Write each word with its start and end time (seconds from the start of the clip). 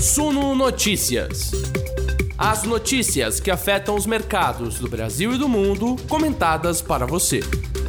Suno 0.00 0.54
Notícias. 0.54 1.50
As 2.38 2.62
notícias 2.62 3.40
que 3.40 3.50
afetam 3.50 3.96
os 3.96 4.06
mercados 4.06 4.78
do 4.78 4.88
Brasil 4.88 5.32
e 5.32 5.38
do 5.38 5.48
mundo, 5.48 5.96
comentadas 6.08 6.80
para 6.80 7.04
você. 7.04 7.40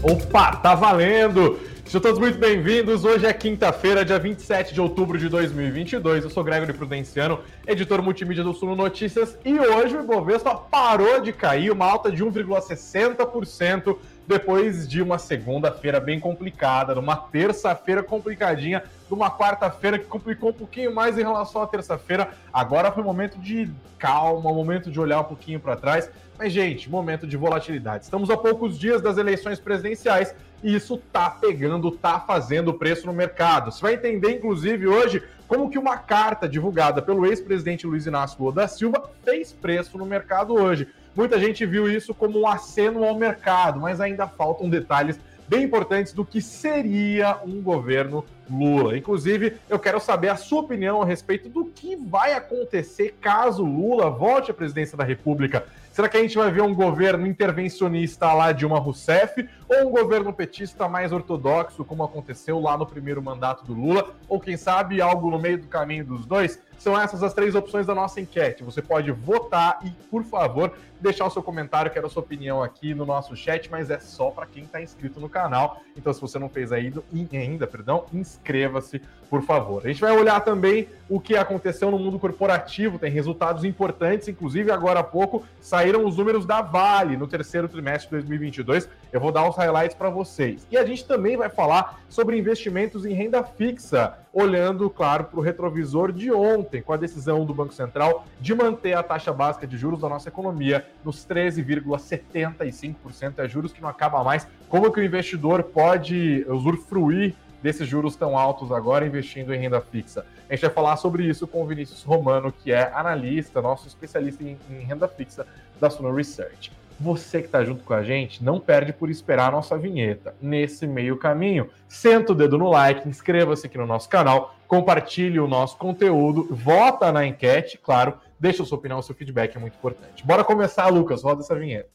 Opa, 0.01 0.55
tá 0.55 0.73
valendo! 0.73 1.59
Sejam 1.85 2.01
todos 2.01 2.19
muito 2.19 2.39
bem-vindos. 2.39 3.05
Hoje 3.05 3.27
é 3.27 3.33
quinta-feira, 3.33 4.03
dia 4.03 4.17
27 4.17 4.73
de 4.73 4.81
outubro 4.81 5.19
de 5.19 5.29
2022. 5.29 6.23
Eu 6.23 6.29
sou 6.31 6.43
Gregory 6.43 6.73
Prudenciano, 6.73 7.41
editor 7.67 8.01
multimídia 8.01 8.43
do 8.43 8.55
Suno 8.55 8.75
Notícias, 8.75 9.37
e 9.45 9.59
hoje 9.59 9.95
o 9.95 10.01
Ibovespa 10.01 10.55
parou 10.55 11.21
de 11.21 11.31
cair, 11.31 11.71
uma 11.71 11.85
alta 11.85 12.11
de 12.11 12.25
1,60% 12.25 13.97
depois 14.29 14.87
de 14.87 15.01
uma 15.01 15.17
segunda-feira 15.17 15.99
bem 15.99 16.19
complicada, 16.19 16.93
numa 16.93 17.15
terça-feira 17.15 18.03
complicadinha, 18.03 18.83
numa 19.09 19.31
quarta-feira 19.31 19.97
que 19.97 20.05
complicou 20.05 20.51
um 20.51 20.53
pouquinho 20.53 20.93
mais 20.93 21.17
em 21.17 21.23
relação 21.23 21.63
à 21.63 21.65
terça-feira. 21.65 22.29
Agora 22.53 22.91
foi 22.91 23.03
momento 23.03 23.39
de 23.39 23.71
calma, 23.97 24.53
momento 24.53 24.91
de 24.91 24.99
olhar 24.99 25.21
um 25.21 25.23
pouquinho 25.23 25.59
para 25.59 25.75
trás. 25.75 26.11
Mas, 26.37 26.53
gente, 26.53 26.87
momento 26.91 27.25
de 27.25 27.35
volatilidade. 27.35 28.03
Estamos 28.03 28.29
a 28.29 28.37
poucos 28.37 28.77
dias 28.77 29.01
das 29.01 29.17
eleições 29.17 29.59
presidenciais 29.59 30.35
e 30.61 30.75
isso 30.75 31.01
tá 31.11 31.27
pegando, 31.31 31.89
tá 31.89 32.19
fazendo 32.19 32.71
preço 32.71 33.07
no 33.07 33.13
mercado. 33.13 33.71
Você 33.71 33.81
vai 33.81 33.95
entender, 33.95 34.29
inclusive, 34.29 34.85
hoje, 34.85 35.23
como 35.47 35.71
que 35.71 35.79
uma 35.79 35.97
carta 35.97 36.47
divulgada 36.47 37.01
pelo 37.01 37.25
ex-presidente 37.25 37.87
Luiz 37.87 38.05
Inácio 38.05 38.39
Lula 38.39 38.53
da 38.53 38.67
Silva 38.67 39.09
fez 39.25 39.51
preço 39.51 39.97
no 39.97 40.05
mercado 40.05 40.53
hoje. 40.53 40.87
Muita 41.19 41.37
gente 41.37 41.65
viu 41.65 41.91
isso 41.91 42.13
como 42.13 42.39
um 42.39 42.47
aceno 42.47 43.03
ao 43.03 43.13
mercado, 43.13 43.77
mas 43.77 43.99
ainda 43.99 44.25
faltam 44.25 44.69
detalhes 44.69 45.19
bem 45.49 45.63
importantes 45.63 46.13
do 46.13 46.23
que 46.23 46.41
seria 46.41 47.37
um 47.45 47.61
governo 47.61 48.23
Lula. 48.49 48.97
Inclusive, 48.97 49.57
eu 49.67 49.77
quero 49.77 49.99
saber 49.99 50.29
a 50.29 50.37
sua 50.37 50.61
opinião 50.61 51.01
a 51.01 51.05
respeito 51.05 51.49
do 51.49 51.65
que 51.65 51.97
vai 51.97 52.31
acontecer 52.31 53.17
caso 53.19 53.65
Lula 53.65 54.09
volte 54.09 54.51
à 54.51 54.53
presidência 54.53 54.97
da 54.97 55.03
República. 55.03 55.65
Será 55.91 56.07
que 56.07 56.15
a 56.15 56.21
gente 56.21 56.37
vai 56.37 56.49
ver 56.49 56.61
um 56.61 56.73
governo 56.73 57.27
intervencionista 57.27 58.31
lá 58.31 58.53
Dilma 58.53 58.79
Rousseff 58.79 59.45
ou 59.67 59.89
um 59.89 59.91
governo 59.91 60.31
petista 60.31 60.87
mais 60.87 61.11
ortodoxo, 61.11 61.83
como 61.83 62.01
aconteceu 62.01 62.61
lá 62.61 62.77
no 62.77 62.85
primeiro 62.85 63.21
mandato 63.21 63.65
do 63.65 63.73
Lula? 63.73 64.15
Ou 64.29 64.39
quem 64.39 64.55
sabe 64.55 65.01
algo 65.01 65.29
no 65.29 65.37
meio 65.37 65.57
do 65.57 65.67
caminho 65.67 66.05
dos 66.05 66.25
dois? 66.25 66.61
São 66.79 66.99
essas 66.99 67.21
as 67.21 67.33
três 67.33 67.55
opções 67.55 67.85
da 67.85 67.93
nossa 67.93 68.21
enquete. 68.21 68.63
Você 68.63 68.81
pode 68.81 69.11
votar 69.11 69.79
e, 69.83 69.91
por 70.09 70.23
favor, 70.23 70.73
deixar 70.99 71.25
o 71.25 71.29
seu 71.29 71.43
comentário, 71.43 71.91
quero 71.91 72.07
a 72.07 72.09
sua 72.09 72.21
opinião 72.21 72.63
aqui 72.63 72.93
no 72.93 73.05
nosso 73.05 73.35
chat, 73.35 73.69
mas 73.69 73.89
é 73.89 73.99
só 73.99 74.31
para 74.31 74.45
quem 74.45 74.63
está 74.63 74.81
inscrito 74.81 75.19
no 75.19 75.29
canal. 75.29 75.81
Então, 75.95 76.13
se 76.13 76.21
você 76.21 76.39
não 76.39 76.49
fez 76.49 76.71
ainda, 76.71 77.03
ainda 77.33 77.67
perdão, 77.67 78.05
inscreva-se, 78.13 79.01
por 79.29 79.41
favor. 79.43 79.81
A 79.85 79.89
gente 79.89 80.01
vai 80.01 80.17
olhar 80.17 80.39
também 80.41 80.87
o 81.09 81.19
que 81.19 81.35
aconteceu 81.35 81.91
no 81.91 81.99
mundo 81.99 82.17
corporativo, 82.17 82.97
tem 82.97 83.11
resultados 83.11 83.63
importantes, 83.63 84.27
inclusive 84.27 84.71
agora 84.71 85.01
há 85.01 85.03
pouco 85.03 85.45
saíram 85.61 86.05
os 86.05 86.17
números 86.17 86.45
da 86.45 86.61
Vale 86.61 87.15
no 87.15 87.27
terceiro 87.27 87.67
trimestre 87.67 88.07
de 88.07 88.15
2022. 88.15 88.89
Eu 89.11 89.19
vou 89.19 89.31
dar 89.31 89.49
os 89.49 89.55
highlights 89.55 89.95
para 89.95 90.09
vocês. 90.09 90.67
E 90.69 90.77
a 90.77 90.85
gente 90.85 91.03
também 91.05 91.35
vai 91.35 91.49
falar 91.49 91.99
sobre 92.07 92.37
investimentos 92.37 93.05
em 93.05 93.13
renda 93.13 93.43
fixa, 93.43 94.19
olhando, 94.31 94.87
claro, 94.89 95.25
para 95.25 95.39
o 95.39 95.41
retrovisor 95.41 96.11
de 96.11 96.31
ontem, 96.31 96.81
com 96.81 96.93
a 96.93 96.97
decisão 96.97 97.43
do 97.43 97.53
Banco 97.53 97.73
Central 97.73 98.25
de 98.39 98.53
manter 98.53 98.93
a 98.93 99.01
taxa 99.01 99.33
básica 99.33 99.65
de 99.65 99.77
juros 99.77 100.01
da 100.01 100.09
nossa 100.09 100.29
economia 100.29 100.85
nos 101.03 101.25
13,75%. 101.25 103.39
É 103.39 103.47
juros 103.47 103.73
que 103.73 103.81
não 103.81 103.89
acaba 103.89 104.23
mais. 104.23 104.47
Como 104.67 104.91
que 104.91 104.99
o 104.99 105.03
investidor 105.03 105.63
pode 105.63 106.45
usufruir 106.47 107.33
desses 107.63 107.87
juros 107.87 108.15
tão 108.15 108.37
altos 108.37 108.71
agora 108.71 109.07
investindo 109.07 109.53
em 109.53 109.59
renda 109.59 109.81
fixa? 109.81 110.23
A 110.47 110.53
gente 110.53 110.61
vai 110.61 110.71
falar 110.71 110.97
sobre 110.97 111.23
isso 111.23 111.47
com 111.47 111.63
o 111.63 111.65
Vinícius 111.65 112.03
Romano, 112.03 112.51
que 112.51 112.71
é 112.71 112.91
analista, 112.93 113.59
nosso 113.61 113.87
especialista 113.87 114.43
em, 114.43 114.57
em 114.69 114.83
renda 114.83 115.07
fixa 115.07 115.47
da 115.79 115.89
Suno 115.89 116.13
Research. 116.13 116.78
Você 116.99 117.39
que 117.39 117.45
está 117.45 117.63
junto 117.63 117.83
com 117.83 117.93
a 117.93 118.03
gente, 118.03 118.43
não 118.43 118.59
perde 118.59 118.91
por 118.91 119.09
esperar 119.09 119.47
a 119.47 119.51
nossa 119.51 119.77
vinheta. 119.77 120.35
Nesse 120.41 120.85
meio 120.85 121.17
caminho, 121.17 121.69
senta 121.87 122.33
o 122.33 122.35
dedo 122.35 122.57
no 122.57 122.69
like, 122.69 123.07
inscreva-se 123.07 123.65
aqui 123.67 123.77
no 123.77 123.87
nosso 123.87 124.09
canal, 124.09 124.55
compartilhe 124.67 125.39
o 125.39 125.47
nosso 125.47 125.77
conteúdo, 125.77 126.47
vota 126.51 127.11
na 127.11 127.25
enquete, 127.25 127.77
claro, 127.77 128.15
deixa 128.39 128.63
a 128.63 128.65
sua 128.65 128.77
opinião, 128.77 128.99
o 128.99 129.03
seu 129.03 129.15
feedback 129.15 129.55
é 129.55 129.59
muito 129.59 129.75
importante. 129.75 130.25
Bora 130.25 130.43
começar, 130.43 130.87
Lucas, 130.87 131.23
roda 131.23 131.41
essa 131.41 131.55
vinheta. 131.55 131.89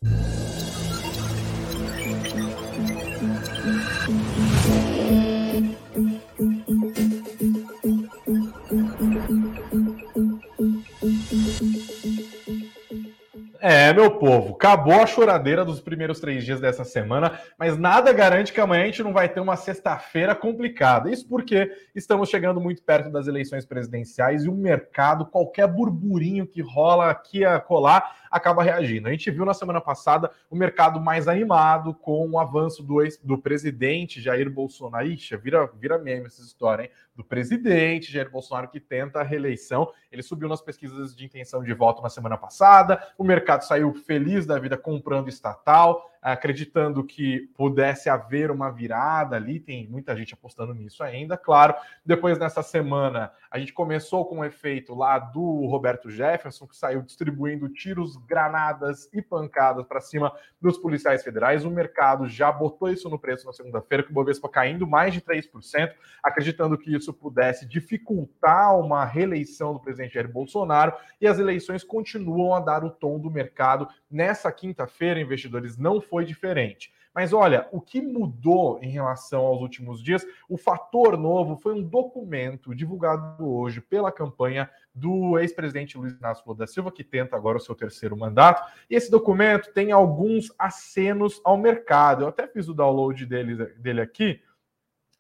Meu 13.95 14.19
povo, 14.19 14.55
acabou 14.55 15.01
a 15.01 15.07
choradeira 15.07 15.65
dos 15.65 15.81
primeiros 15.81 16.21
três 16.21 16.45
dias 16.45 16.61
dessa 16.61 16.85
semana, 16.85 17.39
mas 17.59 17.79
nada 17.79 18.13
garante 18.13 18.53
que 18.53 18.61
amanhã 18.61 18.83
a 18.83 18.87
gente 18.87 19.03
não 19.03 19.13
vai 19.13 19.29
ter 19.29 19.41
uma 19.41 19.57
sexta-feira 19.57 20.35
complicada. 20.35 21.11
Isso 21.11 21.27
porque 21.29 21.71
estamos 21.95 22.29
chegando 22.29 22.61
muito 22.61 22.83
perto 22.83 23.11
das 23.11 23.27
eleições 23.27 23.65
presidenciais 23.65 24.45
e 24.45 24.49
o 24.49 24.55
mercado, 24.55 25.27
qualquer 25.27 25.67
burburinho 25.67 26.47
que 26.47 26.61
rola 26.61 27.11
aqui 27.11 27.45
a 27.45 27.61
colar, 27.61 28.17
acaba 28.31 28.65
reagindo. 28.65 29.07
A 29.07 29.13
gente 29.13 29.31
viu 29.31 29.45
na 29.45 29.55
semana 29.55 29.81
passada 29.81 30.31
o 30.51 30.57
mercado 30.57 31.01
mais 31.01 31.29
animado 31.29 31.95
com 31.95 32.29
o 32.29 32.39
avanço 32.39 32.83
do, 32.83 33.01
ex, 33.01 33.17
do 33.23 33.39
presidente 33.39 34.21
Jair 34.21 34.51
Bolsonaro. 34.51 35.07
Ixi, 35.07 35.37
vira, 35.37 35.71
vira 35.79 35.99
meme 35.99 36.27
essa 36.27 36.43
história, 36.43 36.85
hein? 36.85 36.91
Do 37.15 37.23
presidente 37.23 38.13
Jair 38.13 38.31
Bolsonaro 38.31 38.69
que 38.69 38.81
tenta 38.81 39.21
a 39.21 39.23
reeleição. 39.23 39.93
Ele 40.11 40.23
subiu 40.23 40.49
nas 40.49 40.61
pesquisas 40.61 41.15
de 41.15 41.25
intenção 41.25 41.63
de 41.63 41.73
voto 41.73 42.03
na 42.03 42.09
semana 42.09 42.37
passada. 42.37 43.01
O 43.17 43.23
mercado 43.23 43.63
saiu 43.63 43.95
feliz 43.95 44.47
da 44.47 44.59
vida 44.59 44.77
comprando 44.77 45.29
estatal 45.29 46.11
acreditando 46.25 47.05
que 47.05 47.51
pudesse 47.55 48.09
haver 48.09 48.51
uma 48.51 48.71
virada 48.71 49.37
ali, 49.37 49.61
tem 49.61 49.87
muita 49.87 50.17
gente 50.17 50.33
apostando 50.33 50.73
nisso 50.73 51.03
ainda, 51.03 51.37
claro. 51.37 51.75
Depois, 52.05 52.39
nessa 52.39 52.63
semana, 52.63 53.31
a 53.51 53.59
gente 53.59 53.75
começou 53.75 54.25
com 54.25 54.37
o 54.37 54.39
um 54.39 54.45
efeito 54.45 54.95
lá 54.95 55.19
do 55.19 55.67
Roberto 55.67 56.09
Jefferson, 56.09 56.67
que 56.67 56.75
saiu 56.75 57.03
distribuindo 57.03 57.69
tiros, 57.69 58.17
granadas 58.17 59.07
e 59.13 59.21
pancadas 59.21 59.85
para 59.85 60.01
cima 60.01 60.35
dos 60.59 60.79
policiais 60.79 61.23
federais. 61.23 61.67
O 61.67 61.71
mercado 61.71 62.27
já 62.27 62.51
botou 62.51 62.89
isso 62.89 63.11
no 63.11 63.19
preço 63.19 63.45
na 63.45 63.53
segunda-feira, 63.53 64.03
com 64.03 64.11
o 64.11 64.15
Bovespa 64.15 64.49
caindo 64.49 64.87
mais 64.87 65.13
de 65.13 65.21
3%, 65.21 65.93
acreditando 66.23 66.79
que 66.79 66.95
isso 66.97 67.13
pudesse 67.13 67.69
dificultar 67.69 68.79
uma 68.81 69.05
reeleição 69.05 69.75
do 69.75 69.81
presidente 69.81 70.15
Jair 70.15 70.33
Bolsonaro, 70.33 70.95
e 71.21 71.27
as 71.27 71.39
eleições 71.39 71.85
continuam 71.85 72.55
a 72.55 72.61
dar 72.61 72.83
o 72.83 72.89
tom 72.89 73.19
do 73.21 73.31
mercado. 73.31 73.87
Nessa 74.11 74.51
quinta-feira, 74.51 75.21
investidores 75.21 75.77
não 75.77 76.01
foram 76.01 76.14
foi 76.15 76.25
diferente. 76.25 76.93
Mas 77.13 77.33
olha, 77.33 77.67
o 77.73 77.81
que 77.81 78.01
mudou 78.01 78.79
em 78.81 78.89
relação 78.89 79.41
aos 79.45 79.61
últimos 79.61 80.01
dias, 80.01 80.25
o 80.49 80.57
fator 80.57 81.19
novo 81.19 81.57
foi 81.57 81.75
um 81.75 81.83
documento 81.83 82.73
divulgado 82.73 83.45
hoje 83.45 83.81
pela 83.81 84.13
campanha 84.13 84.71
do 84.95 85.37
ex-presidente 85.41 85.99
Luiz 85.99 86.13
Inácio 86.13 86.45
Lula 86.47 86.59
da 86.59 86.67
Silva, 86.69 86.93
que 86.93 87.03
tenta 87.03 87.35
agora 87.35 87.59
o 87.59 87.61
seu 87.61 87.75
terceiro 87.75 88.17
mandato. 88.17 88.63
E 88.89 88.95
esse 88.95 89.11
documento 89.11 89.73
tem 89.73 89.91
alguns 89.91 90.53
acenos 90.57 91.41
ao 91.45 91.57
mercado. 91.57 92.23
Eu 92.23 92.29
até 92.29 92.47
fiz 92.47 92.69
o 92.69 92.75
download 92.75 93.27
dele, 93.27 93.67
dele 93.77 94.01
aqui. 94.01 94.41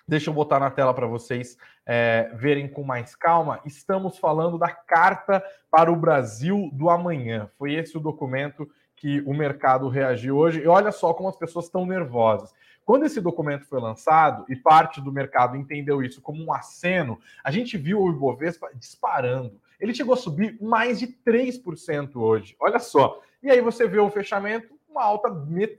Deixa 0.06 0.30
eu 0.30 0.34
botar 0.34 0.60
na 0.60 0.70
tela 0.70 0.94
para 0.94 1.08
vocês 1.08 1.56
é, 1.84 2.30
verem 2.34 2.68
com 2.68 2.84
mais 2.84 3.16
calma. 3.16 3.60
Estamos 3.64 4.16
falando 4.16 4.58
da 4.58 4.70
Carta 4.70 5.42
para 5.68 5.90
o 5.90 5.96
Brasil 5.96 6.70
do 6.72 6.88
Amanhã. 6.88 7.50
Foi 7.58 7.74
esse 7.74 7.96
o 7.96 8.00
documento 8.00 8.70
que 9.04 9.22
o 9.26 9.34
mercado 9.34 9.86
reagiu 9.86 10.38
hoje. 10.38 10.62
E 10.62 10.66
olha 10.66 10.90
só 10.90 11.12
como 11.12 11.28
as 11.28 11.36
pessoas 11.36 11.66
estão 11.66 11.84
nervosas. 11.84 12.54
Quando 12.86 13.04
esse 13.04 13.20
documento 13.20 13.66
foi 13.66 13.78
lançado 13.78 14.46
e 14.48 14.56
parte 14.56 14.98
do 14.98 15.12
mercado 15.12 15.58
entendeu 15.58 16.02
isso 16.02 16.22
como 16.22 16.42
um 16.42 16.50
aceno, 16.50 17.20
a 17.44 17.50
gente 17.50 17.76
viu 17.76 18.00
o 18.00 18.10
Ibovespa 18.10 18.70
disparando. 18.74 19.60
Ele 19.78 19.94
chegou 19.94 20.14
a 20.14 20.16
subir 20.16 20.56
mais 20.58 20.98
de 20.98 21.06
3% 21.06 22.16
hoje. 22.16 22.56
Olha 22.58 22.78
só. 22.78 23.20
E 23.42 23.50
aí 23.50 23.60
você 23.60 23.86
vê 23.86 23.98
o 23.98 24.08
fechamento, 24.08 24.73
uma 24.94 25.02
alta 25.02 25.28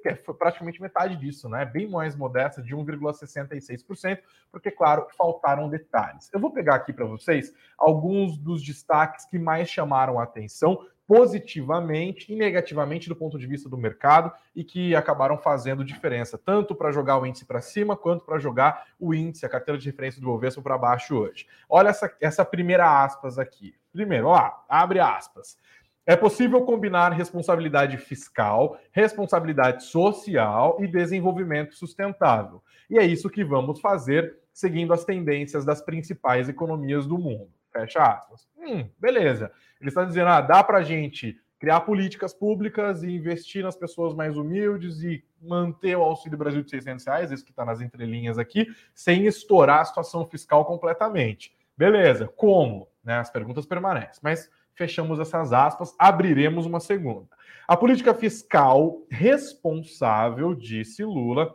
que 0.04 0.16
foi 0.16 0.34
praticamente 0.34 0.82
metade 0.82 1.16
disso, 1.16 1.48
né? 1.48 1.66
Bem 1.66 1.90
mais 1.90 2.16
modesta, 2.16 2.62
de 2.62 2.76
1,66%, 2.76 4.20
porque, 4.52 4.70
claro, 4.70 5.08
faltaram 5.18 5.70
detalhes. 5.70 6.30
Eu 6.34 6.40
vou 6.40 6.52
pegar 6.52 6.76
aqui 6.76 6.92
para 6.92 7.06
vocês 7.06 7.54
alguns 7.78 8.38
dos 8.38 8.62
destaques 8.62 9.26
que 9.26 9.40
mais 9.40 9.70
chamaram 9.70 10.20
a 10.20 10.24
atenção 10.24 10.86
positivamente 11.08 12.34
e 12.34 12.36
negativamente 12.36 13.08
do 13.08 13.16
ponto 13.16 13.38
de 13.38 13.46
vista 13.46 13.70
do 13.70 13.78
mercado 13.78 14.32
e 14.56 14.64
que 14.64 14.96
acabaram 14.96 15.38
fazendo 15.38 15.86
diferença, 15.86 16.38
tanto 16.38 16.74
para 16.74 16.92
jogar 16.92 17.20
o 17.20 17.26
índice 17.26 17.46
para 17.46 17.62
cima 17.62 17.96
quanto 17.96 18.26
para 18.26 18.40
jogar 18.40 18.88
o 19.00 19.14
índice, 19.14 19.46
a 19.46 19.50
carteira 19.50 19.80
de 19.80 19.88
referência 19.88 20.20
do 20.20 20.28
Bovespa 20.28 20.62
para 20.62 20.78
baixo 20.78 21.16
hoje. 21.16 21.48
Olha 21.70 21.90
essa, 21.90 22.12
essa 22.20 22.44
primeira 22.44 23.04
aspas 23.04 23.38
aqui. 23.38 23.76
Primeiro, 23.94 24.28
ó, 24.28 24.52
abre 24.68 25.00
aspas. 25.00 25.58
É 26.06 26.16
possível 26.16 26.62
combinar 26.62 27.12
responsabilidade 27.14 27.98
fiscal, 27.98 28.80
responsabilidade 28.92 29.86
social 29.86 30.78
e 30.80 30.88
desenvolvimento 30.88 31.74
sustentável. 31.74 32.62
E 32.90 33.00
é 33.00 33.04
isso 33.04 33.30
que 33.30 33.44
vamos 33.44 33.80
fazer 33.80 34.38
seguindo 34.54 34.94
as 34.94 35.04
tendências 35.04 35.66
das 35.66 35.82
principais 35.82 36.48
economias 36.48 37.08
do 37.08 37.18
mundo. 37.18 37.50
Fecha 37.74 38.04
aspas. 38.04 38.48
Hum, 38.58 38.88
beleza. 39.00 39.52
Ele 39.82 39.90
está 39.90 40.06
dizendo, 40.06 40.30
ah, 40.30 40.42
dá 40.42 40.64
para 40.64 40.78
a 40.78 40.84
gente 40.84 41.38
criar 41.60 41.82
políticas 41.82 42.34
públicas 42.34 43.04
e 43.04 43.10
investir 43.10 43.64
nas 43.64 43.76
pessoas 43.76 44.14
mais 44.14 44.38
humildes 44.38 45.02
e 45.02 45.24
manter 45.42 45.96
o 45.98 46.04
Auxílio 46.04 46.38
Brasil 46.38 46.62
de 46.62 46.70
600 46.70 47.06
reais, 47.06 47.32
isso 47.32 47.44
que 47.44 47.52
está 47.52 47.66
nas 47.66 47.82
entrelinhas 47.82 48.38
aqui, 48.38 48.68
sem 48.94 49.26
estourar 49.26 49.82
a 49.82 49.86
situação 49.86 50.26
fiscal 50.26 50.64
completamente. 50.66 51.56
Beleza, 51.78 52.28
como? 52.36 52.88
Né, 53.04 53.16
as 53.18 53.30
perguntas 53.30 53.66
permanecem, 53.66 54.20
mas 54.24 54.50
fechamos 54.76 55.20
essas 55.20 55.54
aspas, 55.54 55.96
abriremos 55.98 56.66
uma 56.66 56.80
segunda. 56.80 57.30
A 57.68 57.76
política 57.76 58.14
fiscal 58.14 59.02
responsável, 59.10 60.54
disse 60.54 61.04
Lula, 61.04 61.52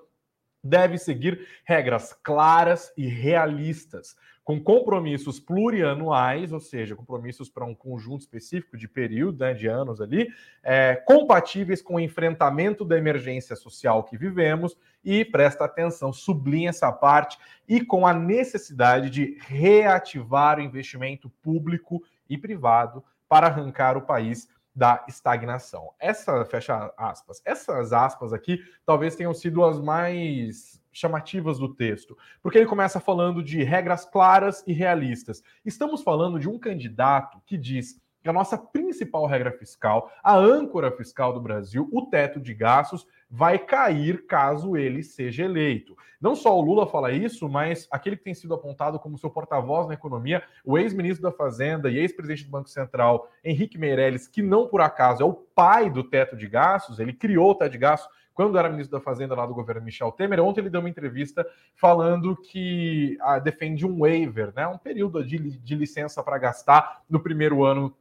deve 0.63 0.99
seguir 0.99 1.47
regras 1.65 2.13
claras 2.23 2.93
e 2.97 3.07
realistas, 3.07 4.17
com 4.45 4.61
compromissos 4.61 5.39
plurianuais, 5.39 6.53
ou 6.53 6.61
seja, 6.61 6.97
compromissos 6.97 7.49
para 7.49 7.65
um 7.65 7.75
conjunto 7.75 8.23
específico 8.23 8.77
de 8.77 8.89
período, 8.89 9.39
né, 9.41 9.55
de 9.55 9.67
anos 9.67 10.01
ali, 10.01 10.29
é, 10.63 10.97
compatíveis 10.97 11.83
com 11.83 11.95
o 11.95 12.01
enfrentamento 12.01 12.85
da 12.85 12.97
emergência 12.97 13.55
social 13.55 14.05
que 14.05 14.17
vivemos 14.17 14.77
e, 15.05 15.25
presta 15.25 15.65
atenção, 15.65 16.13
sublinha 16.13 16.71
essa 16.71 16.91
parte, 16.91 17.39
e 17.69 17.85
com 17.85 18.07
a 18.07 18.15
necessidade 18.15 19.11
de 19.11 19.39
reativar 19.41 20.59
o 20.59 20.63
investimento 20.63 21.31
público 21.43 22.03
e 22.29 22.37
privado 22.37 23.05
para 23.29 23.47
arrancar 23.47 23.97
o 23.97 24.03
país 24.03 24.49
da 24.75 25.05
estagnação. 25.09 25.91
Essa, 25.99 26.45
fecha 26.45 26.93
aspas, 26.97 27.43
essas 27.45 27.93
aspas 27.93 28.33
aqui 28.33 28.59
talvez 28.87 29.15
tenham 29.17 29.35
sido 29.35 29.65
as 29.65 29.81
mais 29.81 30.80
chamativas 30.93 31.59
do 31.59 31.75
texto, 31.75 32.17
porque 32.43 32.59
ele 32.59 32.67
começa 32.67 33.01
falando 33.01 33.43
de 33.43 33.63
regras 33.63 34.05
claras 34.05 34.65
e 34.67 34.73
realistas. 34.73 35.43
Estamos 35.65 36.03
falando 36.03 36.39
de 36.39 36.49
um 36.49 36.59
candidato 36.59 37.41
que 37.47 37.57
diz 37.57 38.01
que 38.23 38.29
a 38.29 38.33
nossa 38.33 38.59
principal 38.59 39.27
regra 39.27 39.51
fiscal, 39.51 40.13
a 40.23 40.37
âncora 40.37 40.91
fiscal 40.91 41.33
do 41.33 41.41
Brasil, 41.41 41.89
o 41.91 42.03
teto 42.07 42.39
de 42.39 42.53
gastos, 42.53 43.07
vai 43.31 43.59
cair 43.59 44.27
caso 44.27 44.77
ele 44.77 45.03
seja 45.03 45.45
eleito. 45.45 45.97
Não 46.21 46.35
só 46.35 46.59
o 46.59 46.61
Lula 46.61 46.87
fala 46.87 47.13
isso, 47.13 47.49
mas 47.49 47.89
aquele 47.91 48.17
que 48.17 48.25
tem 48.25 48.35
sido 48.35 48.53
apontado 48.53 48.99
como 48.99 49.17
seu 49.17 49.31
porta-voz 49.31 49.87
na 49.87 49.95
economia, 49.95 50.43
o 50.65 50.77
ex-ministro 50.77 51.23
da 51.23 51.33
Fazenda 51.33 51.91
e 51.91 51.97
ex-presidente 51.97 52.45
do 52.45 52.51
Banco 52.51 52.69
Central, 52.69 53.31
Henrique 53.43 53.79
Meirelles, 53.79 54.29
que 54.29 54.43
não 54.43 54.67
por 54.67 54.81
acaso 54.81 55.23
é 55.23 55.27
o 55.27 55.33
pai 55.33 55.89
do 55.89 56.05
teto 56.05 56.37
de 56.37 56.47
gastos, 56.47 56.99
ele 56.99 57.13
criou 57.13 57.53
o 57.53 57.55
teto 57.55 57.73
de 57.73 57.79
gastos 57.79 58.11
quando 58.41 58.59
era 58.59 58.71
ministro 58.71 58.99
da 58.99 59.05
Fazenda 59.05 59.35
lá 59.35 59.45
do 59.45 59.53
governo 59.53 59.83
Michel 59.83 60.11
Temer. 60.13 60.41
Ontem 60.41 60.63
ele 60.63 60.71
deu 60.71 60.81
uma 60.81 60.89
entrevista 60.89 61.47
falando 61.77 62.35
que 62.35 63.19
ah, 63.21 63.39
defende 63.39 63.87
um 63.87 63.99
waiver, 63.99 64.51
né, 64.57 64.67
um 64.67 64.79
período 64.79 65.23
de, 65.23 65.59
de 65.59 65.75
licença 65.75 66.23
para 66.23 66.39
gastar 66.39 67.03
no 67.07 67.21
primeiro 67.21 67.63
ano 67.63 67.95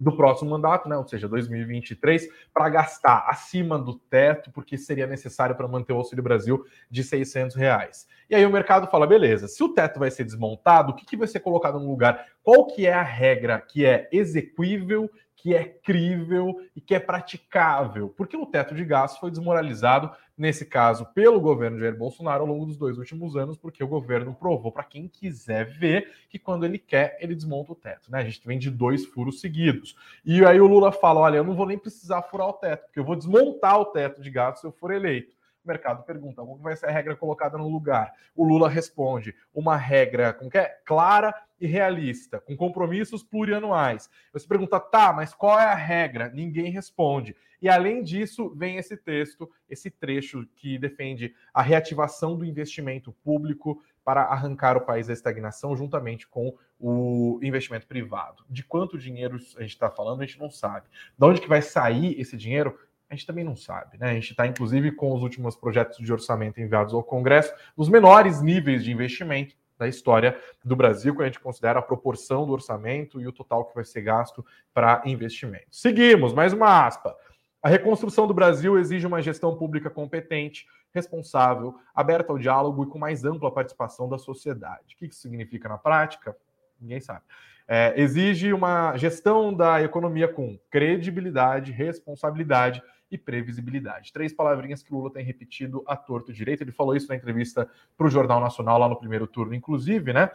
do 0.00 0.16
próximo 0.16 0.50
mandato, 0.50 0.88
né, 0.88 0.96
ou 0.96 1.06
seja, 1.06 1.28
2023, 1.28 2.28
para 2.52 2.68
gastar 2.68 3.26
acima 3.28 3.78
do 3.78 3.94
teto, 3.94 4.50
porque 4.50 4.76
seria 4.76 5.06
necessário 5.06 5.54
para 5.54 5.68
manter 5.68 5.92
o 5.92 5.96
Auxílio 5.96 6.24
Brasil 6.24 6.64
de 6.90 7.04
600 7.04 7.54
reais. 7.54 8.08
E 8.28 8.34
aí 8.34 8.44
o 8.44 8.50
mercado 8.50 8.88
fala, 8.88 9.06
beleza, 9.06 9.46
se 9.46 9.62
o 9.62 9.68
teto 9.68 10.00
vai 10.00 10.10
ser 10.10 10.24
desmontado, 10.24 10.90
o 10.90 10.96
que, 10.96 11.06
que 11.06 11.16
vai 11.16 11.28
ser 11.28 11.38
colocado 11.38 11.78
no 11.78 11.88
lugar? 11.88 12.26
Qual 12.42 12.66
que 12.66 12.84
é 12.84 12.92
a 12.92 13.02
regra 13.02 13.60
que 13.60 13.86
é 13.86 14.08
execuível 14.10 15.08
que 15.38 15.54
é 15.54 15.64
crível 15.64 16.60
e 16.74 16.80
que 16.80 16.94
é 16.94 16.98
praticável, 16.98 18.08
porque 18.08 18.36
o 18.36 18.44
teto 18.44 18.74
de 18.74 18.84
gastos 18.84 19.20
foi 19.20 19.30
desmoralizado, 19.30 20.10
nesse 20.36 20.66
caso, 20.66 21.06
pelo 21.14 21.40
governo 21.40 21.78
Jair 21.78 21.96
Bolsonaro 21.96 22.42
ao 22.42 22.48
longo 22.48 22.66
dos 22.66 22.76
dois 22.76 22.98
últimos 22.98 23.36
anos, 23.36 23.56
porque 23.56 23.82
o 23.82 23.88
governo 23.88 24.34
provou 24.34 24.72
para 24.72 24.82
quem 24.82 25.06
quiser 25.06 25.64
ver 25.64 26.12
que 26.28 26.40
quando 26.40 26.64
ele 26.64 26.76
quer, 26.76 27.16
ele 27.20 27.36
desmonta 27.36 27.72
o 27.72 27.76
teto. 27.76 28.10
Né? 28.10 28.18
A 28.18 28.24
gente 28.24 28.44
vem 28.44 28.58
de 28.58 28.68
dois 28.68 29.06
furos 29.06 29.40
seguidos. 29.40 29.96
E 30.24 30.44
aí 30.44 30.60
o 30.60 30.66
Lula 30.66 30.90
fala: 30.90 31.20
olha, 31.20 31.36
eu 31.36 31.44
não 31.44 31.54
vou 31.54 31.66
nem 31.66 31.78
precisar 31.78 32.22
furar 32.22 32.48
o 32.48 32.54
teto, 32.54 32.86
porque 32.86 32.98
eu 32.98 33.04
vou 33.04 33.14
desmontar 33.14 33.80
o 33.80 33.86
teto 33.86 34.20
de 34.20 34.30
gastos 34.30 34.60
se 34.62 34.66
eu 34.66 34.72
for 34.72 34.90
eleito. 34.90 35.37
Mercado 35.68 36.02
pergunta: 36.02 36.42
qual 36.42 36.56
vai 36.56 36.74
ser 36.74 36.86
a 36.86 36.90
regra 36.90 37.14
colocada 37.14 37.58
no 37.58 37.68
lugar? 37.68 38.12
O 38.34 38.44
Lula 38.44 38.68
responde: 38.68 39.34
uma 39.54 39.76
regra 39.76 40.32
como 40.32 40.50
que 40.50 40.58
é? 40.58 40.80
clara 40.84 41.34
e 41.60 41.66
realista, 41.66 42.40
com 42.40 42.56
compromissos 42.56 43.22
plurianuais. 43.22 44.08
Você 44.32 44.46
pergunta, 44.46 44.78
tá, 44.80 45.12
mas 45.12 45.34
qual 45.34 45.58
é 45.58 45.64
a 45.64 45.74
regra? 45.74 46.30
Ninguém 46.30 46.70
responde. 46.70 47.36
E 47.60 47.68
além 47.68 48.02
disso, 48.02 48.54
vem 48.54 48.76
esse 48.76 48.96
texto, 48.96 49.50
esse 49.68 49.90
trecho 49.90 50.46
que 50.54 50.78
defende 50.78 51.34
a 51.52 51.60
reativação 51.60 52.36
do 52.36 52.44
investimento 52.44 53.12
público 53.24 53.82
para 54.04 54.22
arrancar 54.22 54.76
o 54.76 54.80
país 54.80 55.08
da 55.08 55.12
estagnação, 55.12 55.76
juntamente 55.76 56.26
com 56.26 56.56
o 56.80 57.38
investimento 57.42 57.86
privado. 57.86 58.44
De 58.48 58.62
quanto 58.62 58.96
dinheiro 58.96 59.36
a 59.56 59.60
gente 59.60 59.72
está 59.72 59.90
falando, 59.90 60.22
a 60.22 60.24
gente 60.24 60.38
não 60.38 60.50
sabe. 60.50 60.86
De 61.18 61.26
onde 61.26 61.40
que 61.40 61.48
vai 61.48 61.60
sair 61.60 62.18
esse 62.18 62.36
dinheiro? 62.36 62.78
A 63.10 63.14
gente 63.14 63.26
também 63.26 63.44
não 63.44 63.56
sabe, 63.56 63.96
né? 63.96 64.10
A 64.10 64.14
gente 64.14 64.30
está, 64.30 64.46
inclusive, 64.46 64.92
com 64.92 65.14
os 65.14 65.22
últimos 65.22 65.56
projetos 65.56 65.96
de 65.98 66.12
orçamento 66.12 66.60
enviados 66.60 66.92
ao 66.92 67.02
Congresso, 67.02 67.54
nos 67.76 67.88
menores 67.88 68.42
níveis 68.42 68.84
de 68.84 68.92
investimento 68.92 69.56
da 69.78 69.88
história 69.88 70.38
do 70.62 70.76
Brasil, 70.76 71.14
quando 71.14 71.22
a 71.22 71.26
gente 71.26 71.40
considera 71.40 71.78
a 71.78 71.82
proporção 71.82 72.44
do 72.44 72.52
orçamento 72.52 73.20
e 73.20 73.26
o 73.26 73.32
total 73.32 73.64
que 73.64 73.74
vai 73.74 73.84
ser 73.84 74.02
gasto 74.02 74.44
para 74.74 75.02
investimentos. 75.06 75.80
Seguimos, 75.80 76.34
mais 76.34 76.52
uma 76.52 76.86
aspa. 76.86 77.16
A 77.62 77.68
reconstrução 77.68 78.26
do 78.26 78.34
Brasil 78.34 78.78
exige 78.78 79.06
uma 79.06 79.22
gestão 79.22 79.56
pública 79.56 79.88
competente, 79.88 80.66
responsável, 80.92 81.76
aberta 81.94 82.32
ao 82.32 82.38
diálogo 82.38 82.84
e 82.84 82.86
com 82.86 82.98
mais 82.98 83.24
ampla 83.24 83.50
participação 83.50 84.08
da 84.08 84.18
sociedade. 84.18 84.94
O 84.94 84.98
que 84.98 85.06
isso 85.06 85.20
significa 85.20 85.68
na 85.68 85.78
prática? 85.78 86.36
Ninguém 86.80 87.00
sabe. 87.00 87.22
É, 87.70 87.92
exige 88.00 88.50
uma 88.50 88.96
gestão 88.96 89.52
da 89.52 89.82
economia 89.82 90.26
com 90.26 90.58
credibilidade, 90.70 91.70
responsabilidade 91.70 92.82
e 93.10 93.18
previsibilidade. 93.18 94.10
Três 94.10 94.32
palavrinhas 94.32 94.82
que 94.82 94.92
o 94.92 94.96
Lula 94.96 95.12
tem 95.12 95.22
repetido 95.22 95.84
a 95.86 95.94
torto 95.94 96.32
direito. 96.32 96.62
Ele 96.62 96.72
falou 96.72 96.96
isso 96.96 97.08
na 97.08 97.16
entrevista 97.16 97.68
para 97.96 98.06
o 98.06 98.10
Jornal 98.10 98.40
Nacional 98.40 98.78
lá 98.78 98.88
no 98.88 98.98
primeiro 98.98 99.26
turno, 99.26 99.54
inclusive, 99.54 100.14
né? 100.14 100.30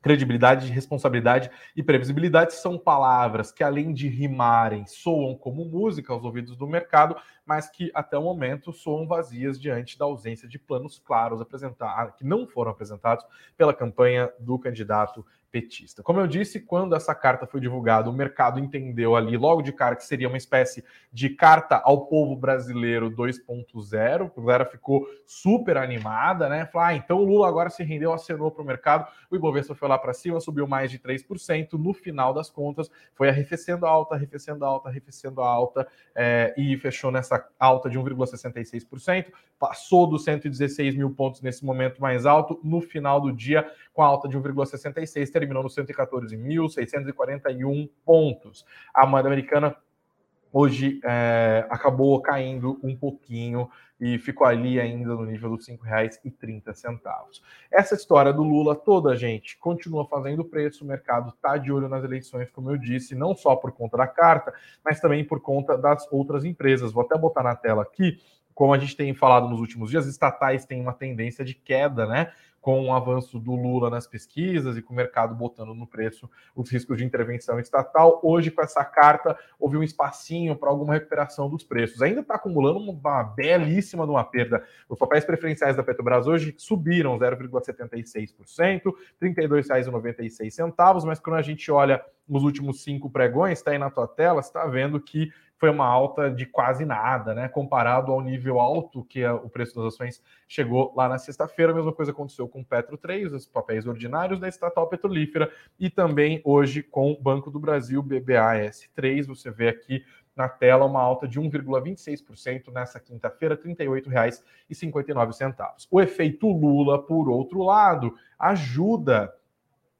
Credibilidade, 0.00 0.70
responsabilidade 0.72 1.48
e 1.76 1.82
previsibilidade 1.82 2.54
são 2.54 2.76
palavras 2.76 3.52
que, 3.52 3.62
além 3.62 3.92
de 3.92 4.08
rimarem, 4.08 4.84
soam 4.84 5.36
como 5.36 5.64
música 5.64 6.12
aos 6.12 6.24
ouvidos 6.24 6.56
do 6.56 6.66
mercado, 6.66 7.16
mas 7.44 7.68
que 7.70 7.90
até 7.94 8.16
o 8.16 8.22
momento 8.22 8.72
soam 8.72 9.06
vazias 9.06 9.60
diante 9.60 9.98
da 9.98 10.04
ausência 10.04 10.48
de 10.48 10.58
planos 10.58 10.98
claros 10.98 11.40
apresentados, 11.40 12.14
que 12.16 12.24
não 12.24 12.46
foram 12.46 12.70
apresentados 12.70 13.24
pela 13.56 13.74
campanha 13.74 14.32
do 14.38 14.58
candidato 14.58 15.24
petista. 15.52 16.02
Como 16.02 16.18
eu 16.18 16.26
disse, 16.26 16.58
quando 16.58 16.96
essa 16.96 17.14
carta 17.14 17.46
foi 17.46 17.60
divulgada, 17.60 18.08
o 18.08 18.12
mercado 18.12 18.58
entendeu 18.58 19.14
ali 19.14 19.36
logo 19.36 19.60
de 19.60 19.70
cara 19.70 19.94
que 19.94 20.04
seria 20.04 20.26
uma 20.26 20.38
espécie 20.38 20.82
de 21.12 21.28
carta 21.28 21.80
ao 21.84 22.06
povo 22.06 22.34
brasileiro 22.34 23.10
2.0. 23.10 24.32
A 24.34 24.40
galera 24.40 24.64
ficou 24.64 25.06
super 25.26 25.76
animada, 25.76 26.48
né? 26.48 26.64
Falar, 26.64 26.88
ah, 26.88 26.94
então 26.94 27.18
o 27.18 27.24
Lula 27.24 27.46
agora 27.46 27.68
se 27.68 27.84
rendeu, 27.84 28.14
acenou 28.14 28.50
para 28.50 28.62
o 28.62 28.66
mercado. 28.66 29.06
O 29.30 29.36
Ibovespa 29.36 29.74
foi 29.74 29.88
lá 29.88 29.98
para 29.98 30.14
cima, 30.14 30.40
subiu 30.40 30.66
mais 30.66 30.90
de 30.90 30.98
3%. 30.98 31.74
No 31.74 31.92
final 31.92 32.32
das 32.32 32.48
contas, 32.48 32.90
foi 33.14 33.28
arrefecendo 33.28 33.84
a 33.84 33.90
alta, 33.90 34.14
arrefecendo 34.14 34.64
a 34.64 34.68
alta, 34.68 34.88
arrefecendo 34.88 35.42
a 35.42 35.46
alta 35.46 35.86
é, 36.14 36.54
e 36.56 36.78
fechou 36.78 37.12
nessa 37.12 37.38
alta 37.58 37.90
de 37.90 37.98
1,66%. 37.98 39.32
Passou 39.58 40.06
dos 40.06 40.22
116 40.24 40.94
mil 40.96 41.10
pontos 41.10 41.42
nesse 41.42 41.64
momento 41.64 42.00
mais 42.00 42.26
alto. 42.26 42.60
No 42.62 42.80
final 42.80 43.20
do 43.20 43.32
dia, 43.32 43.68
com 43.92 44.02
a 44.02 44.06
alta 44.06 44.28
de 44.28 44.38
1,66%, 44.38 45.30
terminou 45.30 45.62
nos 45.62 45.76
114.641 45.76 47.90
pontos. 48.04 48.64
A 48.94 49.06
moeda 49.06 49.28
americana 49.28 49.76
hoje 50.52 51.00
é, 51.04 51.66
acabou 51.70 52.20
caindo 52.20 52.78
um 52.82 52.94
pouquinho 52.94 53.70
e 54.02 54.18
ficou 54.18 54.44
ali 54.44 54.80
ainda 54.80 55.14
no 55.14 55.24
nível 55.24 55.56
dos 55.56 55.68
R$ 55.68 55.78
5,30. 55.78 57.40
Essa 57.70 57.94
história 57.94 58.32
do 58.32 58.42
Lula, 58.42 58.74
toda 58.74 59.14
gente 59.14 59.56
continua 59.58 60.04
fazendo 60.04 60.44
preço, 60.44 60.82
o 60.82 60.88
mercado 60.88 61.28
está 61.28 61.56
de 61.56 61.70
olho 61.70 61.88
nas 61.88 62.02
eleições, 62.02 62.50
como 62.50 62.68
eu 62.68 62.76
disse, 62.76 63.14
não 63.14 63.32
só 63.36 63.54
por 63.54 63.70
conta 63.70 63.96
da 63.96 64.08
carta, 64.08 64.52
mas 64.84 64.98
também 64.98 65.24
por 65.24 65.40
conta 65.40 65.78
das 65.78 66.04
outras 66.10 66.44
empresas. 66.44 66.90
Vou 66.90 67.04
até 67.04 67.16
botar 67.16 67.44
na 67.44 67.54
tela 67.54 67.82
aqui, 67.82 68.18
como 68.52 68.74
a 68.74 68.78
gente 68.78 68.96
tem 68.96 69.14
falado 69.14 69.48
nos 69.48 69.60
últimos 69.60 69.88
dias, 69.88 70.04
estatais 70.08 70.66
têm 70.66 70.80
uma 70.80 70.92
tendência 70.92 71.44
de 71.44 71.54
queda, 71.54 72.04
né? 72.04 72.32
Com 72.62 72.86
o 72.86 72.94
avanço 72.94 73.40
do 73.40 73.56
Lula 73.56 73.90
nas 73.90 74.06
pesquisas 74.06 74.76
e 74.76 74.82
com 74.82 74.94
o 74.94 74.96
mercado 74.96 75.34
botando 75.34 75.74
no 75.74 75.84
preço 75.84 76.30
os 76.54 76.70
riscos 76.70 76.96
de 76.96 77.04
intervenção 77.04 77.58
estatal. 77.58 78.20
Hoje, 78.22 78.52
com 78.52 78.62
essa 78.62 78.84
carta, 78.84 79.36
houve 79.58 79.76
um 79.76 79.82
espacinho 79.82 80.54
para 80.54 80.70
alguma 80.70 80.94
recuperação 80.94 81.50
dos 81.50 81.64
preços. 81.64 82.00
Ainda 82.00 82.20
está 82.20 82.36
acumulando 82.36 82.78
uma 82.78 83.24
belíssima 83.24 84.04
de 84.04 84.12
uma 84.12 84.22
perda. 84.22 84.64
Os 84.88 84.96
papéis 84.96 85.24
preferenciais 85.24 85.76
da 85.76 85.82
Petrobras 85.82 86.28
hoje 86.28 86.54
subiram 86.56 87.18
0,76%, 87.18 88.94
R$ 89.20 89.34
32,96, 89.34 91.04
mas 91.04 91.18
quando 91.18 91.36
a 91.36 91.42
gente 91.42 91.68
olha 91.70 92.00
nos 92.28 92.44
últimos 92.44 92.84
cinco 92.84 93.10
pregões, 93.10 93.58
está 93.58 93.72
aí 93.72 93.78
na 93.78 93.90
tua 93.90 94.06
tela, 94.06 94.38
está 94.38 94.64
vendo 94.66 95.00
que 95.00 95.32
foi 95.62 95.70
uma 95.70 95.86
alta 95.86 96.28
de 96.28 96.44
quase 96.44 96.84
nada, 96.84 97.36
né? 97.36 97.48
Comparado 97.48 98.10
ao 98.10 98.20
nível 98.20 98.58
alto 98.58 99.04
que 99.04 99.24
o 99.24 99.48
preço 99.48 99.76
das 99.76 99.94
ações 99.94 100.20
chegou 100.48 100.92
lá 100.96 101.08
na 101.08 101.18
sexta-feira. 101.18 101.70
A 101.70 101.74
mesma 101.76 101.92
coisa 101.92 102.10
aconteceu 102.10 102.48
com 102.48 102.62
o 102.62 102.64
Petro 102.64 102.98
3, 102.98 103.32
os 103.32 103.46
papéis 103.46 103.86
ordinários 103.86 104.40
da 104.40 104.48
estatal 104.48 104.88
petrolífera, 104.88 105.52
e 105.78 105.88
também 105.88 106.42
hoje 106.44 106.82
com 106.82 107.12
o 107.12 107.22
Banco 107.22 107.48
do 107.48 107.60
Brasil, 107.60 108.02
BBAS3. 108.02 109.28
Você 109.28 109.52
vê 109.52 109.68
aqui 109.68 110.04
na 110.34 110.48
tela 110.48 110.84
uma 110.84 111.00
alta 111.00 111.28
de 111.28 111.40
1,26% 111.40 112.72
nessa 112.72 112.98
quinta-feira, 112.98 113.54
R$ 113.54 113.72
38,59. 113.72 115.86
O 115.88 116.00
efeito 116.00 116.48
Lula, 116.48 117.00
por 117.00 117.28
outro 117.28 117.62
lado, 117.62 118.16
ajuda 118.36 119.32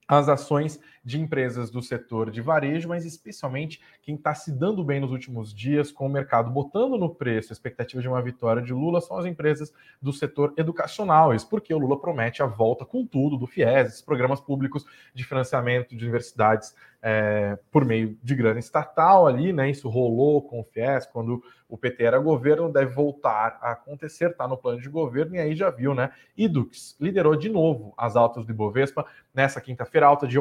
as 0.09 0.29
ações 0.29 0.81
de 1.05 1.21
empresas 1.21 1.71
do 1.71 1.83
setor 1.83 2.31
de 2.31 2.41
varejo, 2.41 2.89
mas 2.89 3.05
especialmente 3.05 3.81
quem 4.03 4.15
está 4.15 4.35
se 4.35 4.53
dando 4.53 4.85
bem 4.85 5.01
nos 5.01 5.11
últimos 5.11 5.53
dias 5.53 5.91
com 5.91 6.07
o 6.07 6.11
mercado 6.11 6.51
botando 6.51 6.97
no 6.97 7.15
preço 7.15 7.53
a 7.53 7.55
expectativa 7.55 8.01
de 8.01 8.09
uma 8.09 8.23
vitória 8.23 8.63
de 8.63 8.73
Lula 8.73 9.01
são 9.01 9.19
as 9.19 9.27
empresas 9.27 9.73
do 10.01 10.13
setor 10.13 10.55
educacional. 10.57 11.35
Isso 11.35 11.49
porque 11.49 11.75
o 11.75 11.79
Lula 11.79 12.01
promete 12.01 12.43
a 12.43 12.47
volta 12.47 12.85
com 12.85 13.05
tudo 13.05 13.37
do 13.37 13.47
FIES, 13.47 14.03
programas 14.03 14.41
públicos 14.41 14.85
de 15.15 15.25
financiamento 15.25 15.97
de 15.97 16.05
universidades 16.05 16.75
é, 17.03 17.59
por 17.73 17.85
meio 17.85 18.17
de 18.23 18.35
grana 18.35 18.61
estatal 18.61 19.27
ali, 19.27 19.53
né? 19.53 19.69
Isso 19.69 19.89
rolou 19.89 20.41
com 20.41 20.61
o 20.61 20.65
FIES 20.65 21.07
quando 21.07 21.43
o 21.69 21.77
PT 21.77 22.05
era 22.05 22.19
governo, 22.19 22.71
deve 22.71 22.95
voltar 22.95 23.59
a 23.61 23.73
acontecer, 23.73 24.31
está 24.31 24.47
no 24.47 24.57
plano 24.57 24.81
de 24.81 24.89
governo, 24.89 25.35
e 25.35 25.39
aí 25.41 25.55
já 25.57 25.71
viu, 25.71 25.95
né? 25.95 26.13
Idux 26.37 26.97
liderou 27.01 27.35
de 27.35 27.49
novo 27.49 27.93
as 27.97 28.15
altas 28.15 28.45
do 28.45 28.53
Ibovespa 28.53 29.05
nessa 29.35 29.61
quinta-feira, 29.61 30.07
alta 30.07 30.27
de 30.27 30.39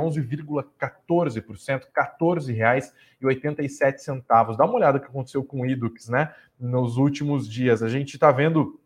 11,14%, 0.51 1.83
R$ 1.83 1.87
14,87. 2.19 4.57
Dá 4.57 4.65
uma 4.65 4.75
olhada 4.75 4.97
no 4.97 5.03
que 5.03 5.09
aconteceu 5.09 5.43
com 5.43 5.61
o 5.61 5.65
Idux, 5.65 6.09
né? 6.09 6.33
Nos 6.59 6.97
últimos 6.97 7.49
dias. 7.49 7.81
A 7.81 7.89
gente 7.89 8.15
está 8.15 8.31
vendo 8.31 8.79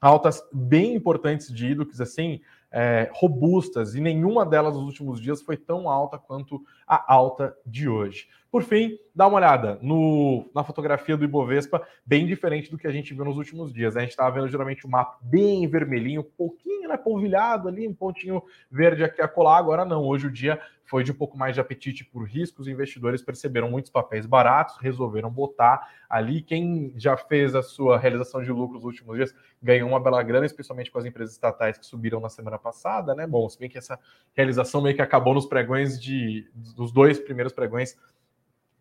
altas 0.00 0.40
bem 0.52 0.94
importantes 0.94 1.52
de 1.52 1.68
Idux, 1.68 2.00
assim, 2.00 2.40
é, 2.70 3.10
robustas, 3.14 3.94
e 3.94 4.00
nenhuma 4.00 4.44
delas 4.44 4.74
nos 4.74 4.84
últimos 4.84 5.20
dias 5.20 5.40
foi 5.40 5.56
tão 5.56 5.88
alta 5.88 6.18
quanto 6.18 6.62
a 6.86 7.12
alta 7.12 7.56
de 7.64 7.88
hoje. 7.88 8.28
Por 8.50 8.62
fim, 8.62 8.98
dá 9.14 9.26
uma 9.26 9.36
olhada 9.36 9.78
no, 9.82 10.48
na 10.54 10.64
fotografia 10.64 11.16
do 11.16 11.24
Ibovespa, 11.24 11.86
bem 12.04 12.26
diferente 12.26 12.70
do 12.70 12.78
que 12.78 12.86
a 12.86 12.90
gente 12.90 13.12
viu 13.12 13.24
nos 13.24 13.36
últimos 13.36 13.72
dias. 13.72 13.94
A 13.94 14.00
gente 14.00 14.10
estava 14.10 14.30
vendo 14.30 14.48
geralmente 14.48 14.86
o 14.86 14.88
um 14.88 14.90
mapa 14.90 15.18
bem 15.20 15.66
vermelhinho, 15.66 16.22
um 16.22 16.30
pouquinho 16.36 16.88
né, 16.88 16.96
polvilhado 16.96 17.68
ali, 17.68 17.86
um 17.86 17.94
pontinho 17.94 18.42
verde 18.70 19.04
aqui 19.04 19.20
a 19.20 19.28
colar. 19.28 19.58
Agora 19.58 19.84
não, 19.84 20.02
hoje 20.02 20.28
o 20.28 20.32
dia 20.32 20.58
foi 20.88 21.04
de 21.04 21.12
um 21.12 21.14
pouco 21.14 21.36
mais 21.36 21.54
de 21.54 21.60
apetite 21.60 22.04
por 22.04 22.24
risco. 22.24 22.62
Os 22.62 22.68
investidores 22.68 23.22
perceberam 23.22 23.70
muitos 23.70 23.90
papéis 23.90 24.24
baratos, 24.24 24.76
resolveram 24.80 25.30
botar 25.30 25.86
ali. 26.08 26.40
Quem 26.40 26.92
já 26.96 27.16
fez 27.16 27.54
a 27.54 27.62
sua 27.62 27.98
realização 27.98 28.42
de 28.42 28.50
lucro 28.50 28.76
nos 28.76 28.84
últimos 28.84 29.16
dias 29.16 29.34
ganhou 29.62 29.88
uma 29.88 30.00
bela 30.00 30.22
grana, 30.22 30.46
especialmente 30.46 30.90
com 30.90 30.98
as 30.98 31.04
empresas 31.04 31.34
estatais 31.34 31.76
que 31.76 31.84
subiram 31.84 32.20
na 32.20 32.30
semana 32.30 32.58
passada, 32.58 33.14
né? 33.14 33.26
Bom, 33.26 33.48
se 33.48 33.58
bem 33.58 33.68
que 33.68 33.76
essa 33.76 33.98
realização 34.32 34.80
meio 34.80 34.96
que 34.96 35.02
acabou 35.02 35.34
nos 35.34 35.46
pregões 35.46 36.00
de 36.00 36.50
dos 36.54 36.90
dois 36.90 37.20
primeiros 37.20 37.52
pregões 37.52 37.96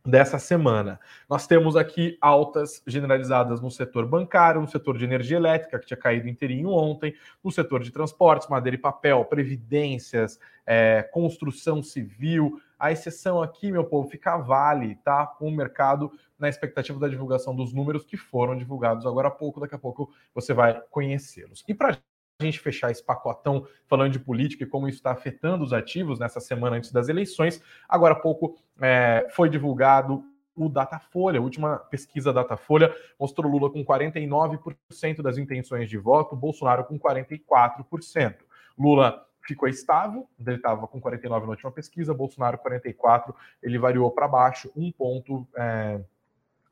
dessa 0.07 0.39
semana. 0.39 0.99
Nós 1.29 1.45
temos 1.45 1.75
aqui 1.75 2.17
altas 2.21 2.81
generalizadas 2.87 3.59
no 3.59 3.69
setor 3.69 4.07
bancário, 4.07 4.61
no 4.61 4.67
setor 4.67 4.97
de 4.97 5.03
energia 5.03 5.35
elétrica, 5.35 5.77
que 5.77 5.85
tinha 5.85 5.97
caído 5.97 6.29
inteirinho 6.29 6.69
ontem, 6.69 7.13
no 7.43 7.51
setor 7.51 7.83
de 7.83 7.91
transportes, 7.91 8.47
madeira 8.47 8.75
e 8.75 8.79
papel, 8.79 9.25
previdências, 9.25 10.39
é, 10.65 11.03
construção 11.11 11.83
civil. 11.83 12.61
A 12.79 12.91
exceção 12.91 13.41
aqui, 13.41 13.69
meu 13.71 13.83
povo, 13.83 14.09
fica 14.09 14.33
a 14.33 14.37
Vale, 14.37 14.95
tá? 15.03 15.27
Com 15.27 15.49
o 15.49 15.51
mercado 15.51 16.11
na 16.39 16.47
expectativa 16.47 16.97
da 16.99 17.09
divulgação 17.09 17.53
dos 17.53 17.73
números 17.73 18.05
que 18.05 18.15
foram 18.15 18.55
divulgados 18.55 19.05
agora 19.05 19.27
há 19.27 19.31
pouco. 19.31 19.59
Daqui 19.59 19.75
a 19.75 19.79
pouco 19.79 20.09
você 20.33 20.53
vai 20.53 20.81
conhecê-los. 20.89 21.65
E 21.67 21.73
para 21.73 21.97
a 22.39 22.45
gente 22.45 22.59
fechar 22.59 22.91
esse 22.91 23.03
pacotão 23.03 23.65
falando 23.87 24.11
de 24.11 24.19
política 24.19 24.63
e 24.63 24.67
como 24.67 24.87
isso 24.87 24.99
está 24.99 25.11
afetando 25.11 25.63
os 25.63 25.73
ativos 25.73 26.19
nessa 26.19 26.39
semana 26.39 26.75
antes 26.75 26.91
das 26.91 27.09
eleições, 27.09 27.59
agora 27.89 28.13
há 28.13 28.19
pouco 28.19 28.59
é, 28.79 29.27
foi 29.31 29.49
divulgado 29.49 30.23
o 30.55 30.69
Datafolha, 30.69 31.39
a 31.39 31.43
última 31.43 31.77
pesquisa 31.77 32.31
Datafolha 32.31 32.95
mostrou 33.19 33.51
Lula 33.51 33.71
com 33.71 33.83
49% 33.83 35.21
das 35.21 35.37
intenções 35.39 35.89
de 35.89 35.97
voto, 35.97 36.35
Bolsonaro 36.35 36.83
com 36.83 36.99
44%. 36.99 38.35
Lula 38.77 39.25
ficou 39.41 39.67
estável, 39.67 40.27
ele 40.39 40.57
estava 40.57 40.87
com 40.87 41.01
49 41.01 41.45
na 41.45 41.51
última 41.51 41.71
pesquisa, 41.71 42.13
Bolsonaro 42.13 42.57
44, 42.59 43.33
ele 43.63 43.79
variou 43.79 44.11
para 44.11 44.27
baixo 44.27 44.71
um 44.75 44.91
ponto. 44.91 45.47
É, 45.55 46.01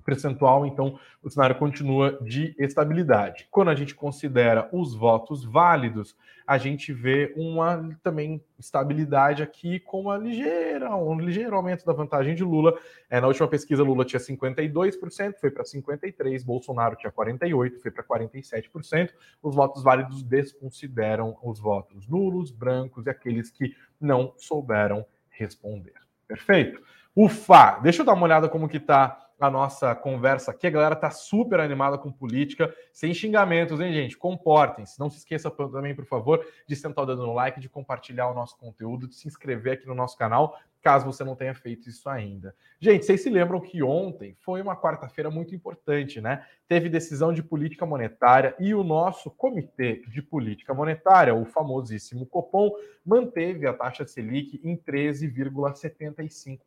percentual, 0.05 0.65
então 0.65 0.97
o 1.21 1.29
cenário 1.29 1.55
continua 1.57 2.17
de 2.21 2.55
estabilidade. 2.59 3.47
Quando 3.49 3.69
a 3.69 3.75
gente 3.75 3.95
considera 3.95 4.69
os 4.71 4.93
votos 4.93 5.43
válidos, 5.43 6.15
a 6.45 6.59
gente 6.59 6.93
vê 6.93 7.33
uma 7.35 7.97
também 8.03 8.39
estabilidade 8.59 9.41
aqui 9.41 9.79
com 9.79 10.01
uma 10.01 10.15
ligeira, 10.15 10.95
um 10.95 11.19
ligeiro 11.19 11.55
aumento 11.55 11.83
da 11.83 11.91
vantagem 11.91 12.35
de 12.35 12.43
Lula. 12.43 12.77
É, 13.09 13.19
na 13.19 13.25
última 13.25 13.47
pesquisa, 13.47 13.81
Lula 13.81 14.05
tinha 14.05 14.19
52%, 14.19 15.37
foi 15.41 15.49
para 15.49 15.63
53%, 15.63 16.45
Bolsonaro 16.45 16.95
tinha 16.95 17.11
48%, 17.11 17.81
foi 17.81 17.89
para 17.89 18.03
47%. 18.03 19.09
Os 19.41 19.55
votos 19.55 19.81
válidos 19.81 20.21
desconsideram 20.21 21.35
os 21.43 21.59
votos 21.59 22.07
nulos, 22.07 22.51
brancos 22.51 23.07
e 23.07 23.09
aqueles 23.09 23.49
que 23.49 23.75
não 23.99 24.33
souberam 24.37 25.03
responder. 25.31 25.93
Perfeito? 26.27 26.81
Ufa! 27.15 27.79
Deixa 27.79 28.01
eu 28.01 28.05
dar 28.05 28.13
uma 28.13 28.25
olhada 28.25 28.47
como 28.47 28.69
que 28.69 28.77
está 28.77 29.24
a 29.39 29.49
nossa 29.49 29.93
conversa 29.93 30.51
aqui. 30.51 30.67
A 30.67 30.71
galera 30.71 30.95
tá 30.95 31.09
super 31.09 31.59
animada 31.59 31.97
com 31.97 32.11
política, 32.11 32.73
sem 32.93 33.13
xingamentos, 33.13 33.79
hein, 33.79 33.93
gente? 33.93 34.17
Comportem-se. 34.17 34.99
Não 34.99 35.09
se 35.09 35.17
esqueça 35.17 35.51
também, 35.51 35.93
por 35.93 36.05
favor, 36.05 36.45
de 36.67 36.75
sentar 36.75 37.03
o 37.03 37.07
dedo 37.07 37.25
no 37.25 37.33
like, 37.33 37.59
de 37.59 37.69
compartilhar 37.69 38.29
o 38.29 38.33
nosso 38.33 38.57
conteúdo, 38.57 39.07
de 39.07 39.15
se 39.15 39.27
inscrever 39.27 39.73
aqui 39.73 39.87
no 39.87 39.95
nosso 39.95 40.17
canal, 40.17 40.57
caso 40.81 41.05
você 41.05 41.23
não 41.23 41.35
tenha 41.35 41.55
feito 41.55 41.89
isso 41.89 42.07
ainda. 42.07 42.55
Gente, 42.79 43.05
vocês 43.05 43.21
se 43.23 43.29
lembram 43.29 43.59
que 43.59 43.81
ontem 43.81 44.35
foi 44.39 44.61
uma 44.61 44.79
quarta-feira 44.79 45.31
muito 45.31 45.55
importante, 45.55 46.21
né? 46.21 46.45
Teve 46.67 46.89
decisão 46.89 47.31
de 47.31 47.43
política 47.43 47.85
monetária 47.85 48.55
e 48.59 48.73
o 48.73 48.83
nosso 48.83 49.29
Comitê 49.29 50.01
de 50.07 50.19
Política 50.19 50.73
Monetária, 50.73 51.35
o 51.35 51.45
famosíssimo 51.45 52.25
Copom, 52.25 52.71
manteve 53.05 53.67
a 53.67 53.73
taxa 53.73 54.07
Selic 54.07 54.59
em 54.63 54.75
13,75%. 54.75 56.59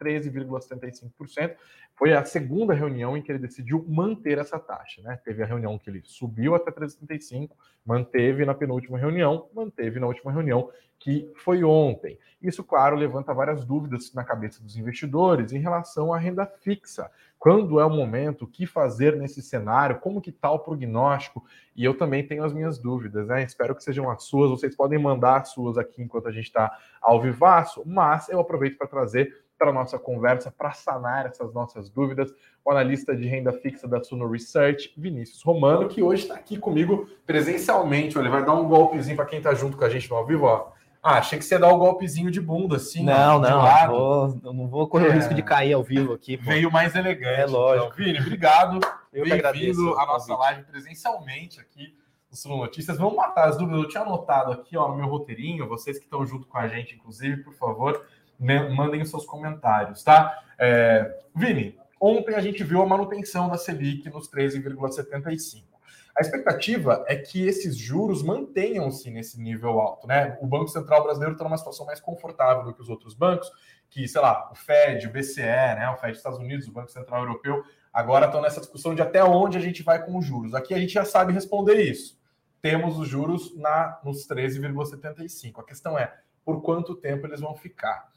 13,75%. 0.00 1.56
Foi 1.96 2.12
a 2.12 2.24
segunda 2.24 2.74
reunião 2.74 3.16
em 3.16 3.22
que 3.22 3.32
ele 3.32 3.40
decidiu 3.40 3.84
manter 3.88 4.38
essa 4.38 4.58
taxa. 4.58 5.02
Né? 5.02 5.18
Teve 5.24 5.42
a 5.42 5.46
reunião 5.46 5.76
que 5.80 5.90
ele 5.90 6.02
subiu 6.04 6.54
até 6.54 6.70
3,75, 6.70 7.50
manteve 7.84 8.44
na 8.44 8.54
penúltima 8.54 8.98
reunião, 8.98 9.48
manteve 9.52 9.98
na 9.98 10.06
última 10.06 10.30
reunião, 10.30 10.70
que 10.98 11.30
foi 11.36 11.62
ontem. 11.64 12.18
Isso, 12.40 12.62
claro, 12.62 12.96
levanta 12.96 13.34
várias 13.34 13.64
dúvidas 13.64 14.12
na 14.14 14.24
cabeça 14.24 14.62
dos 14.62 14.76
investidores 14.76 15.52
em 15.52 15.58
relação 15.58 16.12
à 16.14 16.18
renda 16.18 16.46
fixa. 16.46 17.10
Quando 17.44 17.78
é 17.78 17.84
o 17.84 17.90
momento, 17.90 18.46
o 18.46 18.48
que 18.48 18.64
fazer 18.64 19.16
nesse 19.16 19.42
cenário, 19.42 20.00
como 20.00 20.18
que 20.18 20.30
está 20.30 20.50
o 20.50 20.58
prognóstico? 20.58 21.44
E 21.76 21.84
eu 21.84 21.92
também 21.92 22.26
tenho 22.26 22.42
as 22.42 22.54
minhas 22.54 22.78
dúvidas, 22.78 23.26
né? 23.26 23.42
Espero 23.42 23.74
que 23.74 23.84
sejam 23.84 24.10
as 24.10 24.22
suas. 24.22 24.48
Vocês 24.48 24.74
podem 24.74 24.98
mandar 24.98 25.42
as 25.42 25.50
suas 25.50 25.76
aqui 25.76 26.00
enquanto 26.00 26.26
a 26.26 26.32
gente 26.32 26.46
está 26.46 26.74
ao 27.02 27.20
vivaço, 27.20 27.82
mas 27.84 28.30
eu 28.30 28.40
aproveito 28.40 28.78
para 28.78 28.86
trazer 28.86 29.44
para 29.58 29.68
a 29.68 29.72
nossa 29.74 29.98
conversa, 29.98 30.50
para 30.50 30.72
sanar 30.72 31.26
essas 31.26 31.52
nossas 31.52 31.90
dúvidas, 31.90 32.32
o 32.64 32.70
analista 32.70 33.14
de 33.14 33.28
renda 33.28 33.52
fixa 33.52 33.86
da 33.86 34.02
Suno 34.02 34.26
Research, 34.26 34.94
Vinícius 34.96 35.42
Romano, 35.42 35.86
que 35.86 36.02
hoje 36.02 36.22
está 36.22 36.36
aqui 36.36 36.56
comigo 36.56 37.06
presencialmente. 37.26 38.18
Ele 38.18 38.30
vai 38.30 38.42
dar 38.42 38.54
um 38.54 38.66
golpezinho 38.66 39.16
para 39.16 39.26
quem 39.26 39.36
está 39.36 39.52
junto 39.52 39.76
com 39.76 39.84
a 39.84 39.90
gente 39.90 40.08
no 40.08 40.16
ao 40.16 40.24
vivo. 40.24 40.46
Ó. 40.46 40.72
Ah, 41.04 41.18
achei 41.18 41.38
que 41.38 41.44
você 41.44 41.56
ia 41.56 41.58
dar 41.58 41.70
o 41.70 41.76
um 41.76 41.78
golpezinho 41.78 42.30
de 42.30 42.40
bunda, 42.40 42.76
assim. 42.76 43.04
Não, 43.04 43.38
não, 43.38 43.62
não 43.62 43.88
vou, 43.88 44.40
não 44.42 44.68
vou 44.68 44.88
correr 44.88 45.08
é, 45.08 45.10
o 45.10 45.12
risco 45.12 45.34
de 45.34 45.42
cair 45.42 45.74
ao 45.74 45.82
vivo 45.82 46.14
aqui. 46.14 46.38
Pô. 46.38 46.44
Veio 46.44 46.72
mais 46.72 46.94
elegante. 46.94 47.42
É 47.42 47.44
lógico. 47.44 47.92
Então, 47.92 48.04
Vini, 48.06 48.20
obrigado. 48.20 48.80
Bem-vindo 49.12 49.98
à 49.98 50.06
nossa 50.06 50.34
live 50.34 50.62
presencialmente 50.62 51.60
aqui 51.60 51.94
no 52.30 52.34
Suno 52.34 52.56
Notícias. 52.56 52.96
Vamos 52.96 53.16
matar 53.16 53.50
as 53.50 53.58
dúvidas. 53.58 53.82
Eu 53.82 53.88
tinha 53.90 54.02
anotado 54.02 54.52
aqui 54.52 54.78
ó, 54.78 54.88
no 54.88 54.96
meu 54.96 55.06
roteirinho, 55.06 55.68
vocês 55.68 55.98
que 55.98 56.04
estão 56.04 56.24
junto 56.24 56.46
com 56.46 56.56
a 56.56 56.66
gente, 56.68 56.94
inclusive, 56.94 57.42
por 57.42 57.52
favor, 57.52 58.06
mandem 58.40 59.02
os 59.02 59.10
seus 59.10 59.26
comentários, 59.26 60.02
tá? 60.02 60.42
É, 60.58 61.20
Vini, 61.36 61.78
ontem 62.00 62.34
a 62.34 62.40
gente 62.40 62.64
viu 62.64 62.80
a 62.80 62.86
manutenção 62.86 63.50
da 63.50 63.58
Selic 63.58 64.08
nos 64.08 64.26
13,75. 64.30 65.73
A 66.16 66.20
expectativa 66.20 67.04
é 67.08 67.16
que 67.16 67.44
esses 67.44 67.76
juros 67.76 68.22
mantenham-se 68.22 69.10
nesse 69.10 69.40
nível 69.40 69.80
alto, 69.80 70.06
né? 70.06 70.38
O 70.40 70.46
Banco 70.46 70.68
Central 70.68 71.02
brasileiro 71.02 71.32
está 71.32 71.42
numa 71.42 71.58
situação 71.58 71.84
mais 71.84 72.00
confortável 72.00 72.64
do 72.64 72.72
que 72.72 72.80
os 72.80 72.88
outros 72.88 73.14
bancos, 73.14 73.50
que, 73.90 74.06
sei 74.06 74.20
lá, 74.20 74.48
o 74.52 74.54
Fed, 74.54 75.06
o 75.08 75.10
BCE, 75.10 75.42
né? 75.42 75.90
O 75.90 75.96
Fed 75.96 76.12
dos 76.12 76.18
Estados 76.18 76.38
Unidos, 76.38 76.68
o 76.68 76.72
Banco 76.72 76.90
Central 76.90 77.22
Europeu, 77.22 77.64
agora 77.92 78.26
estão 78.26 78.40
nessa 78.40 78.60
discussão 78.60 78.94
de 78.94 79.02
até 79.02 79.24
onde 79.24 79.58
a 79.58 79.60
gente 79.60 79.82
vai 79.82 80.04
com 80.04 80.16
os 80.16 80.24
juros. 80.24 80.54
Aqui 80.54 80.72
a 80.72 80.78
gente 80.78 80.92
já 80.92 81.04
sabe 81.04 81.32
responder 81.32 81.80
isso. 81.80 82.16
Temos 82.62 82.96
os 82.96 83.08
juros 83.08 83.54
na, 83.56 84.00
nos 84.04 84.26
13,75. 84.28 85.58
A 85.58 85.64
questão 85.64 85.98
é 85.98 86.14
por 86.44 86.62
quanto 86.62 86.94
tempo 86.94 87.26
eles 87.26 87.40
vão 87.40 87.56
ficar. 87.56 88.08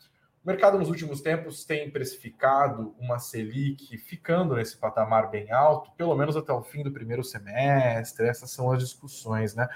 O 0.48 0.50
mercado 0.50 0.80
nos 0.80 0.88
últimos 0.88 1.20
tempos 1.20 1.66
tem 1.66 1.92
precificado 1.92 2.96
uma 2.98 3.20
Selic 3.20 3.98
ficando 3.98 4.56
nesse 4.56 4.78
patamar 4.78 5.30
bem 5.30 5.52
alto, 5.52 5.92
pelo 5.98 6.16
menos 6.16 6.38
até 6.38 6.54
o 6.54 6.64
fim 6.64 6.84
do 6.84 6.90
primeiro 6.90 7.22
semestre. 7.22 8.26
Essas 8.26 8.52
são 8.52 8.72
as 8.72 8.82
discussões, 8.82 9.54
né? 9.54 9.68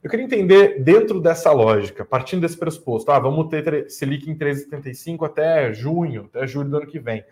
Eu 0.00 0.08
queria 0.08 0.24
entender, 0.24 0.80
dentro 0.80 1.20
dessa 1.20 1.50
lógica, 1.50 2.04
partindo 2.04 2.42
desse 2.42 2.56
pressuposto, 2.56 3.10
ah, 3.10 3.18
vamos 3.18 3.48
ter 3.48 3.90
Selic 3.90 4.30
em 4.30 4.38
13,75 4.38 5.26
até 5.26 5.72
junho, 5.72 6.26
até 6.26 6.46
julho 6.46 6.70
do 6.70 6.76
ano 6.76 6.86
que 6.86 7.00
vem. 7.00 7.24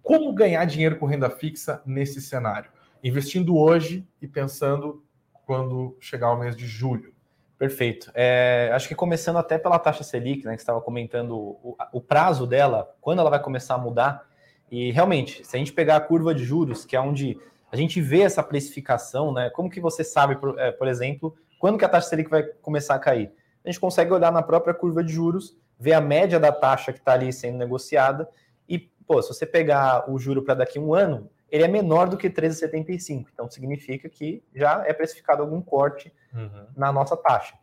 Como 0.00 0.32
ganhar 0.32 0.64
dinheiro 0.64 1.00
com 1.00 1.06
renda 1.06 1.28
fixa 1.28 1.82
nesse 1.84 2.20
cenário? 2.20 2.70
Investindo 3.02 3.56
hoje 3.56 4.06
e 4.22 4.28
pensando 4.28 5.04
quando 5.44 5.96
chegar 5.98 6.30
o 6.30 6.38
mês 6.38 6.54
de 6.54 6.68
julho. 6.68 7.15
Perfeito. 7.58 8.10
É, 8.14 8.70
acho 8.74 8.86
que 8.86 8.94
começando 8.94 9.38
até 9.38 9.56
pela 9.56 9.78
taxa 9.78 10.04
Selic, 10.04 10.44
né, 10.44 10.54
que 10.54 10.60
estava 10.60 10.80
comentando 10.80 11.36
o, 11.36 11.76
o, 11.92 12.00
prazo 12.00 12.46
dela, 12.46 12.94
quando 13.00 13.20
ela 13.20 13.30
vai 13.30 13.40
começar 13.40 13.74
a 13.74 13.78
mudar. 13.78 14.26
E 14.70 14.90
realmente, 14.90 15.44
se 15.44 15.56
a 15.56 15.58
gente 15.58 15.72
pegar 15.72 15.96
a 15.96 16.00
curva 16.00 16.34
de 16.34 16.44
juros, 16.44 16.84
que 16.84 16.94
é 16.94 17.00
onde 17.00 17.38
a 17.72 17.76
gente 17.76 18.00
vê 18.00 18.20
essa 18.20 18.42
precificação, 18.42 19.32
né? 19.32 19.48
Como 19.50 19.70
que 19.70 19.80
você 19.80 20.04
sabe, 20.04 20.36
por, 20.36 20.58
é, 20.58 20.70
por 20.70 20.86
exemplo, 20.86 21.34
quando 21.58 21.78
que 21.78 21.84
a 21.84 21.88
taxa 21.88 22.08
Selic 22.08 22.28
vai 22.28 22.42
começar 22.42 22.94
a 22.94 22.98
cair? 22.98 23.32
A 23.64 23.70
gente 23.70 23.80
consegue 23.80 24.12
olhar 24.12 24.30
na 24.30 24.42
própria 24.42 24.74
curva 24.74 25.02
de 25.02 25.12
juros, 25.12 25.56
ver 25.78 25.94
a 25.94 26.00
média 26.00 26.38
da 26.38 26.52
taxa 26.52 26.92
que 26.92 26.98
está 26.98 27.14
ali 27.14 27.32
sendo 27.32 27.58
negociada 27.58 28.28
e, 28.68 28.78
pô, 28.78 29.20
se 29.22 29.28
você 29.28 29.46
pegar 29.46 30.10
o 30.10 30.18
juro 30.18 30.42
para 30.42 30.54
daqui 30.54 30.78
a 30.78 30.82
um 30.82 30.94
ano, 30.94 31.30
ele 31.50 31.64
é 31.64 31.68
menor 31.68 32.08
do 32.08 32.16
que 32.16 32.28
13,75. 32.28 33.26
Então, 33.32 33.50
significa 33.50 34.08
que 34.08 34.42
já 34.54 34.84
é 34.86 34.92
precificado 34.92 35.42
algum 35.42 35.60
corte 35.60 36.12
uhum. 36.36 36.66
na 36.76 36.92
nossa 36.92 37.16
taxa. 37.16 37.54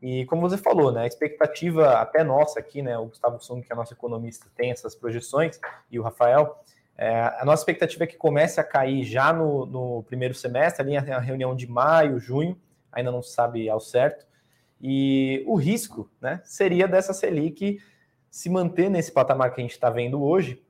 E 0.00 0.24
como 0.26 0.42
você 0.42 0.58
falou, 0.58 0.90
né, 0.90 1.02
a 1.02 1.06
expectativa 1.06 1.92
até 2.00 2.24
nossa 2.24 2.58
aqui, 2.58 2.82
né, 2.82 2.98
o 2.98 3.06
Gustavo 3.06 3.40
Sung, 3.40 3.62
que 3.62 3.72
é 3.72 3.76
nosso 3.76 3.94
economista, 3.94 4.46
tem 4.56 4.72
essas 4.72 4.96
projeções, 4.96 5.60
e 5.90 5.98
o 5.98 6.02
Rafael, 6.02 6.60
é, 6.98 7.20
a 7.38 7.44
nossa 7.44 7.62
expectativa 7.62 8.02
é 8.04 8.06
que 8.06 8.16
comece 8.16 8.60
a 8.60 8.64
cair 8.64 9.04
já 9.04 9.32
no, 9.32 9.64
no 9.64 10.02
primeiro 10.02 10.34
semestre, 10.34 10.82
ali 10.82 10.96
a 10.96 11.20
reunião 11.20 11.54
de 11.54 11.68
maio, 11.68 12.18
junho, 12.18 12.60
ainda 12.90 13.12
não 13.12 13.22
se 13.22 13.32
sabe 13.32 13.70
ao 13.70 13.78
certo, 13.78 14.26
e 14.80 15.44
o 15.46 15.54
risco 15.54 16.10
né, 16.20 16.40
seria 16.44 16.88
dessa 16.88 17.14
Selic 17.14 17.80
se 18.28 18.50
manter 18.50 18.90
nesse 18.90 19.12
patamar 19.12 19.54
que 19.54 19.60
a 19.60 19.62
gente 19.62 19.70
está 19.70 19.88
vendo 19.88 20.20
hoje 20.20 20.60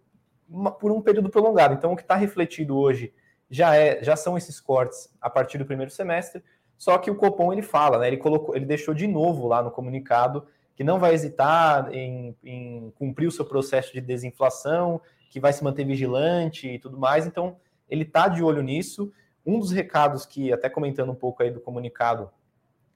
por 0.79 0.93
um 0.93 1.01
período 1.01 1.31
prolongado. 1.31 1.73
Então, 1.73 1.93
o 1.93 1.97
que 1.97 2.03
está 2.03 2.17
refletido 2.17 2.77
hoje 2.77 3.15
já, 3.49 3.75
é, 3.75 4.03
já 4.03 4.15
são 4.15 4.37
esses 4.37 4.61
cortes 4.61 5.09
a 5.21 5.31
partir 5.31 5.57
do 5.57 5.65
primeiro 5.65 5.91
semestre, 5.91 6.43
só 6.77 6.99
que 6.99 7.11
o 7.11 7.15
Copom 7.15 7.53
ele 7.53 7.63
fala, 7.63 7.99
né? 7.99 8.09
Ele 8.09 8.17
colocou, 8.17 8.57
ele 8.57 8.65
deixou 8.65 8.93
de 8.93 9.07
novo 9.07 9.47
lá 9.47 9.63
no 9.63 9.71
comunicado 9.71 10.47
que 10.75 10.83
não 10.83 10.99
vai 10.99 11.15
hesitar 11.15 11.93
em, 11.95 12.37
em 12.43 12.93
cumprir 12.97 13.27
o 13.27 13.33
seu 13.33 13.45
processo 13.45 13.93
de 13.93 14.01
desinflação, 14.01 15.01
que 15.31 15.39
vai 15.39 15.53
se 15.53 15.63
manter 15.63 15.85
vigilante 15.85 16.69
e 16.69 16.79
tudo 16.79 16.99
mais. 16.99 17.27
Então, 17.27 17.57
ele 17.89 18.03
está 18.03 18.29
de 18.29 18.43
olho 18.43 18.63
nisso. 18.63 19.13
Um 19.45 19.59
dos 19.59 19.71
recados 19.71 20.25
que, 20.25 20.53
até 20.53 20.69
comentando 20.69 21.13
um 21.13 21.15
pouco 21.15 21.43
aí 21.43 21.51
do 21.51 21.61
comunicado, 21.61 22.31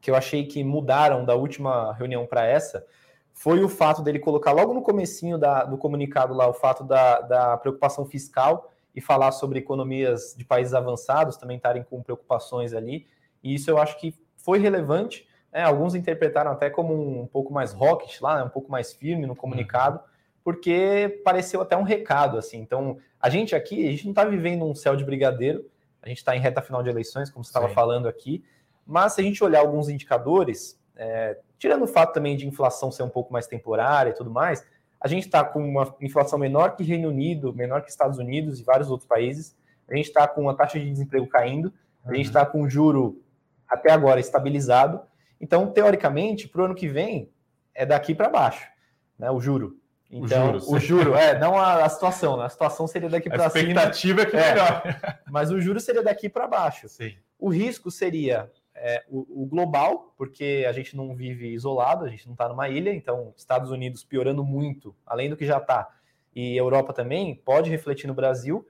que 0.00 0.10
eu 0.10 0.14
achei 0.14 0.46
que 0.46 0.62
mudaram 0.64 1.24
da 1.24 1.34
última 1.34 1.92
reunião 1.92 2.26
para 2.26 2.46
essa, 2.46 2.86
foi 3.32 3.62
o 3.62 3.68
fato 3.68 4.02
dele 4.02 4.18
colocar 4.18 4.52
logo 4.52 4.72
no 4.72 4.82
comecinho 4.82 5.36
da, 5.36 5.64
do 5.64 5.76
comunicado 5.76 6.32
lá 6.32 6.48
o 6.48 6.54
fato 6.54 6.82
da, 6.82 7.20
da 7.20 7.56
preocupação 7.58 8.06
fiscal 8.06 8.72
e 8.94 9.00
falar 9.00 9.30
sobre 9.32 9.58
economias 9.58 10.34
de 10.36 10.44
países 10.44 10.72
avançados 10.72 11.36
também 11.36 11.58
estarem 11.58 11.82
com 11.82 12.02
preocupações 12.02 12.72
ali. 12.72 13.06
E 13.42 13.54
isso 13.54 13.70
eu 13.70 13.78
acho 13.78 13.98
que 13.98 14.14
foi 14.36 14.58
relevante. 14.58 15.26
Né? 15.52 15.62
Alguns 15.62 15.94
interpretaram 15.94 16.50
até 16.50 16.70
como 16.70 16.94
um, 16.94 17.22
um 17.22 17.26
pouco 17.26 17.52
mais 17.52 17.72
rocket 17.72 18.20
lá, 18.20 18.38
né? 18.38 18.44
um 18.44 18.48
pouco 18.48 18.70
mais 18.70 18.92
firme 18.92 19.26
no 19.26 19.36
comunicado, 19.36 20.00
porque 20.44 21.20
pareceu 21.24 21.60
até 21.60 21.76
um 21.76 21.82
recado. 21.82 22.38
assim. 22.38 22.58
Então, 22.58 22.98
a 23.20 23.28
gente 23.28 23.54
aqui, 23.54 23.86
a 23.86 23.90
gente 23.90 24.04
não 24.04 24.12
está 24.12 24.24
vivendo 24.24 24.64
um 24.64 24.74
céu 24.74 24.94
de 24.94 25.04
brigadeiro, 25.04 25.64
a 26.02 26.08
gente 26.08 26.18
está 26.18 26.36
em 26.36 26.40
reta 26.40 26.62
final 26.62 26.82
de 26.82 26.88
eleições, 26.88 27.30
como 27.30 27.44
você 27.44 27.50
estava 27.50 27.68
falando 27.68 28.06
aqui, 28.06 28.44
mas 28.86 29.14
se 29.14 29.20
a 29.20 29.24
gente 29.24 29.42
olhar 29.42 29.60
alguns 29.60 29.88
indicadores, 29.88 30.78
é, 30.94 31.36
tirando 31.58 31.82
o 31.82 31.86
fato 31.88 32.12
também 32.12 32.36
de 32.36 32.46
inflação 32.46 32.92
ser 32.92 33.02
um 33.02 33.08
pouco 33.08 33.32
mais 33.32 33.48
temporária 33.48 34.10
e 34.10 34.14
tudo 34.14 34.30
mais, 34.30 34.64
a 35.00 35.08
gente 35.08 35.26
está 35.26 35.44
com 35.44 35.60
uma 35.60 35.94
inflação 36.00 36.38
menor 36.38 36.76
que 36.76 36.84
Reino 36.84 37.08
Unido, 37.08 37.52
menor 37.52 37.82
que 37.82 37.90
Estados 37.90 38.18
Unidos 38.18 38.60
e 38.60 38.62
vários 38.62 38.90
outros 38.90 39.08
países. 39.08 39.56
A 39.88 39.94
gente 39.94 40.06
está 40.06 40.26
com 40.26 40.48
a 40.48 40.54
taxa 40.54 40.78
de 40.78 40.90
desemprego 40.90 41.26
caindo, 41.26 41.72
a 42.04 42.14
gente 42.14 42.26
está 42.26 42.46
com 42.46 42.62
o 42.62 42.70
juro 42.70 43.20
até 43.68 43.90
agora 43.92 44.20
estabilizado. 44.20 45.00
Então, 45.40 45.66
teoricamente, 45.70 46.48
para 46.48 46.62
o 46.62 46.64
ano 46.66 46.74
que 46.74 46.88
vem, 46.88 47.30
é 47.74 47.84
daqui 47.84 48.14
para 48.14 48.28
baixo, 48.28 48.66
né? 49.18 49.30
O 49.30 49.40
juro. 49.40 49.78
Então, 50.10 50.56
o 50.56 50.60
juro, 50.60 50.72
o 50.72 50.78
juro 50.78 51.14
é, 51.16 51.38
não 51.38 51.58
a, 51.58 51.84
a, 51.84 51.88
situação, 51.88 52.36
né? 52.36 52.44
A 52.44 52.48
situação 52.48 52.86
seria 52.86 53.08
daqui 53.08 53.28
para 53.28 53.50
cima. 53.50 53.80
A 53.80 53.88
expectativa 53.90 54.22
é 54.22 54.26
que 54.26 54.36
é, 54.36 54.50
melhor. 54.50 54.82
Mas 55.28 55.50
o 55.50 55.60
juro 55.60 55.80
seria 55.80 56.02
daqui 56.02 56.28
para 56.28 56.46
baixo. 56.46 56.88
Sim. 56.88 57.16
O 57.38 57.48
risco 57.50 57.90
seria 57.90 58.50
é, 58.74 59.04
o, 59.08 59.42
o, 59.42 59.46
global, 59.46 60.14
porque 60.16 60.64
a 60.68 60.72
gente 60.72 60.96
não 60.96 61.14
vive 61.14 61.48
isolado, 61.48 62.04
a 62.04 62.08
gente 62.08 62.26
não 62.26 62.34
está 62.34 62.48
numa 62.48 62.68
ilha, 62.68 62.94
então 62.94 63.34
Estados 63.36 63.70
Unidos 63.70 64.04
piorando 64.04 64.44
muito, 64.44 64.94
além 65.04 65.28
do 65.28 65.36
que 65.36 65.44
já 65.44 65.58
está, 65.58 65.88
e 66.34 66.56
Europa 66.56 66.92
também, 66.92 67.34
pode 67.34 67.70
refletir 67.70 68.06
no 68.06 68.14
Brasil 68.14 68.66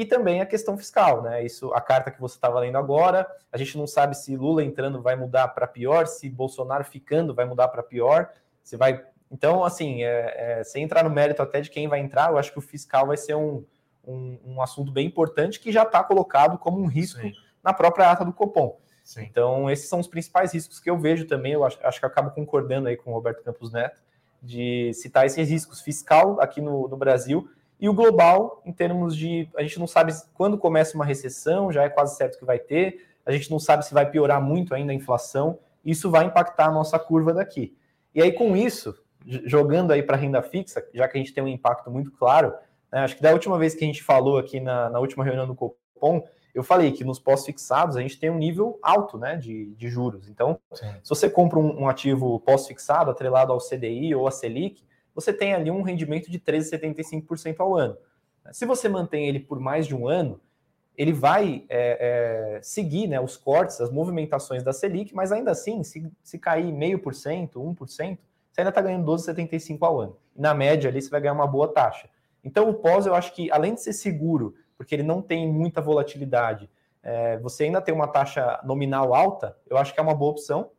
e 0.00 0.06
também 0.06 0.40
a 0.40 0.46
questão 0.46 0.78
fiscal, 0.78 1.20
né? 1.20 1.44
Isso, 1.44 1.74
a 1.74 1.80
carta 1.80 2.10
que 2.10 2.18
você 2.18 2.34
estava 2.34 2.58
lendo 2.58 2.78
agora, 2.78 3.30
a 3.52 3.58
gente 3.58 3.76
não 3.76 3.86
sabe 3.86 4.16
se 4.16 4.34
Lula 4.34 4.64
entrando 4.64 5.02
vai 5.02 5.14
mudar 5.14 5.48
para 5.48 5.66
pior, 5.66 6.06
se 6.06 6.26
Bolsonaro 6.30 6.84
ficando 6.84 7.34
vai 7.34 7.44
mudar 7.44 7.68
para 7.68 7.82
pior, 7.82 8.30
se 8.62 8.78
vai. 8.78 9.04
Então, 9.30 9.62
assim, 9.62 10.02
é, 10.02 10.60
é, 10.60 10.64
sem 10.64 10.84
entrar 10.84 11.04
no 11.04 11.10
mérito 11.10 11.42
até 11.42 11.60
de 11.60 11.68
quem 11.68 11.86
vai 11.86 12.00
entrar, 12.00 12.30
eu 12.30 12.38
acho 12.38 12.50
que 12.50 12.58
o 12.58 12.62
fiscal 12.62 13.08
vai 13.08 13.18
ser 13.18 13.34
um, 13.34 13.62
um, 14.02 14.38
um 14.46 14.62
assunto 14.62 14.90
bem 14.90 15.06
importante 15.06 15.60
que 15.60 15.70
já 15.70 15.82
está 15.82 16.02
colocado 16.02 16.56
como 16.56 16.80
um 16.80 16.86
risco 16.86 17.20
Sim. 17.20 17.34
na 17.62 17.74
própria 17.74 18.10
ata 18.10 18.24
do 18.24 18.32
Copom. 18.32 18.80
Sim. 19.04 19.24
Então, 19.30 19.70
esses 19.70 19.86
são 19.86 20.00
os 20.00 20.08
principais 20.08 20.54
riscos 20.54 20.80
que 20.80 20.88
eu 20.88 20.98
vejo 20.98 21.26
também. 21.26 21.52
Eu 21.52 21.62
acho, 21.62 21.78
acho 21.82 21.98
que 21.98 22.06
eu 22.06 22.08
acabo 22.08 22.30
concordando 22.30 22.88
aí 22.88 22.96
com 22.96 23.10
o 23.10 23.14
Roberto 23.14 23.42
Campos 23.42 23.70
Neto, 23.70 24.00
de 24.42 24.92
citar 24.94 25.26
esses 25.26 25.50
riscos 25.50 25.82
fiscal 25.82 26.40
aqui 26.40 26.62
no, 26.62 26.88
no 26.88 26.96
Brasil 26.96 27.50
e 27.80 27.88
o 27.88 27.94
global, 27.94 28.60
em 28.64 28.72
termos 28.72 29.16
de. 29.16 29.48
A 29.56 29.62
gente 29.62 29.78
não 29.78 29.86
sabe 29.86 30.12
quando 30.34 30.58
começa 30.58 30.94
uma 30.94 31.04
recessão, 31.04 31.72
já 31.72 31.82
é 31.82 31.88
quase 31.88 32.16
certo 32.16 32.38
que 32.38 32.44
vai 32.44 32.58
ter, 32.58 33.06
a 33.24 33.32
gente 33.32 33.50
não 33.50 33.58
sabe 33.58 33.84
se 33.86 33.94
vai 33.94 34.08
piorar 34.08 34.40
muito 34.40 34.74
ainda 34.74 34.92
a 34.92 34.94
inflação, 34.94 35.58
isso 35.84 36.10
vai 36.10 36.26
impactar 36.26 36.66
a 36.66 36.70
nossa 36.70 36.98
curva 36.98 37.32
daqui. 37.32 37.74
E 38.14 38.20
aí, 38.20 38.32
com 38.32 38.54
isso, 38.54 38.94
jogando 39.24 39.92
aí 39.92 40.02
para 40.02 40.16
renda 40.16 40.42
fixa, 40.42 40.86
já 40.92 41.08
que 41.08 41.16
a 41.16 41.20
gente 41.20 41.32
tem 41.32 41.42
um 41.42 41.48
impacto 41.48 41.90
muito 41.90 42.10
claro, 42.12 42.52
né, 42.92 43.00
acho 43.00 43.16
que 43.16 43.22
da 43.22 43.32
última 43.32 43.58
vez 43.58 43.74
que 43.74 43.84
a 43.84 43.86
gente 43.86 44.02
falou 44.02 44.36
aqui 44.36 44.60
na, 44.60 44.90
na 44.90 44.98
última 44.98 45.24
reunião 45.24 45.46
do 45.46 45.54
Copom, 45.54 46.22
eu 46.54 46.62
falei 46.62 46.90
que 46.92 47.04
nos 47.04 47.18
pós-fixados 47.18 47.96
a 47.96 48.00
gente 48.00 48.18
tem 48.18 48.28
um 48.28 48.36
nível 48.36 48.78
alto 48.82 49.16
né, 49.16 49.36
de, 49.36 49.72
de 49.76 49.88
juros. 49.88 50.28
Então, 50.28 50.58
Sim. 50.72 50.92
se 51.02 51.08
você 51.08 51.30
compra 51.30 51.58
um, 51.58 51.82
um 51.82 51.88
ativo 51.88 52.40
pós-fixado 52.40 53.10
atrelado 53.10 53.52
ao 53.52 53.58
CDI 53.58 54.14
ou 54.14 54.26
à 54.26 54.30
Selic, 54.30 54.84
você 55.20 55.32
tem 55.32 55.54
ali 55.54 55.70
um 55.70 55.82
rendimento 55.82 56.30
de 56.30 56.38
13,75% 56.38 57.56
ao 57.58 57.76
ano. 57.76 57.96
Se 58.52 58.64
você 58.64 58.88
mantém 58.88 59.28
ele 59.28 59.40
por 59.40 59.60
mais 59.60 59.86
de 59.86 59.94
um 59.94 60.08
ano, 60.08 60.40
ele 60.96 61.12
vai 61.12 61.64
é, 61.68 62.56
é, 62.58 62.62
seguir 62.62 63.06
né, 63.06 63.20
os 63.20 63.36
cortes, 63.36 63.80
as 63.80 63.90
movimentações 63.90 64.62
da 64.62 64.72
Selic, 64.72 65.14
mas 65.14 65.32
ainda 65.32 65.50
assim, 65.50 65.82
se, 65.82 66.10
se 66.22 66.38
cair 66.38 66.72
meio 66.72 66.98
por 66.98 67.14
cento, 67.14 67.60
1%, 67.60 67.76
você 67.86 68.02
ainda 68.02 68.68
está 68.68 68.80
ganhando 68.80 69.10
12,75% 69.10 69.78
ao 69.80 70.00
ano. 70.00 70.16
E 70.36 70.40
na 70.40 70.52
média 70.52 70.90
ali 70.90 71.00
você 71.00 71.08
vai 71.08 71.20
ganhar 71.20 71.32
uma 71.32 71.46
boa 71.46 71.68
taxa. 71.68 72.08
Então 72.44 72.68
o 72.68 72.74
pós, 72.74 73.06
eu 73.06 73.14
acho 73.14 73.34
que 73.34 73.50
além 73.50 73.74
de 73.74 73.82
ser 73.82 73.92
seguro, 73.92 74.54
porque 74.76 74.94
ele 74.94 75.02
não 75.02 75.22
tem 75.22 75.50
muita 75.50 75.80
volatilidade, 75.80 76.68
é, 77.02 77.38
você 77.38 77.64
ainda 77.64 77.80
tem 77.80 77.94
uma 77.94 78.08
taxa 78.08 78.60
nominal 78.64 79.14
alta, 79.14 79.56
eu 79.68 79.78
acho 79.78 79.94
que 79.94 80.00
é 80.00 80.02
uma 80.02 80.14
boa 80.14 80.32
opção 80.32 80.70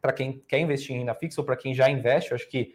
para 0.00 0.12
quem 0.12 0.42
quer 0.46 0.60
investir 0.60 0.94
em 0.94 1.00
renda 1.00 1.14
fixa 1.14 1.40
ou 1.40 1.44
para 1.44 1.56
quem 1.56 1.74
já 1.74 1.90
investe. 1.90 2.30
Eu 2.30 2.36
acho 2.36 2.48
que 2.48 2.74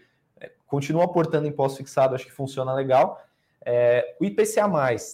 continua 0.72 1.04
aportando 1.04 1.46
imposto 1.46 1.80
fixado, 1.80 2.16
acho 2.16 2.26
que 2.26 2.32
funciona 2.32 2.74
legal. 2.74 3.22
É, 3.66 4.16
o 4.22 4.24
IPCA, 4.24 4.66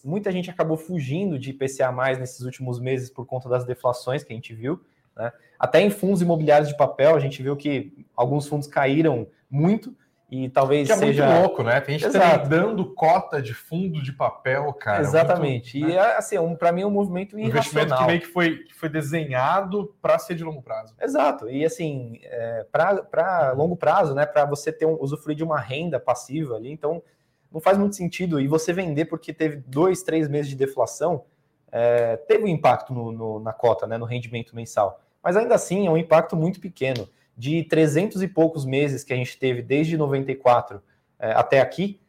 muita 0.06 0.32
gente 0.32 0.52
acabou 0.52 0.78
fugindo 0.78 1.39
de 1.39 1.50
IPCA 1.50 1.91
nesses 2.20 2.41
últimos 2.41 2.80
meses 2.80 3.10
por 3.10 3.26
conta 3.26 3.50
das 3.50 3.65
deflações 3.65 4.24
que 4.24 4.32
a 4.32 4.36
gente 4.36 4.54
viu. 4.54 4.80
Né? 5.15 5.34
Até 5.58 5.82
em 5.82 5.89
fundos 5.89 6.22
imobiliários 6.22 6.70
de 6.70 6.78
papel, 6.78 7.15
a 7.15 7.20
gente 7.20 7.41
viu 7.41 7.58
que 7.58 8.06
alguns 8.15 8.48
fundos 8.48 8.67
caíram 8.67 9.26
muito 9.50 9.98
e 10.30 10.50
talvez 10.50 10.88
que 10.88 10.94
é 10.94 10.98
seja. 10.98 11.26
muito 11.26 11.40
louco, 11.40 11.63
né? 11.63 11.80
Tem 11.80 11.98
gente 11.98 12.10
Exato. 12.10 12.50
dando 12.50 12.94
cota 12.94 13.42
de 13.42 13.54
fundo 13.54 14.04
de 14.04 14.12
papel, 14.12 14.74
cara. 14.74 15.02
Exatamente. 15.02 15.80
Muito, 15.80 15.94
e 15.94 15.96
né? 15.96 16.02
assim, 16.18 16.38
um, 16.38 16.54
para 16.54 16.70
mim 16.74 16.82
é 16.82 16.86
um 16.86 16.92
movimento. 16.92 17.38
Um 17.38 17.40
investimento 17.40 17.96
que 17.96 18.06
meio 18.06 18.20
que 18.20 18.28
foi, 18.28 18.58
que 18.58 18.74
foi 18.74 18.90
desenhado 18.90 19.96
para 20.02 20.20
ser 20.20 20.36
de 20.36 20.44
longo 20.44 20.62
prazo. 20.62 20.94
Exato. 21.02 21.50
E 21.50 21.63
assim, 21.63 22.20
é, 22.24 22.66
para 22.70 23.54
longo 23.54 23.78
prazo, 23.78 24.13
né? 24.13 24.26
Para 24.26 24.44
você 24.44 24.70
ter 24.70 24.86
um, 24.86 24.98
usufruir 25.00 25.38
de 25.38 25.46
uma 25.46 25.62
renda 25.62 25.98
passiva 25.98 26.56
ali, 26.56 26.74
então 26.74 27.02
não 27.50 27.62
faz 27.62 27.78
muito 27.78 27.96
sentido. 27.96 28.38
E 28.38 28.48
você 28.50 28.74
vender 28.74 29.06
porque 29.06 29.32
teve 29.32 29.63
dois, 29.66 30.04
três 30.04 30.28
meses 30.28 30.50
de 30.50 30.58
deflação, 30.58 31.24
é, 31.72 32.18
teve 32.18 32.44
um 32.44 32.50
impacto 32.50 32.94
no, 32.94 33.13
no, 33.13 33.40
na 33.40 33.54
cota, 33.54 33.88
né? 33.88 33.98
No 33.98 34.06
rendimento 34.06 34.54
mensal. 34.54 35.00
Mas 35.24 35.38
ainda 35.38 35.56
assim 35.56 35.88
é 35.88 35.90
um 35.90 35.98
impacto 35.98 36.36
muito 36.36 36.60
pequeno 36.60 37.08
de 37.38 37.63
300 37.65 38.23
e 38.23 38.28
poucos 38.28 38.65
meses 38.65 39.04
que 39.04 39.13
a 39.13 39.15
gente 39.15 39.38
teve 39.38 39.62
desde 39.62 39.95
94 39.95 40.82
é, 41.19 41.32
até 41.32 41.62
aqui, 41.62 42.00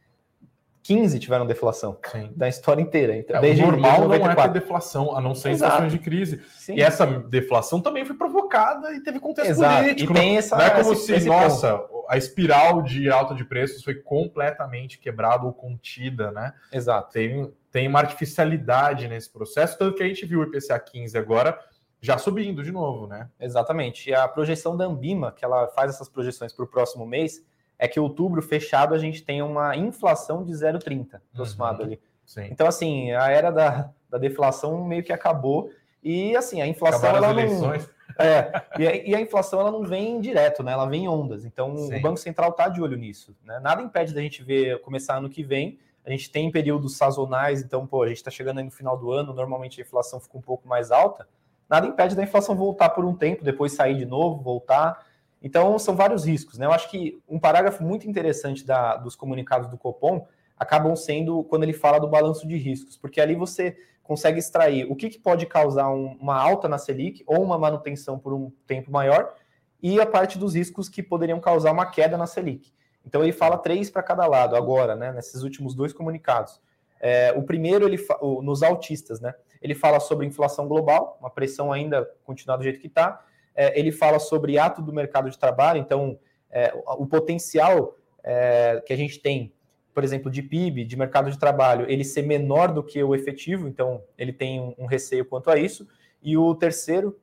15 0.81 1.19
tiveram 1.19 1.45
deflação 1.45 1.97
Sim. 2.11 2.31
da 2.35 2.47
história 2.47 2.81
inteira. 2.81 3.15
Então, 3.15 3.37
É, 3.37 3.41
desde 3.41 3.61
o 3.61 3.67
normal 3.67 4.07
desde 4.07 4.25
não 4.25 4.31
é 4.31 4.35
ter 4.35 4.49
deflação, 4.49 5.15
a 5.15 5.21
não 5.21 5.35
ser 5.35 5.51
em 5.51 5.53
situações 5.55 5.91
de 5.91 5.99
crise. 5.99 6.41
Sim. 6.57 6.75
E 6.75 6.81
essa 6.81 7.05
deflação 7.05 7.79
também 7.79 8.05
foi 8.05 8.15
provocada 8.15 8.91
e 8.93 9.01
teve 9.03 9.19
contexto 9.19 9.51
Exato. 9.51 9.83
político. 9.83 10.11
E 10.11 10.15
tem 10.15 10.37
essa- 10.37 10.57
não 10.57 10.65
é 10.65 10.69
como 10.71 10.93
esse- 10.93 11.05
se, 11.05 11.13
esse 11.13 11.27
nossa, 11.27 11.79
a 12.07 12.17
espiral 12.17 12.81
de 12.81 13.07
alta 13.11 13.35
de 13.35 13.43
preços 13.45 13.83
foi 13.83 13.95
completamente 13.95 14.97
quebrada 14.97 15.45
ou 15.45 15.53
contida, 15.53 16.31
né? 16.31 16.53
Exato. 16.73 17.11
Tem, 17.11 17.53
tem 17.71 17.87
uma 17.87 17.99
artificialidade 17.99 19.07
nesse 19.07 19.29
processo, 19.31 19.77
tanto 19.77 19.95
que 19.95 20.01
a 20.01 20.07
gente 20.07 20.25
viu 20.25 20.39
o 20.39 20.43
IPCA 20.43 20.79
15 20.79 21.15
agora 21.17 21.59
já 22.01 22.17
subindo 22.17 22.63
de 22.63 22.71
novo, 22.71 23.07
né? 23.07 23.29
Exatamente. 23.39 24.09
E 24.09 24.13
a 24.13 24.27
projeção 24.27 24.75
da 24.77 24.85
Ambima, 24.85 25.31
que 25.31 25.43
ela 25.43 25.67
faz 25.67 25.93
essas 25.93 26.07
projeções 26.07 26.53
para 26.53 26.63
o 26.63 26.67
próximo 26.67 27.05
mês, 27.05 27.43
é 27.77 27.87
que 27.87 27.99
outubro 27.99 28.41
fechado 28.41 28.93
a 28.93 28.97
gente 28.97 29.23
tem 29.23 29.41
uma 29.41 29.75
inflação 29.75 30.43
de 30.43 30.51
0,30 30.53 31.21
aproximado 31.33 31.79
Uhum. 31.79 31.85
ali. 31.85 32.01
Sim. 32.25 32.47
Então, 32.51 32.67
assim, 32.67 33.11
a 33.11 33.29
era 33.29 33.51
da, 33.51 33.89
da 34.09 34.17
deflação 34.17 34.83
meio 34.85 35.03
que 35.03 35.11
acabou. 35.11 35.71
E, 36.03 36.35
assim, 36.35 36.61
a 36.61 36.67
inflação 36.67 37.09
Acabaram 37.09 37.39
ela 37.39 37.47
não. 37.47 37.73
É, 38.17 38.51
e 38.77 38.87
a, 38.87 38.95
e 38.95 39.15
a 39.15 39.21
inflação 39.21 39.61
ela 39.61 39.71
não 39.71 39.83
vem 39.83 40.19
direto, 40.19 40.61
né? 40.61 40.73
Ela 40.73 40.85
vem 40.85 41.05
em 41.05 41.07
ondas. 41.07 41.45
Então 41.45 41.77
Sim. 41.77 41.95
o 41.95 42.01
Banco 42.01 42.17
Central 42.17 42.49
está 42.49 42.67
de 42.67 42.81
olho 42.81 42.97
nisso. 42.97 43.33
Né? 43.45 43.59
Nada 43.59 43.81
impede 43.81 44.13
da 44.13 44.19
gente 44.19 44.43
ver 44.43 44.81
começar 44.81 45.15
ano 45.17 45.29
que 45.29 45.41
vem. 45.41 45.79
A 46.05 46.09
gente 46.09 46.29
tem 46.29 46.51
períodos 46.51 46.97
sazonais, 46.97 47.61
então, 47.61 47.87
pô, 47.87 48.03
a 48.03 48.07
gente 48.07 48.17
está 48.17 48.31
chegando 48.31 48.57
aí 48.57 48.65
no 48.65 48.71
final 48.71 48.97
do 48.97 49.11
ano, 49.11 49.33
normalmente 49.33 49.79
a 49.79 49.85
inflação 49.85 50.19
fica 50.19 50.37
um 50.37 50.41
pouco 50.41 50.67
mais 50.67 50.91
alta. 50.91 51.29
Nada 51.69 51.87
impede 51.87 52.15
da 52.15 52.23
inflação 52.23 52.55
voltar 52.55 52.89
por 52.89 53.05
um 53.05 53.15
tempo, 53.15 53.43
depois 53.43 53.73
sair 53.73 53.95
de 53.95 54.05
novo, 54.05 54.41
voltar. 54.41 55.05
Então, 55.41 55.77
são 55.79 55.95
vários 55.95 56.25
riscos, 56.25 56.57
né? 56.57 56.65
Eu 56.65 56.71
acho 56.71 56.89
que 56.89 57.21
um 57.27 57.39
parágrafo 57.39 57.83
muito 57.83 58.09
interessante 58.09 58.65
da, 58.65 58.97
dos 58.97 59.15
comunicados 59.15 59.69
do 59.69 59.77
Copom 59.77 60.25
acabam 60.57 60.95
sendo 60.95 61.43
quando 61.45 61.63
ele 61.63 61.73
fala 61.73 61.99
do 61.99 62.07
balanço 62.07 62.47
de 62.47 62.57
riscos, 62.57 62.97
porque 62.97 63.21
ali 63.21 63.35
você 63.35 63.77
consegue 64.03 64.39
extrair 64.39 64.91
o 64.91 64.95
que, 64.95 65.07
que 65.09 65.19
pode 65.19 65.45
causar 65.45 65.89
um- 65.89 66.17
uma 66.19 66.35
alta 66.35 66.67
na 66.67 66.77
Selic 66.77 67.23
ou 67.27 67.41
uma 67.43 67.57
manutenção 67.57 68.17
por 68.17 68.33
um 68.33 68.51
tempo 68.65 68.91
maior 68.91 69.33
e 69.81 70.01
a 70.01 70.05
parte 70.05 70.37
dos 70.37 70.55
riscos 70.55 70.89
que 70.89 71.01
poderiam 71.03 71.39
causar 71.39 71.71
uma 71.71 71.85
queda 71.85 72.17
na 72.17 72.25
Selic. 72.25 72.73
Então 73.05 73.23
ele 73.23 73.31
fala 73.31 73.57
três 73.57 73.89
para 73.89 74.03
cada 74.03 74.25
lado 74.25 74.55
agora, 74.55 74.95
né, 74.95 75.13
nesses 75.13 75.43
últimos 75.43 75.73
dois 75.75 75.93
comunicados. 75.93 76.59
É, 76.99 77.31
o 77.37 77.43
primeiro, 77.43 77.87
ele 77.87 77.97
o- 78.19 78.41
nos 78.41 78.61
autistas, 78.63 79.21
né, 79.21 79.33
ele 79.61 79.75
fala 79.75 79.99
sobre 79.99 80.25
inflação 80.25 80.67
global, 80.67 81.17
uma 81.19 81.29
pressão 81.29 81.71
ainda 81.71 82.09
continuar 82.23 82.57
do 82.57 82.63
jeito 82.63 82.79
que 82.79 82.87
está. 82.87 83.23
ele 83.55 83.91
fala 83.91 84.19
sobre 84.19 84.57
ato 84.57 84.81
do 84.81 84.93
mercado 84.93 85.29
de 85.29 85.37
trabalho, 85.37 85.79
então 85.79 86.17
é, 86.49 86.73
o, 86.97 87.05
potencial 87.05 87.95
é, 88.23 88.81
que 88.85 88.93
a 88.93 88.95
gente 88.95 89.19
tem 89.19 89.53
por 89.93 90.03
exemplo, 90.05 90.31
de 90.31 90.41
PIB, 90.41 90.85
de 90.85 90.95
mercado 90.95 91.29
de 91.29 91.37
trabalho, 91.37 91.85
ele 91.89 92.05
ser 92.05 92.21
menor 92.21 92.71
do 92.71 92.81
que 92.81 93.03
o 93.03 93.13
efetivo, 93.13 93.67
então 93.67 94.01
ele 94.17 94.31
tem 94.31 94.57
um, 94.61 94.73
um 94.77 94.85
receio 94.85 95.25
quanto 95.25 95.51
a 95.51 95.57
isso. 95.57 95.85
E 96.23 96.37
o 96.37 96.55
terceiro, 96.55 97.19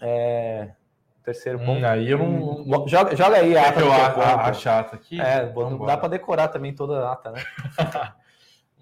é, 0.00 0.70
terceiro 1.24 1.58
ponto. 1.58 1.80
Hum, 1.80 1.84
aí 1.84 2.08
eu 2.08 2.18
não. 2.18 2.86
Joga, 2.86 3.16
joga 3.16 3.38
aí 3.38 3.56
a 3.56 3.68
ata 3.68 3.80
que 3.80 3.82
eu 3.82 3.90
a, 3.90 4.06
a, 4.06 4.48
a 4.48 4.52
chata 4.52 4.94
aqui? 4.94 5.20
É, 5.20 5.52
não 5.52 5.84
dá 5.84 5.96
para 5.96 6.10
decorar 6.10 6.46
também 6.46 6.72
toda 6.72 7.08
a 7.08 7.12
ata, 7.12 7.32
né? 7.32 7.42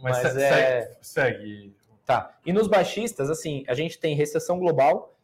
Mas, 0.02 0.22
mas 0.22 0.36
é- 0.36 0.98
segue. 1.00 1.74
Tá. 2.04 2.36
E 2.44 2.52
nos 2.52 2.68
baixistas, 2.68 3.30
assim, 3.30 3.64
a 3.66 3.74
gente 3.74 3.98
tem 3.98 4.14
recessão 4.14 4.58
global, 4.58 5.14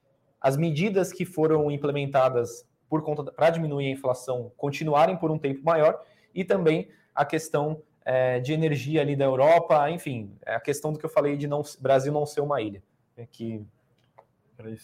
as 0.40 0.56
medidas 0.56 1.12
que 1.12 1.24
foram 1.24 1.70
implementadas 1.70 2.66
por 2.88 3.02
conta 3.02 3.30
para 3.30 3.50
diminuir 3.50 3.86
a 3.86 3.90
inflação 3.90 4.50
continuarem 4.56 5.16
por 5.16 5.30
um 5.30 5.38
tempo 5.38 5.62
maior 5.62 6.02
e 6.34 6.44
também 6.44 6.88
a 7.14 7.24
questão 7.24 7.82
é, 8.04 8.40
de 8.40 8.52
energia 8.52 9.02
ali 9.02 9.14
da 9.14 9.26
Europa, 9.26 9.88
enfim, 9.90 10.34
é 10.44 10.54
a 10.54 10.60
questão 10.60 10.92
do 10.92 10.98
que 10.98 11.04
eu 11.04 11.10
falei 11.10 11.36
de 11.36 11.46
não 11.46 11.62
Brasil 11.78 12.12
não 12.12 12.24
ser 12.24 12.40
uma 12.40 12.60
ilha, 12.60 12.82
é 13.16 13.26
que 13.26 13.64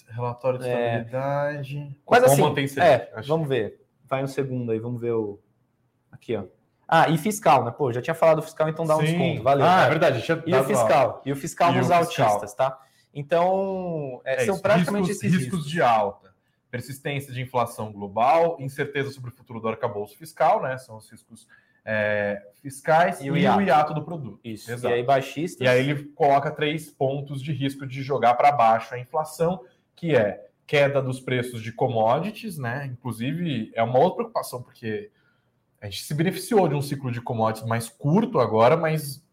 Relatório 0.09 0.59
de 0.59 0.67
É. 0.69 0.71
estabilidade. 0.73 2.01
Mas 2.11 2.25
assim, 2.25 2.41
mantém 2.41 2.67
Selic, 2.67 2.89
é, 2.89 3.13
acho. 3.15 3.29
vamos 3.29 3.49
ver. 3.49 3.81
Vai 4.05 4.23
no 4.23 4.29
segundo 4.29 4.73
aí, 4.73 4.79
vamos 4.79 5.01
ver 5.01 5.13
o 5.13 5.39
aqui, 6.11 6.35
ó. 6.37 6.45
Ah, 6.89 7.09
e 7.09 7.19
fiscal, 7.19 7.65
né? 7.65 7.71
Pô, 7.73 7.93
já 7.93 8.01
tinha 8.01 8.15
falado 8.15 8.37
do 8.37 8.43
fiscal, 8.43 8.69
então 8.69 8.87
dá 8.87 8.97
um 8.97 9.01
Sim. 9.01 9.07
desconto. 9.07 9.43
Valeu. 9.43 9.67
Ah, 9.67 9.83
é 9.87 9.89
verdade. 9.89 10.25
E 10.47 10.55
o 10.55 10.65
fiscal, 10.65 11.23
e 11.25 11.33
o 11.33 11.37
fiscal 11.37 11.69
E 11.71 11.75
o 11.75 11.79
nos 11.79 11.87
fiscal. 11.89 12.27
autistas, 12.29 12.55
tá? 12.55 12.79
Então, 13.13 14.21
é, 14.25 14.43
É 14.43 14.45
são 14.47 14.55
isso, 14.55 14.63
praticamente 14.63 15.09
riscos, 15.09 15.25
esses 15.25 15.39
riscos 15.41 15.69
de 15.69 15.81
alta. 15.83 16.35
Persistência 16.71 17.33
de 17.33 17.41
inflação 17.41 17.91
global, 17.93 18.57
incerteza 18.61 19.11
sobre 19.11 19.31
o 19.31 19.33
futuro 19.33 19.61
do 19.61 19.69
arcabouço 19.69 20.17
fiscal, 20.17 20.61
né? 20.63 20.77
São 20.79 20.97
os 20.99 21.11
riscos 21.11 21.49
é, 21.85 22.43
fiscais 22.63 23.21
E 23.21 23.27
e, 23.27 23.31
o 23.31 23.35
o 23.35 23.37
hiato. 23.37 23.63
hiato 23.63 23.95
do 23.95 24.05
produto. 24.05 24.39
Isso. 24.45 24.71
Exato. 24.71 24.93
E 24.93 24.99
aí, 24.99 25.03
baixistas. 25.03 25.65
E 25.65 25.69
aí 25.69 25.91
ele 25.91 26.05
coloca 26.15 26.51
três 26.51 26.91
pontos 26.91 27.43
de 27.43 27.53
risco 27.53 27.87
de 27.87 28.03
jogar 28.03 28.35
para 28.35 28.53
baixo 28.53 28.95
a 28.95 28.99
inflação, 28.99 29.65
que 29.95 30.15
é 30.15 30.45
queda 30.67 31.01
dos 31.01 31.21
preços 31.21 31.63
de 31.63 31.73
commodities, 31.73 32.59
né? 32.59 32.87
Inclusive, 32.93 33.71
é 33.75 33.83
uma 33.83 33.99
outra 34.01 34.17
preocupação, 34.17 34.63
porque 34.63 35.11
a 35.81 35.87
gente 35.87 36.03
se 36.03 36.15
beneficiou 36.15 36.69
de 36.69 36.75
um 36.75 36.83
ciclo 36.83 37.11
de 37.11 37.21
commodities 37.21 37.69
mais 37.69 37.89
curto 37.89 38.41
agora, 38.41 38.77
mas 38.77 39.25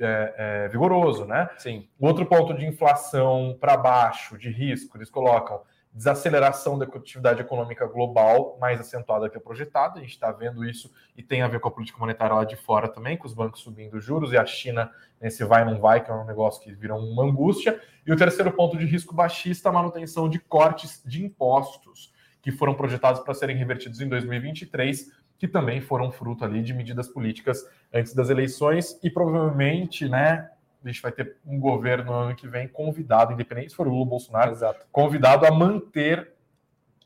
é, 0.00 0.34
é, 0.36 0.68
vigoroso, 0.68 1.24
né? 1.24 1.48
Sim. 1.58 1.88
Outro 1.98 2.26
ponto 2.26 2.54
de 2.54 2.66
inflação 2.66 3.56
para 3.60 3.76
baixo, 3.76 4.36
de 4.36 4.50
risco, 4.50 4.96
eles 4.96 5.10
colocam 5.10 5.60
desaceleração 5.94 6.76
da 6.76 6.84
atividade 6.86 7.40
econômica 7.40 7.86
global 7.86 8.58
mais 8.60 8.80
acentuada 8.80 9.30
que 9.30 9.38
a 9.38 9.40
projetada. 9.40 10.00
A 10.00 10.02
gente 10.02 10.10
está 10.10 10.32
vendo 10.32 10.64
isso 10.64 10.92
e 11.16 11.22
tem 11.22 11.42
a 11.42 11.48
ver 11.48 11.60
com 11.60 11.68
a 11.68 11.70
política 11.70 11.98
monetária 12.00 12.34
lá 12.34 12.44
de 12.44 12.56
fora 12.56 12.88
também, 12.88 13.16
com 13.16 13.28
os 13.28 13.32
bancos 13.32 13.60
subindo 13.60 14.00
juros 14.00 14.32
e 14.32 14.36
a 14.36 14.44
China 14.44 14.90
nesse 15.20 15.44
vai 15.44 15.64
não 15.64 15.80
vai, 15.80 16.04
que 16.04 16.10
é 16.10 16.14
um 16.14 16.24
negócio 16.24 16.60
que 16.62 16.72
vira 16.72 16.96
uma 16.96 17.22
angústia. 17.22 17.80
E 18.04 18.12
o 18.12 18.16
terceiro 18.16 18.50
ponto 18.52 18.76
de 18.76 18.84
risco 18.84 19.14
baixista, 19.14 19.68
a 19.68 19.72
manutenção 19.72 20.28
de 20.28 20.40
cortes 20.40 21.00
de 21.06 21.24
impostos 21.24 22.12
que 22.42 22.50
foram 22.50 22.74
projetados 22.74 23.22
para 23.22 23.32
serem 23.32 23.56
revertidos 23.56 24.00
em 24.00 24.08
2023, 24.08 25.12
que 25.38 25.48
também 25.48 25.80
foram 25.80 26.10
fruto 26.12 26.44
ali 26.44 26.62
de 26.62 26.72
medidas 26.72 27.08
políticas 27.08 27.66
antes 27.92 28.14
das 28.14 28.30
eleições 28.30 28.98
e 29.02 29.10
provavelmente, 29.10 30.08
né, 30.08 30.50
a 30.82 30.88
gente 30.88 31.00
vai 31.02 31.12
ter 31.12 31.36
um 31.46 31.58
governo 31.58 32.04
no 32.06 32.12
ano 32.12 32.36
que 32.36 32.46
vem 32.46 32.68
convidado, 32.68 33.32
independente 33.32 33.70
se 33.70 33.76
for 33.76 33.86
o 33.86 33.90
Lula 33.90 34.06
Bolsonaro, 34.06 34.52
Exato. 34.52 34.86
convidado 34.92 35.46
a 35.46 35.50
manter 35.50 36.32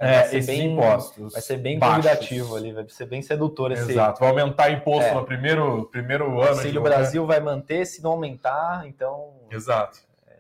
é, 0.01 0.27
esses 0.27 0.47
bem- 0.47 0.73
impostos. 0.73 1.33
Vai 1.33 1.43
ser 1.43 1.57
bem 1.57 1.79
baixos. 1.79 1.97
convidativo 1.97 2.57
ali, 2.57 2.73
vai 2.73 2.89
ser 2.89 3.07
bem 3.07 3.21
sedutor 3.23 3.73
esse. 3.73 3.91
Exato, 3.93 4.21
vai 4.21 4.31
aumentar 4.31 4.71
imposto 4.71 5.11
É. 5.11 5.15
no 5.15 5.25
primeiro, 5.25 5.87
primeiro 5.87 6.25
O 6.31 6.41
ano. 6.41 6.51
Auxílio 6.51 6.73
de 6.75 6.81
Brasil 6.81 7.27
vai 7.27 7.41
manter, 7.41 7.85
se 7.85 8.01
não 8.03 8.13
aumentar, 8.13 8.87
então. 8.87 9.33
Exato. 9.51 9.99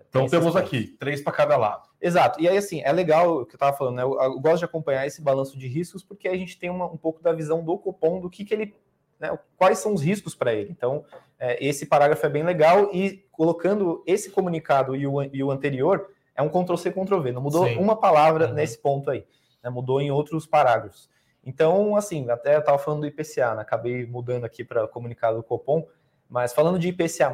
Então 0.09 0.23
esses 0.25 0.39
temos 0.39 0.57
aqui, 0.57 0.97
três 0.99 1.21
para 1.21 1.33
cada 1.33 1.57
lado. 1.57 1.89
Exato. 2.01 2.41
E 2.41 2.49
aí, 2.49 2.57
assim, 2.57 2.81
é 2.83 2.91
legal 2.93 3.41
o 3.41 3.47
que 3.47 3.53
eu 3.55 3.57
estava 3.57 3.77
falando, 3.77 3.97
né? 3.97 4.03
Eu, 4.03 4.19
eu 4.21 4.41
gosto 4.41 4.59
de 4.61 4.65
acompanhar 4.65 5.07
esse 5.07 5.21
balanço 5.21 5.59
de 5.59 5.67
riscos, 5.69 6.03
porque 6.03 6.29
a 6.29 6.37
gente 6.37 6.59
tem 6.59 6.71
uma- 6.71 6.87
um 6.87 6.97
pouco 6.97 7.23
da 7.23 7.33
visão 7.33 7.63
do 7.65 7.77
Copom, 7.79 8.21
do 8.21 8.31
que, 8.31 8.45
que 8.45 8.55
ele. 8.55 8.75
né, 9.21 9.37
quais 9.57 9.81
são 9.81 9.93
os 9.93 10.01
riscos 10.01 10.35
para 10.37 10.55
ele. 10.55 10.71
Então, 10.71 11.05
é, 11.41 11.63
esse 11.67 11.85
parágrafo 11.87 12.25
é 12.25 12.29
bem 12.29 12.45
legal 12.45 12.89
e 12.95 13.27
colocando 13.33 14.01
esse 14.07 14.31
comunicado 14.31 14.95
e 14.95 15.09
o, 15.09 15.21
e 15.25 15.43
o 15.43 15.51
anterior, 15.51 16.11
é 16.37 16.41
um 16.41 16.49
Ctrl-C, 16.49 16.93
Ctrl-V. 16.93 17.33
Não 17.33 17.43
mudou 17.43 17.67
Sim. 17.67 17.79
uma 17.79 17.97
palavra 17.97 18.47
Uhum. 18.47 18.55
nesse 18.55 18.79
ponto 18.79 19.11
aí. 19.11 19.27
né, 19.61 19.69
mudou 19.71 20.01
em 20.01 20.09
outros 20.13 20.47
parágrafos. 20.47 21.11
Então, 21.45 21.97
assim, 21.97 22.31
até 22.31 22.55
eu 22.55 22.61
estava 22.61 22.79
falando 22.79 23.01
do 23.01 23.07
IPCA, 23.09 23.57
né, 23.57 23.63
acabei 23.63 24.07
mudando 24.07 24.45
aqui 24.45 24.63
para 24.63 24.87
comunicado 24.87 25.39
do 25.39 25.43
Copom, 25.43 25.85
mas 26.29 26.53
falando 26.53 26.79
de 26.79 26.89
IPCA+, 26.89 27.33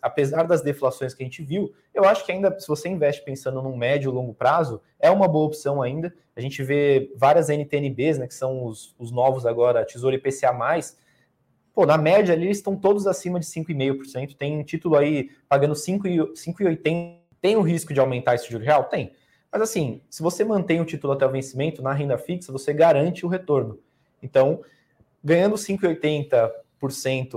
apesar 0.00 0.44
das 0.44 0.62
deflações 0.62 1.12
que 1.12 1.22
a 1.22 1.26
gente 1.26 1.42
viu, 1.42 1.74
eu 1.92 2.04
acho 2.04 2.24
que 2.24 2.30
ainda, 2.30 2.56
se 2.60 2.68
você 2.68 2.88
investe 2.88 3.24
pensando 3.24 3.60
num 3.60 3.76
médio 3.76 4.10
e 4.10 4.14
longo 4.14 4.32
prazo, 4.32 4.80
é 5.00 5.10
uma 5.10 5.26
boa 5.26 5.46
opção 5.46 5.82
ainda. 5.82 6.14
A 6.36 6.40
gente 6.40 6.62
vê 6.62 7.12
várias 7.16 7.48
NTNBs, 7.48 8.18
né, 8.18 8.28
que 8.28 8.34
são 8.34 8.64
os, 8.64 8.94
os 8.98 9.10
novos 9.10 9.44
agora, 9.44 9.84
Tesouro 9.84 10.14
IPCA+, 10.14 10.52
pô, 11.74 11.84
na 11.84 11.98
média 11.98 12.34
ali 12.34 12.46
eles 12.46 12.58
estão 12.58 12.76
todos 12.76 13.06
acima 13.06 13.40
de 13.40 13.46
5,5%, 13.46 14.36
tem 14.36 14.58
um 14.58 14.62
título 14.62 14.96
aí 14.96 15.30
pagando 15.48 15.74
5 15.74 16.06
e- 16.06 16.32
5,80%, 16.34 17.16
tem 17.40 17.56
o 17.56 17.62
risco 17.62 17.92
de 17.92 18.00
aumentar 18.00 18.34
esse 18.34 18.50
juro 18.50 18.64
real? 18.64 18.84
Tem. 18.84 19.12
Mas 19.52 19.62
assim, 19.62 20.00
se 20.08 20.22
você 20.22 20.44
mantém 20.44 20.80
o 20.80 20.84
título 20.84 21.12
até 21.12 21.26
o 21.26 21.30
vencimento 21.30 21.82
na 21.82 21.92
renda 21.92 22.16
fixa, 22.16 22.50
você 22.50 22.72
garante 22.72 23.26
o 23.26 23.28
retorno. 23.28 23.78
Então, 24.22 24.62
ganhando 25.22 25.56
5,80% 25.56 26.65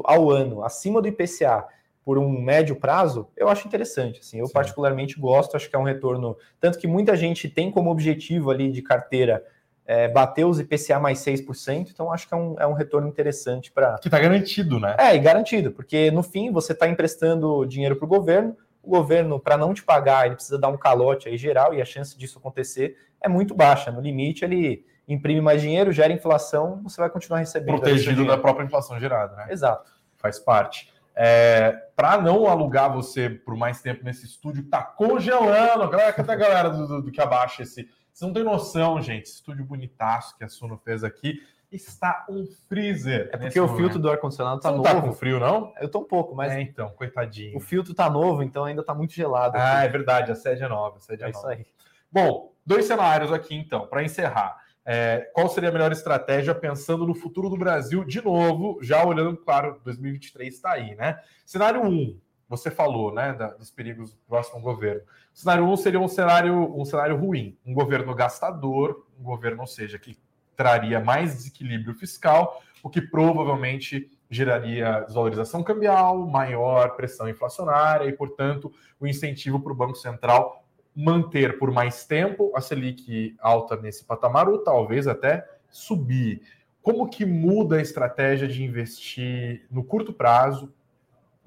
ao 0.04 0.30
ano 0.30 0.64
acima 0.64 1.02
do 1.02 1.08
IPCA 1.08 1.66
por 2.04 2.18
um 2.18 2.42
médio 2.42 2.76
prazo, 2.76 3.28
eu 3.38 3.50
acho 3.50 3.68
interessante. 3.68 4.20
Assim, 4.20 4.40
eu 4.40 4.48
Sim. 4.48 4.54
particularmente 4.54 5.20
gosto, 5.20 5.56
acho 5.56 5.70
que 5.70 5.76
é 5.76 5.80
um 5.80 5.84
retorno. 5.84 6.36
Tanto 6.60 6.80
que 6.80 6.88
muita 6.88 7.16
gente 7.16 7.48
tem 7.48 7.70
como 7.70 7.92
objetivo 7.92 8.50
ali 8.50 8.72
de 8.72 8.82
carteira 8.82 9.44
é, 9.86 10.08
bater 10.08 10.46
os 10.46 10.60
IPCA 10.60 11.00
mais 11.00 11.20
6%, 11.20 11.90
então 11.92 12.12
acho 12.12 12.28
que 12.28 12.34
é 12.34 12.38
um, 12.38 12.56
é 12.60 12.68
um 12.68 12.74
retorno 12.74 13.08
interessante 13.08 13.72
para. 13.72 13.98
Que 13.98 14.08
está 14.08 14.20
garantido, 14.20 14.80
né? 14.80 14.96
É, 15.00 15.16
e 15.16 15.20
garantido, 15.20 15.72
porque 15.72 16.12
no 16.12 16.22
fim 16.22 16.52
você 16.52 16.74
está 16.74 16.88
emprestando 16.88 17.66
dinheiro 17.66 17.96
para 17.96 18.06
o 18.06 18.08
governo, 18.08 18.56
o 18.84 18.90
governo, 18.90 19.40
para 19.40 19.58
não 19.58 19.74
te 19.74 19.84
pagar, 19.84 20.26
ele 20.26 20.36
precisa 20.36 20.60
dar 20.60 20.68
um 20.70 20.78
calote 20.78 21.28
aí 21.28 21.38
geral, 21.38 21.74
e 21.74 21.82
a 21.82 21.86
chance 21.86 22.18
disso 22.18 22.38
acontecer 22.38 22.98
é 23.22 23.28
muito 23.28 23.56
baixa. 23.56 23.92
No 23.92 24.00
limite, 24.00 24.46
ele 24.46 24.86
imprime 25.10 25.42
mais 25.42 25.62
dinheiro, 25.62 25.92
gera 25.92 26.14
inflação, 26.14 26.82
você 26.84 27.02
vai 27.02 27.10
continuar 27.10 27.40
recebendo. 27.40 27.76
Protegido 27.80 28.26
da 28.26 28.38
própria 28.38 28.64
inflação 28.66 28.98
gerada, 29.00 29.36
né? 29.36 29.48
Exato. 29.50 29.92
Faz 30.18 30.40
parte. 30.40 30.94
É, 31.16 31.72
para 31.96 32.22
não 32.22 32.48
alugar 32.48 32.94
você 32.94 33.30
por 33.30 33.56
mais 33.58 33.82
tempo 33.82 34.06
nesse 34.06 34.26
estúdio 34.26 34.64
que 34.64 34.70
tá 34.70 34.82
congelando, 34.82 35.90
galera, 35.90 36.14
cadê 36.14 36.32
a 36.32 36.36
galera 36.36 36.70
do, 36.70 36.88
do, 36.88 37.02
do 37.02 37.12
que 37.12 37.20
abaixa 37.20 37.64
esse. 37.64 37.90
Você 38.14 38.26
não 38.26 38.34
tem 38.34 38.44
noção, 38.44 39.02
gente. 39.02 39.24
Esse 39.24 39.34
estúdio 39.36 39.66
bonitaço 39.66 40.38
que 40.38 40.44
a 40.44 40.48
Suno 40.50 40.78
fez 40.78 41.04
aqui 41.04 41.42
está 41.72 42.26
um 42.30 42.48
freezer. 42.68 43.30
É 43.32 43.38
porque 43.38 43.60
o 43.60 43.64
momento. 43.64 43.78
filtro 43.78 44.00
do 44.00 44.10
ar-condicionado 44.10 44.60
tá 44.60 44.70
Você 44.70 44.76
não 44.78 44.84
novo. 44.84 44.96
tá 44.96 45.02
com 45.02 45.14
frio, 45.14 45.40
não? 45.40 45.74
Eu 45.80 45.90
tô 45.90 46.00
um 46.00 46.04
pouco, 46.06 46.34
mas 46.36 46.52
É, 46.54 46.62
então, 46.62 46.90
coitadinho. 46.92 47.56
o 47.58 47.60
filtro 47.60 47.94
tá 47.94 48.10
novo, 48.10 48.42
então 48.42 48.66
ainda 48.66 48.84
tá 48.84 48.94
muito 48.94 49.14
gelado. 49.14 49.58
Ah, 49.58 49.78
aqui. 49.80 49.86
é 49.86 49.90
verdade, 49.90 50.32
a 50.32 50.36
sede 50.36 50.64
é 50.64 50.68
nova. 50.68 50.98
A 50.98 51.00
sede 51.00 51.24
é, 51.24 51.28
é 51.28 51.30
isso 51.30 51.42
nova. 51.42 51.54
aí. 51.54 51.66
Bom, 52.12 52.52
dois 52.66 52.86
cenários 52.86 53.32
aqui 53.32 53.56
então, 53.56 53.86
para 53.88 54.04
encerrar. 54.04 54.59
É, 54.86 55.30
qual 55.34 55.50
seria 55.50 55.70
a 55.70 55.72
melhor 55.72 55.92
estratégia 55.92 56.56
pensando 56.56 57.06
no 57.06 57.14
futuro 57.14 57.50
do 57.50 57.58
Brasil, 57.58 58.04
de 58.04 58.24
novo, 58.24 58.80
já 58.82 59.06
olhando, 59.06 59.38
claro, 59.38 59.80
2023 59.84 60.54
está 60.54 60.72
aí, 60.72 60.96
né? 60.96 61.20
Cenário 61.46 61.82
1, 61.82 61.88
um, 61.88 62.20
você 62.48 62.72
falou, 62.72 63.14
né, 63.14 63.34
da, 63.34 63.50
dos 63.50 63.70
perigos 63.70 64.14
do 64.14 64.18
próximo 64.28 64.60
governo. 64.62 65.02
Cenário 65.34 65.64
1 65.66 65.72
um 65.72 65.78
seria 65.78 66.00
um 66.00 66.08
cenário, 66.08 66.76
um 66.76 66.84
cenário 66.84 67.16
ruim, 67.16 67.58
um 67.64 67.74
governo 67.74 68.16
gastador, 68.16 69.06
um 69.20 69.24
governo, 69.24 69.62
ou 69.62 69.68
seja, 69.68 70.00
que 70.00 70.18
traria 70.56 71.00
mais 71.00 71.36
desequilíbrio 71.36 71.94
fiscal, 71.94 72.62
o 72.82 72.90
que 72.90 73.02
provavelmente 73.02 74.10
geraria 74.30 75.02
desvalorização 75.02 75.64
cambial, 75.64 76.28
maior 76.28 76.96
pressão 76.96 77.30
inflacionária 77.30 78.08
e, 78.08 78.14
portanto, 78.14 78.72
o 79.00 79.08
incentivo 79.08 79.60
para 79.60 79.72
o 79.72 79.76
Banco 79.76 79.96
Central 79.96 80.66
manter 81.00 81.58
por 81.58 81.72
mais 81.72 82.04
tempo 82.06 82.52
a 82.54 82.60
Selic 82.60 83.34
alta 83.40 83.78
nesse 83.78 84.04
patamar 84.04 84.50
ou 84.50 84.58
talvez 84.60 85.08
até 85.08 85.48
subir. 85.70 86.42
Como 86.82 87.10
que 87.10 87.26
muda 87.26 87.78
a 87.78 87.82
estratégia 87.82 88.48
de 88.50 88.64
investir 88.64 89.66
no 89.72 89.82
curto 89.82 90.12
prazo 90.12 90.74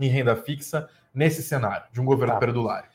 em 0.00 0.08
renda 0.08 0.34
fixa 0.34 0.88
nesse 1.14 1.42
cenário 1.42 1.84
de 1.92 2.00
um 2.00 2.04
governo 2.06 2.34
Tá. 2.34 2.40
perdulário? 2.40 2.88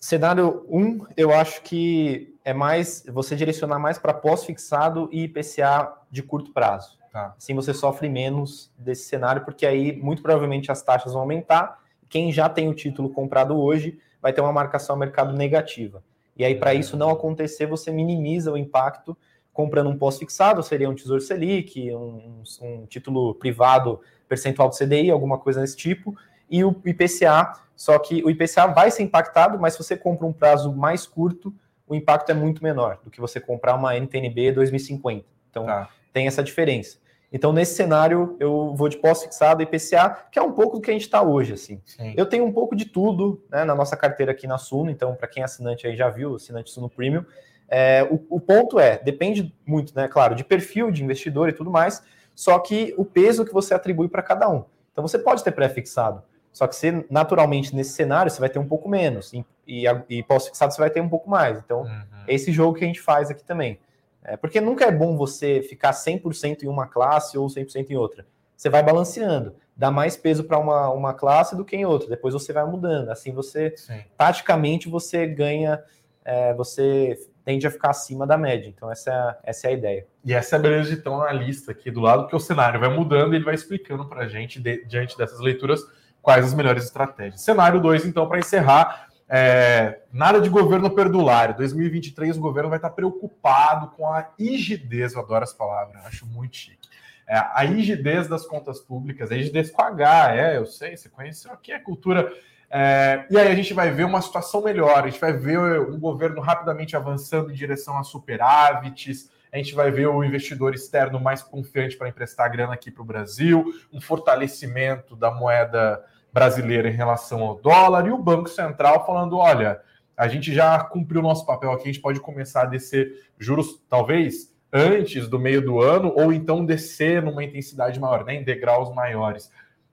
Cenário 0.00 0.64
1, 0.70 0.80
um, 0.80 1.06
eu 1.16 1.32
acho 1.32 1.62
que 1.62 2.34
é 2.44 2.54
mais 2.54 3.04
você 3.12 3.36
direcionar 3.36 3.78
mais 3.78 3.98
para 3.98 4.14
pós-fixado 4.14 5.08
e 5.12 5.24
IPCA 5.24 5.92
de 6.10 6.22
curto 6.22 6.50
prazo. 6.50 6.98
Tá. 7.12 7.34
Assim 7.36 7.54
você 7.54 7.74
sofre 7.74 8.08
menos 8.08 8.72
desse 8.78 9.04
cenário, 9.04 9.44
porque 9.44 9.66
aí 9.66 9.92
muito 9.92 10.22
provavelmente 10.22 10.72
as 10.72 10.82
taxas 10.82 11.12
vão 11.12 11.22
aumentar. 11.22 11.78
Quem 12.08 12.32
já 12.32 12.48
tem 12.48 12.68
o 12.70 12.74
título 12.74 13.10
comprado 13.10 13.56
hoje 13.60 14.00
vai 14.22 14.32
ter 14.32 14.40
uma 14.40 14.52
marcação 14.52 14.94
ao 14.94 15.00
mercado 15.00 15.34
negativa. 15.34 16.02
E 16.36 16.44
aí, 16.44 16.54
para 16.54 16.72
isso 16.72 16.96
não 16.96 17.10
acontecer, 17.10 17.66
você 17.66 17.90
minimiza 17.90 18.52
o 18.52 18.56
impacto 18.56 19.16
comprando 19.52 19.90
um 19.90 19.98
pós-fixado, 19.98 20.62
seria 20.62 20.88
um 20.88 20.94
Tesouro 20.94 21.20
Selic, 21.20 21.92
um, 21.94 22.42
um, 22.62 22.86
título 22.86 23.34
privado 23.34 24.00
percentual 24.26 24.68
do 24.68 24.76
CDI, 24.76 25.10
alguma 25.10 25.36
coisa 25.36 25.60
desse 25.60 25.76
tipo, 25.76 26.16
e 26.50 26.64
o 26.64 26.74
IPCA, 26.86 27.52
só 27.76 27.98
que 27.98 28.22
o 28.24 28.30
IPCA 28.30 28.68
vai 28.68 28.90
ser 28.90 29.02
impactado, 29.02 29.58
mas 29.58 29.74
se 29.74 29.82
você 29.82 29.94
compra 29.94 30.26
um 30.26 30.32
prazo 30.32 30.72
mais 30.72 31.06
curto, 31.06 31.52
o 31.86 31.94
impacto 31.94 32.30
é 32.30 32.34
muito 32.34 32.62
menor 32.62 32.98
do 33.04 33.10
que 33.10 33.20
você 33.20 33.38
comprar 33.38 33.74
uma 33.74 33.94
NTNB 33.94 34.52
2050. 34.52 35.26
Então, 35.50 35.66
Tá. 35.66 35.90
tem 36.12 36.26
essa 36.26 36.42
diferença. 36.42 36.96
Então, 37.32 37.52
nesse 37.52 37.74
cenário, 37.74 38.36
eu 38.38 38.74
vou 38.74 38.88
de 38.88 38.98
pós-fixado 38.98 39.62
IPCA, 39.62 40.26
que 40.30 40.38
é 40.38 40.42
um 40.42 40.52
pouco 40.52 40.76
do 40.76 40.82
que 40.82 40.90
a 40.90 40.92
gente 40.92 41.02
está 41.02 41.22
hoje, 41.22 41.54
assim. 41.54 41.80
Sim. 41.86 42.12
Eu 42.16 42.26
tenho 42.26 42.44
um 42.44 42.52
pouco 42.52 42.76
de 42.76 42.84
tudo 42.84 43.42
né, 43.50 43.64
na 43.64 43.74
nossa 43.74 43.96
carteira 43.96 44.32
aqui 44.32 44.46
na 44.46 44.58
Suno, 44.58 44.90
então, 44.90 45.14
para 45.14 45.26
quem 45.26 45.40
é 45.42 45.44
assinante 45.44 45.86
aí 45.86 45.96
já 45.96 46.10
viu, 46.10 46.34
assinante 46.36 46.70
Suno 46.70 46.90
Premium. 46.90 47.24
É, 47.68 48.06
o, 48.10 48.22
o 48.28 48.38
ponto 48.38 48.78
é, 48.78 48.98
depende 48.98 49.54
muito, 49.64 49.96
né, 49.96 50.06
claro, 50.08 50.34
de 50.34 50.44
perfil 50.44 50.90
de 50.90 51.02
investidor 51.02 51.48
e 51.48 51.52
tudo 51.54 51.70
mais, 51.70 52.02
só 52.34 52.58
que 52.58 52.94
o 52.98 53.04
peso 53.04 53.46
que 53.46 53.52
você 53.52 53.72
atribui 53.72 54.08
para 54.08 54.22
cada 54.22 54.48
um. 54.50 54.64
Então, 54.92 55.06
você 55.06 55.18
pode 55.18 55.42
ter 55.42 55.52
pré-fixado, 55.52 56.22
só 56.52 56.66
que 56.66 56.76
você, 56.76 57.06
naturalmente, 57.08 57.74
nesse 57.74 57.92
cenário, 57.92 58.30
você 58.30 58.40
vai 58.40 58.50
ter 58.50 58.58
um 58.58 58.68
pouco 58.68 58.90
menos, 58.90 59.32
e, 59.32 59.42
e, 59.66 59.84
e 60.10 60.22
pós-fixado 60.22 60.74
você 60.74 60.80
vai 60.80 60.90
ter 60.90 61.00
um 61.00 61.08
pouco 61.08 61.30
mais. 61.30 61.58
Então, 61.58 61.80
Uhum. 61.82 62.02
é 62.28 62.34
esse 62.34 62.52
jogo 62.52 62.76
que 62.76 62.84
a 62.84 62.86
gente 62.86 63.00
faz 63.00 63.30
aqui 63.30 63.42
também. 63.42 63.78
É, 64.24 64.36
porque 64.36 64.60
nunca 64.60 64.84
é 64.84 64.90
bom 64.92 65.16
você 65.16 65.62
ficar 65.62 65.92
100% 65.92 66.62
em 66.62 66.68
uma 66.68 66.86
classe 66.86 67.36
ou 67.36 67.46
100% 67.48 67.90
em 67.90 67.96
outra. 67.96 68.26
Você 68.56 68.68
vai 68.70 68.82
balanceando. 68.82 69.56
Dá 69.76 69.90
mais 69.90 70.16
peso 70.16 70.44
para 70.44 70.58
uma, 70.58 70.90
uma 70.90 71.14
classe 71.14 71.56
do 71.56 71.64
que 71.64 71.74
em 71.76 71.84
outra. 71.84 72.08
Depois 72.08 72.32
você 72.32 72.52
vai 72.52 72.64
mudando. 72.64 73.08
Assim 73.08 73.32
você, 73.32 73.74
Sim. 73.76 74.00
taticamente, 74.16 74.88
você 74.88 75.26
ganha, 75.26 75.82
é, 76.24 76.54
você 76.54 77.18
tende 77.44 77.66
a 77.66 77.70
ficar 77.70 77.90
acima 77.90 78.24
da 78.24 78.38
média. 78.38 78.68
Então, 78.68 78.90
essa 78.92 79.10
é 79.10 79.14
a, 79.14 79.38
essa 79.42 79.66
é 79.66 79.70
a 79.70 79.72
ideia. 79.72 80.06
E 80.24 80.32
essa 80.32 80.54
é 80.54 80.58
a 80.58 80.62
beleza 80.62 80.90
de 80.94 81.02
ter 81.02 81.08
um 81.08 81.20
analista 81.20 81.72
aqui 81.72 81.90
do 81.90 82.00
lado, 82.00 82.22
porque 82.22 82.36
o 82.36 82.40
cenário 82.40 82.78
vai 82.78 82.88
mudando 82.88 83.32
e 83.32 83.36
ele 83.36 83.44
vai 83.44 83.54
explicando 83.54 84.04
para 84.08 84.22
a 84.22 84.28
gente, 84.28 84.60
de- 84.60 84.84
diante 84.84 85.18
dessas 85.18 85.40
leituras, 85.40 85.80
quais 86.20 86.44
as 86.44 86.54
melhores 86.54 86.84
estratégias. 86.84 87.40
Cenário 87.40 87.80
2, 87.80 88.06
então, 88.06 88.28
para 88.28 88.38
encerrar, 88.38 89.08
é, 89.34 90.02
nada 90.12 90.42
de 90.42 90.50
governo 90.50 90.90
perdulário. 90.90 91.56
2023 91.56 92.36
o 92.36 92.40
governo 92.40 92.68
vai 92.68 92.76
estar 92.76 92.90
preocupado 92.90 93.88
com 93.96 94.06
a 94.06 94.28
rigidez, 94.38 95.14
eu 95.14 95.22
adoro 95.22 95.42
essa 95.42 95.56
palavra, 95.56 96.00
eu 96.00 96.06
acho 96.06 96.26
muito 96.26 96.54
chique. 96.54 96.86
É, 97.26 97.36
a 97.36 97.62
rigidez 97.62 98.28
das 98.28 98.44
contas 98.46 98.78
públicas, 98.78 99.32
a 99.32 99.34
rigidez 99.34 99.70
com 99.70 99.80
H, 99.80 100.36
é, 100.36 100.58
eu 100.58 100.66
sei, 100.66 100.98
você 100.98 101.08
conheceu 101.08 101.50
aqui 101.50 101.72
a 101.72 101.80
cultura. 101.80 102.30
É, 102.70 103.24
e 103.30 103.38
aí 103.38 103.48
a 103.48 103.54
gente 103.54 103.72
vai 103.72 103.90
ver 103.90 104.04
uma 104.04 104.20
situação 104.20 104.62
melhor, 104.62 105.02
a 105.02 105.08
gente 105.08 105.20
vai 105.20 105.32
ver 105.32 105.58
um 105.80 105.98
governo 105.98 106.42
rapidamente 106.42 106.94
avançando 106.94 107.50
em 107.50 107.54
direção 107.54 107.96
a 107.96 108.02
superávites, 108.02 109.30
a 109.50 109.56
gente 109.56 109.74
vai 109.74 109.90
ver 109.90 110.08
o 110.08 110.22
investidor 110.22 110.74
externo 110.74 111.18
mais 111.18 111.42
confiante 111.42 111.96
para 111.96 112.08
emprestar 112.08 112.52
grana 112.52 112.74
aqui 112.74 112.90
para 112.90 113.02
o 113.02 113.06
Brasil, 113.06 113.64
um 113.90 114.00
fortalecimento 114.00 115.16
da 115.16 115.30
moeda 115.30 116.04
brasileira 116.32 116.88
em 116.88 116.92
relação 116.92 117.42
ao 117.42 117.56
dólar, 117.56 118.06
e 118.06 118.10
o 118.10 118.18
Banco 118.18 118.48
Central 118.48 119.04
falando: 119.04 119.36
olha, 119.36 119.80
a 120.16 120.28
gente 120.28 120.52
já 120.52 120.82
cumpriu 120.84 121.20
o 121.20 121.24
nosso 121.24 121.44
papel 121.44 121.72
aqui, 121.72 121.84
a 121.84 121.92
gente 121.92 122.00
pode 122.00 122.20
começar 122.20 122.62
a 122.62 122.66
descer 122.66 123.30
juros, 123.38 123.82
talvez 123.88 124.52
antes 124.72 125.28
do 125.28 125.38
meio 125.38 125.60
do 125.62 125.80
ano, 125.80 126.12
ou 126.16 126.32
então 126.32 126.64
descer 126.64 127.22
numa 127.22 127.44
intensidade 127.44 128.00
maior, 128.00 128.24
né, 128.24 128.36
em 128.36 128.42
degraus 128.44 128.94
maiores. 128.94 129.50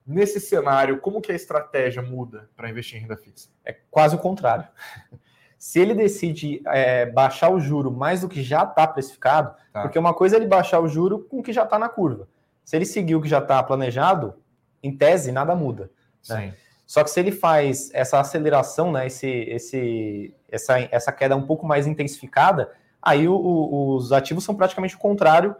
Nesse 0.07 0.39
cenário, 0.39 0.99
como 0.99 1.21
que 1.21 1.31
a 1.31 1.35
estratégia 1.35 2.01
muda 2.01 2.49
para 2.55 2.69
investir 2.69 2.97
em 2.97 3.01
renda 3.01 3.17
fixa? 3.17 3.49
É 3.65 3.75
quase 3.91 4.15
o 4.15 4.19
contrário. 4.19 4.65
Se 5.57 5.77
ele 5.77 5.93
decide 5.93 6.61
é, 6.67 7.05
baixar 7.05 7.49
o 7.49 7.59
juro 7.59 7.91
mais 7.91 8.21
do 8.21 8.29
que 8.29 8.41
já 8.41 8.63
está 8.63 8.87
precificado, 8.87 9.53
Tá. 9.73 9.81
porque 9.81 9.99
uma 9.99 10.13
coisa 10.13 10.37
é 10.37 10.39
ele 10.39 10.47
baixar 10.47 10.79
o 10.79 10.87
juro 10.87 11.19
com 11.29 11.39
o 11.39 11.43
que 11.43 11.51
já 11.51 11.63
está 11.63 11.77
na 11.77 11.89
curva. 11.89 12.27
Se 12.63 12.75
ele 12.77 12.85
seguir 12.85 13.15
o 13.15 13.21
que 13.21 13.27
já 13.27 13.39
está 13.39 13.61
planejado, 13.61 14.35
em 14.81 14.95
tese, 14.95 15.31
nada 15.33 15.53
muda. 15.55 15.91
Sim. 16.21 16.53
Só 16.85 17.03
que 17.03 17.09
se 17.11 17.19
ele 17.19 17.31
faz 17.31 17.91
essa 17.93 18.19
aceleração, 18.19 18.91
né, 18.91 19.05
esse, 19.07 19.27
esse, 19.27 20.33
essa, 20.51 20.79
essa 20.91 21.11
queda 21.11 21.35
um 21.35 21.45
pouco 21.45 21.65
mais 21.65 21.85
intensificada, 21.85 22.71
aí 23.01 23.27
o- 23.27 23.35
o- 23.35 23.95
os 23.95 24.11
ativos 24.11 24.43
são 24.43 24.55
praticamente 24.55 24.95
o 24.95 24.99
contrário, 24.99 25.55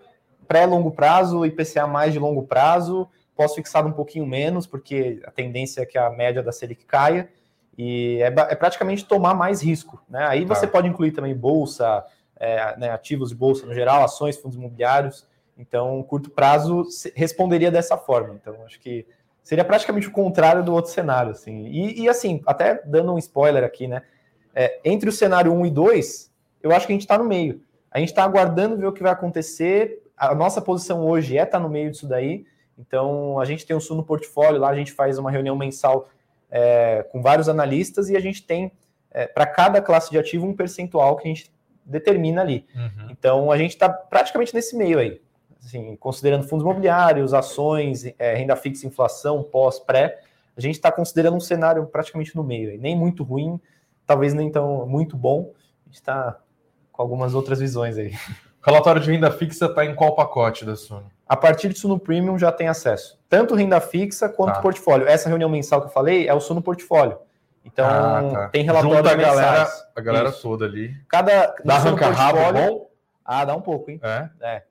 pré-longo 0.47 0.89
prazo, 0.91 1.45
IPCA 1.45 1.85
mais 1.85 2.11
de 2.13 2.19
longo 2.19 2.43
prazo, 2.43 3.07
pós-fixado 3.35 3.87
um 3.87 3.91
pouquinho 3.91 4.25
menos, 4.25 4.65
porque 4.65 5.21
a 5.25 5.31
tendência 5.31 5.81
é 5.81 5.85
que 5.85 5.97
a 5.97 6.09
média 6.09 6.41
da 6.41 6.51
Selic 6.51 6.83
caia, 6.85 7.29
e 7.77 8.19
é, 8.21 8.25
é 8.27 8.55
praticamente 8.55 9.05
tomar 9.05 9.33
mais 9.35 9.61
risco. 9.61 10.01
Né? 10.09 10.25
Aí 10.25 10.45
Tá. 10.45 10.55
você 10.55 10.65
pode 10.67 10.87
incluir 10.87 11.11
também 11.11 11.33
bolsa, 11.35 12.03
é, 12.37 12.75
né, 12.77 12.89
ativos 12.89 13.29
de 13.29 13.35
bolsa 13.35 13.65
no 13.65 13.73
geral, 13.73 14.03
ações, 14.03 14.35
fundos 14.35 14.57
imobiliários. 14.57 15.25
Então, 15.57 16.01
curto 16.03 16.29
prazo 16.29 16.85
responderia 17.15 17.69
dessa 17.69 17.97
forma. 17.97 18.33
Então, 18.33 18.55
acho 18.65 18.79
que 18.79 19.05
seria 19.49 19.65
praticamente 19.65 20.07
o 20.07 20.11
contrário 20.11 20.63
do 20.63 20.71
outro 20.71 20.91
cenário. 20.91 21.31
Assim. 21.31 21.65
E, 21.65 22.03
e, 22.03 22.07
assim, 22.07 22.39
até 22.45 22.79
dando 22.85 23.11
um 23.11 23.17
spoiler 23.17 23.63
aqui, 23.63 23.87
né? 23.87 24.03
É, 24.53 24.79
entre 24.85 25.09
o 25.09 25.11
cenário 25.11 25.51
1 25.51 25.65
e 25.65 25.71
2, 25.71 26.31
eu 26.61 26.71
acho 26.71 26.85
que 26.85 26.93
a 26.93 26.95
gente 26.95 27.01
está 27.01 27.17
no 27.17 27.23
meio. 27.23 27.59
A 27.89 27.97
gente 27.97 28.09
está 28.09 28.23
aguardando 28.23 28.77
ver 28.77 28.85
o 28.85 28.93
que 28.93 29.01
vai 29.01 29.11
acontecer. 29.11 30.03
A 30.15 30.35
nossa 30.35 30.61
posição 30.61 31.03
hoje 31.03 31.35
é 31.35 31.41
estar 31.41 31.59
no 31.59 31.67
meio 31.67 31.89
disso 31.89 32.07
daí. 32.07 32.45
Então, 32.77 33.39
a 33.39 33.45
gente 33.45 33.65
tem 33.65 33.75
o 33.75 33.81
Sul 33.81 33.97
no 33.97 34.03
portfólio, 34.03 34.61
lá 34.61 34.69
a 34.69 34.75
gente 34.75 34.93
faz 34.93 35.17
uma 35.17 35.31
reunião 35.31 35.55
mensal 35.55 36.09
é, 36.51 37.03
com 37.11 37.19
vários 37.19 37.49
analistas 37.49 38.07
e 38.07 38.15
a 38.15 38.19
gente 38.19 38.45
tem, 38.45 38.71
é, 39.09 39.25
para 39.25 39.47
cada 39.47 39.81
classe 39.81 40.11
de 40.11 40.19
ativo, 40.19 40.45
um 40.45 40.55
percentual 40.55 41.15
que 41.15 41.27
a 41.27 41.33
gente 41.33 41.51
determina 41.83 42.41
ali. 42.41 42.67
Então, 43.09 43.51
a 43.51 43.57
gente 43.57 43.71
está 43.71 43.89
praticamente 43.89 44.53
nesse 44.53 44.77
meio 44.77 44.99
aí. 44.99 45.19
Assim, 45.63 45.95
considerando 45.97 46.47
fundos 46.47 46.63
imobiliários, 46.63 47.33
ações, 47.33 48.05
é, 48.17 48.33
renda 48.35 48.55
fixa, 48.55 48.87
inflação, 48.87 49.43
pós, 49.43 49.77
pré, 49.79 50.19
a 50.57 50.61
gente 50.61 50.75
está 50.75 50.91
considerando 50.91 51.35
um 51.35 51.39
cenário 51.39 51.85
praticamente 51.85 52.35
no 52.35 52.43
meio. 52.43 52.71
Aí. 52.71 52.77
Nem 52.77 52.95
muito 52.95 53.23
ruim, 53.23 53.59
talvez 54.05 54.33
nem 54.33 54.49
tão 54.51 54.85
muito 54.85 55.15
bom. 55.17 55.51
A 55.85 55.89
gente 55.89 55.95
está 55.95 56.37
com 56.91 57.01
algumas 57.01 57.33
outras 57.35 57.59
visões 57.59 57.97
aí. 57.97 58.13
O 58.61 58.65
relatório 58.65 59.01
de 59.01 59.11
renda 59.11 59.31
fixa 59.31 59.65
está 59.67 59.85
em 59.85 59.95
qual 59.95 60.15
pacote 60.15 60.65
da 60.65 60.75
Suno? 60.75 61.09
A 61.27 61.37
partir 61.37 61.69
disso 61.69 61.87
no 61.87 61.99
Premium 61.99 62.37
já 62.37 62.51
tem 62.51 62.67
acesso. 62.67 63.17
Tanto 63.29 63.53
renda 63.55 63.79
fixa 63.79 64.27
quanto 64.27 64.55
Tá. 64.55 64.61
portfólio. 64.61 65.07
Essa 65.07 65.29
reunião 65.29 65.49
mensal 65.49 65.79
que 65.81 65.87
eu 65.87 65.91
falei 65.91 66.27
é 66.27 66.33
o 66.33 66.39
Suno 66.41 66.61
Portfólio. 66.61 67.19
Então, 67.63 67.85
Ah, 67.87 68.29
tá. 68.31 68.49
tem 68.49 68.63
relatórios 68.63 68.97
Junta 68.97 69.11
a 69.11 69.15
galera, 69.15 69.67
a 69.95 70.01
galera 70.01 70.29
Isso. 70.29 70.41
toda 70.41 70.65
ali. 70.65 70.93
Cada 71.07 71.55
Dá 71.63 71.79
Suno 71.79 71.89
arranca-rabo 71.95 72.37
Portfólio- 72.39 72.67
bom? 72.69 72.89
Ah, 73.23 73.45
dá 73.45 73.55
um 73.55 73.61
pouco, 73.61 73.91
hein? 73.91 73.99
É? 74.03 74.29
É. 74.41 74.63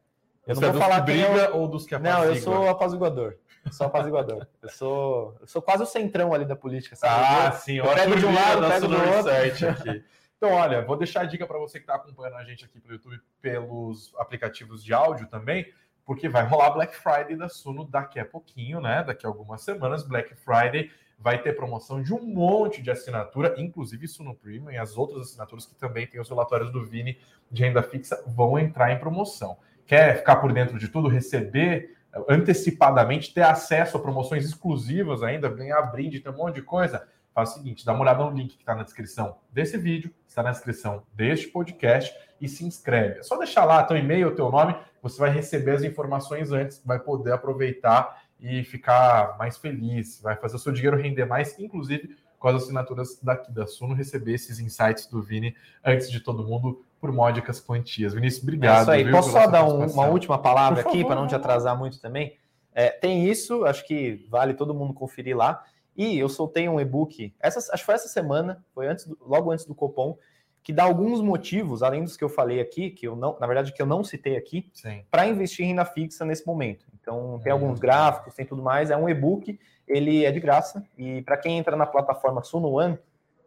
Eu 0.48 0.54
Você 0.54 0.62
não 0.62 0.72
vou 0.72 0.80
é 0.80 0.84
falar 0.84 1.00
briga 1.02 1.44
eu... 1.50 1.56
ou 1.56 1.68
dos 1.68 1.84
que 1.84 1.94
apazigua? 1.94 2.24
Não, 2.24 2.24
eu 2.24 2.40
sou 2.40 2.68
apaziguador. 2.70 3.37
Eu 3.66 3.72
sou 3.72 3.87
apaziguador. 3.87 4.46
eu 4.62 4.68
sou, 4.70 5.37
eu 5.42 5.46
sou 5.46 5.61
quase 5.61 5.82
o 5.82 5.87
centrão 5.87 6.32
ali 6.32 6.46
da 6.46 6.56
política. 6.56 6.96
Sabe? 6.96 7.14
Ah, 7.14 7.52
sim. 7.52 7.74
Eu, 7.74 7.84
eu 7.84 7.94
pego 7.94 8.16
de 8.16 8.24
um 8.24 8.34
lado, 8.34 8.66
pego 8.66 8.88
do 8.88 8.96
outro. 8.96 9.30
Aqui. 9.30 10.04
Então, 10.38 10.52
olha, 10.52 10.82
vou 10.82 10.96
deixar 10.96 11.22
a 11.22 11.24
dica 11.24 11.44
para 11.48 11.58
você 11.58 11.80
que 11.80 11.82
está 11.82 11.96
acompanhando 11.96 12.37
a 12.37 12.44
gente 12.44 12.64
aqui 12.64 12.78
pelo 12.78 12.94
YouTube, 12.94 13.20
pelos 13.42 14.14
aplicativos 14.16 14.84
de 14.84 14.94
áudio 14.94 15.26
também, 15.26 15.66
porque 16.04 16.28
vai 16.28 16.46
rolar 16.46 16.70
Black 16.70 16.94
Friday 16.94 17.34
da 17.34 17.48
Suno 17.48 17.84
daqui 17.84 18.20
a 18.20 18.24
pouquinho, 18.24 18.80
né? 18.80 19.02
Daqui 19.02 19.26
a 19.26 19.28
algumas 19.28 19.62
semanas, 19.62 20.04
Black 20.04 20.37
Friday 20.37 20.92
vai 21.18 21.42
ter 21.42 21.56
promoção 21.56 22.00
de 22.00 22.14
um 22.14 22.22
monte 22.22 22.80
de 22.80 22.88
assinatura, 22.88 23.56
inclusive 23.58 24.06
Suno 24.06 24.32
Premium 24.32 24.70
e 24.70 24.78
as 24.78 24.96
outras 24.96 25.22
assinaturas 25.22 25.66
que 25.66 25.74
também 25.74 26.06
têm 26.06 26.20
os 26.20 26.28
relatórios 26.28 26.70
do 26.70 26.87
Vini 26.87 27.18
de 27.50 27.64
renda 27.64 27.82
fixa 27.82 28.22
vão 28.24 28.56
entrar 28.56 28.92
em 28.92 28.98
promoção. 29.00 29.58
Quer 29.88 30.18
ficar 30.18 30.37
por 30.37 30.53
dentro 30.53 30.79
de 30.79 30.87
tudo, 30.87 31.09
receber 31.09 31.96
antecipadamente, 32.29 33.33
ter 33.33 33.40
acesso 33.40 33.96
a 33.96 34.01
promoções 34.01 34.44
exclusivas 34.44 35.22
ainda, 35.22 35.48
ganhar 35.48 35.81
brinde, 35.81 36.20
ter 36.20 36.29
um 36.29 36.37
monte 36.37 36.57
de 36.57 36.62
coisa? 36.62 37.09
Faz 37.35 37.53
o 37.53 37.55
seguinte, 37.55 37.87
dá 37.87 37.94
uma 37.94 38.03
olhada 38.03 38.22
no 38.22 38.31
link 38.31 38.55
que 38.55 38.62
está 38.62 38.74
na 38.74 38.83
descrição 38.83 39.38
desse 39.51 39.79
vídeo, 39.79 40.14
está 40.27 40.42
na 40.42 40.51
descrição 40.51 41.05
deste 41.14 41.48
podcast 41.48 42.14
e 42.38 42.46
se 42.46 42.66
inscreve. 42.66 43.20
É 43.20 43.22
só 43.22 43.38
deixar 43.38 43.64
lá 43.64 43.83
teu 43.83 43.96
e-mail, 43.96 44.35
teu 44.35 44.51
nome, 44.51 44.77
você 45.01 45.18
vai 45.18 45.31
receber 45.31 45.70
as 45.70 45.83
informações 45.83 46.53
antes, 46.53 46.83
vai 46.85 46.98
poder 46.98 47.33
aproveitar 47.33 48.24
e 48.38 48.62
ficar 48.64 49.38
mais 49.38 49.57
feliz, 49.57 50.20
vai 50.20 50.37
fazer 50.37 50.57
o 50.57 50.59
seu 50.59 50.70
dinheiro 50.70 50.98
render 50.98 51.24
mais, 51.24 51.59
inclusive 51.59 52.14
com 52.38 52.48
as 52.48 52.62
assinaturas 52.62 53.18
daqui 53.22 53.53
da 53.53 53.66
Suno, 53.66 53.94
receber 53.94 54.35
esses 54.35 54.61
insights 54.61 55.07
do 55.07 55.22
Vini 55.22 55.55
antes 55.85 56.11
de 56.11 56.20
todo 56.20 56.44
mundo 56.44 56.85
por 57.01 57.12
módicas 57.12 57.61
quantias. 57.61 58.14
Vinícius, 58.14 58.42
obrigado. 58.42 58.79
É 58.79 58.83
isso 58.83 58.90
aí. 58.90 59.05
Viu, 59.05 59.12
Posso 59.12 59.31
só 59.31 59.46
dar 59.46 59.64
um, 59.64 59.87
uma 59.87 60.07
última 60.07 60.38
palavra 60.38 60.81
aqui 60.81 61.05
para 61.05 61.14
não 61.14 61.27
te 61.27 61.35
atrasar 61.35 61.77
muito 61.77 62.01
também? 62.01 62.37
É, 62.72 62.90
tem 62.90 63.29
isso, 63.29 63.64
acho 63.64 63.87
que 63.87 64.27
vale 64.29 64.55
todo 64.55 64.74
mundo 64.74 64.94
conferir 64.94 65.37
lá. 65.37 65.64
E 65.96 66.16
eu 66.16 66.29
soltei 66.29 66.68
um 66.68 66.79
e-book, 66.79 67.35
essa, 67.40 67.59
acho 67.59 67.83
que 67.83 67.87
foi 67.87 67.96
essa 67.96 68.07
semana, 68.07 68.64
foi 68.72 68.87
antes 68.87 69.05
do, 69.05 69.18
logo 69.20 69.51
antes 69.51 69.64
do 69.64 69.74
Copom, 69.74 70.16
que 70.62 70.72
dá 70.72 70.85
alguns 70.85 71.20
motivos, 71.20 71.83
além 71.83 72.05
dos 72.05 72.16
que 72.16 72.22
eu 72.22 72.29
falei 72.29 72.61
aqui, 72.61 72.90
que 72.90 73.09
eu 73.09 73.16
não, 73.16 73.37
na 73.40 73.46
verdade, 73.46 73.72
que 73.72 73.83
eu 73.83 73.87
não 73.87 74.05
citei 74.05 74.37
aqui, 74.37 74.70
para 75.11 75.27
investir 75.27 75.64
em 75.64 75.70
renda 75.70 75.85
fixa 75.85 76.24
nesse 76.24 76.46
momento. 76.46 76.87
Então, 77.01 77.40
tem 77.42 77.51
alguns 77.51 77.79
hum. 77.79 77.81
gráficos, 77.81 78.35
tem 78.35 78.46
tudo 78.46 78.62
mais. 78.62 78.90
É 78.90 78.96
um 78.96 79.09
e-book, 79.09 79.59
ele 79.88 80.24
é 80.24 80.31
de 80.31 80.40
graça. 80.40 80.85
E 80.96 81.22
para 81.22 81.37
quem 81.37 81.59
entra 81.59 81.77
na 81.77 81.87
plataforma 81.87 82.42
Suno 82.42 82.70
One, 82.70 82.98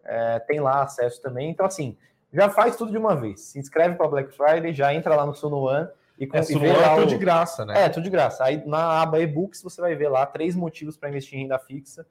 é, 0.04 0.40
tem 0.40 0.60
lá 0.60 0.84
acesso 0.84 1.22
também. 1.22 1.50
Então, 1.50 1.66
assim, 1.66 1.96
já 2.34 2.50
faz 2.50 2.76
tudo 2.76 2.92
de 2.92 2.98
uma 2.98 3.16
vez. 3.16 3.42
Se 3.42 3.60
inscreve 3.60 3.96
para 3.96 4.08
Black 4.08 4.36
Friday, 4.36 4.74
já 4.74 4.94
entra 4.94 5.16
lá 5.16 5.26
no 5.26 5.34
Suno 5.34 5.58
One 5.58 5.88
e 6.20 6.30
é, 6.32 6.44
Suno 6.44 6.66
One 6.66 6.70
é 6.70 6.96
tudo 6.96 7.08
de 7.08 7.18
graça, 7.18 7.66
né? 7.66 7.86
É, 7.86 7.90
tudo 7.90 8.04
de 8.04 8.10
graça. 8.10 8.44
Aí 8.44 8.64
na 8.66 9.02
aba 9.02 9.20
e-books 9.20 9.62
você 9.62 9.82
vai 9.82 9.96
ver 9.96 10.10
lá 10.10 10.26
três 10.26 10.56
motivos 10.56 10.98
para 10.98 11.10
investir 11.10 11.38
em 11.38 11.44
renda 11.44 11.60
fixa 11.60 12.06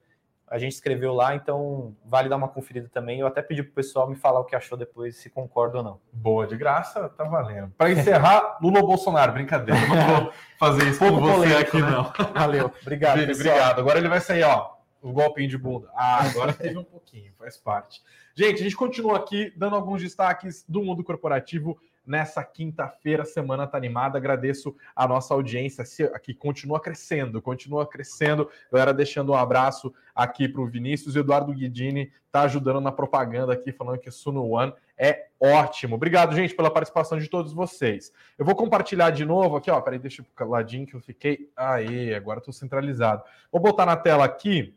a 0.51 0.59
gente 0.59 0.73
escreveu 0.73 1.13
lá, 1.13 1.33
então 1.33 1.95
vale 2.03 2.27
dar 2.27 2.35
uma 2.35 2.49
conferida 2.49 2.89
também. 2.89 3.21
Eu 3.21 3.27
até 3.27 3.41
pedi 3.41 3.63
para 3.63 3.71
o 3.71 3.73
pessoal 3.73 4.09
me 4.09 4.17
falar 4.17 4.41
o 4.41 4.43
que 4.43 4.53
achou 4.53 4.77
depois, 4.77 5.15
se 5.15 5.29
concorda 5.29 5.77
ou 5.77 5.83
não. 5.83 6.01
Boa, 6.11 6.45
de 6.45 6.57
graça, 6.57 7.07
tá 7.07 7.23
valendo. 7.23 7.71
Para 7.77 7.89
encerrar, 7.89 8.57
Lula 8.61 8.81
Bolsonaro, 8.81 9.31
brincadeira. 9.31 9.79
Não 9.87 10.23
vou 10.23 10.33
fazer 10.59 10.89
isso 10.89 10.99
com 10.99 11.21
você 11.21 11.33
polêmico, 11.33 11.59
aqui, 11.61 11.81
né? 11.81 11.89
não. 11.89 12.13
Valeu, 12.35 12.69
obrigado. 12.81 13.19
Vini, 13.19 13.31
obrigado. 13.31 13.79
Agora 13.79 13.97
ele 13.97 14.09
vai 14.09 14.19
sair, 14.19 14.43
ó, 14.43 14.73
o 15.01 15.13
golpinho 15.13 15.47
de 15.47 15.57
bunda. 15.57 15.89
Ah, 15.95 16.25
agora 16.25 16.51
teve 16.51 16.77
um 16.77 16.83
pouquinho, 16.83 17.31
faz 17.39 17.55
parte. 17.55 18.01
Gente, 18.35 18.59
a 18.59 18.63
gente 18.63 18.75
continua 18.75 19.15
aqui 19.15 19.53
dando 19.55 19.77
alguns 19.77 20.01
destaques 20.01 20.65
do 20.67 20.83
mundo 20.83 21.01
corporativo 21.01 21.79
nessa 22.11 22.43
quinta-feira. 22.43 23.23
Semana 23.23 23.65
tá 23.65 23.77
animada. 23.77 24.17
Agradeço 24.17 24.75
a 24.93 25.07
nossa 25.07 25.33
audiência 25.33 25.85
que 26.21 26.33
continua 26.33 26.79
crescendo, 26.79 27.41
continua 27.41 27.87
crescendo. 27.87 28.49
Galera, 28.69 28.93
deixando 28.93 29.31
um 29.31 29.35
abraço 29.35 29.93
aqui 30.13 30.49
para 30.49 30.61
o 30.61 30.67
Vinícius. 30.67 31.15
Eduardo 31.15 31.53
Guidini 31.53 32.11
tá 32.29 32.41
ajudando 32.41 32.81
na 32.81 32.91
propaganda 32.91 33.53
aqui, 33.53 33.71
falando 33.71 33.99
que 33.99 34.11
Suno 34.11 34.45
One 34.45 34.73
é 34.97 35.27
ótimo. 35.39 35.95
Obrigado, 35.95 36.35
gente, 36.35 36.53
pela 36.53 36.69
participação 36.69 37.17
de 37.17 37.29
todos 37.29 37.53
vocês. 37.53 38.11
Eu 38.37 38.45
vou 38.45 38.55
compartilhar 38.55 39.09
de 39.09 39.23
novo 39.23 39.55
aqui, 39.55 39.71
ó. 39.71 39.79
Peraí, 39.79 39.97
deixa 39.97 40.23
eu 40.39 40.47
ladinho 40.49 40.85
que 40.85 40.93
eu 40.93 40.99
fiquei. 40.99 41.49
Aí, 41.55 42.13
agora 42.13 42.39
estou 42.39 42.53
centralizado. 42.53 43.23
Vou 43.49 43.61
botar 43.61 43.85
na 43.85 43.95
tela 43.95 44.25
aqui 44.25 44.75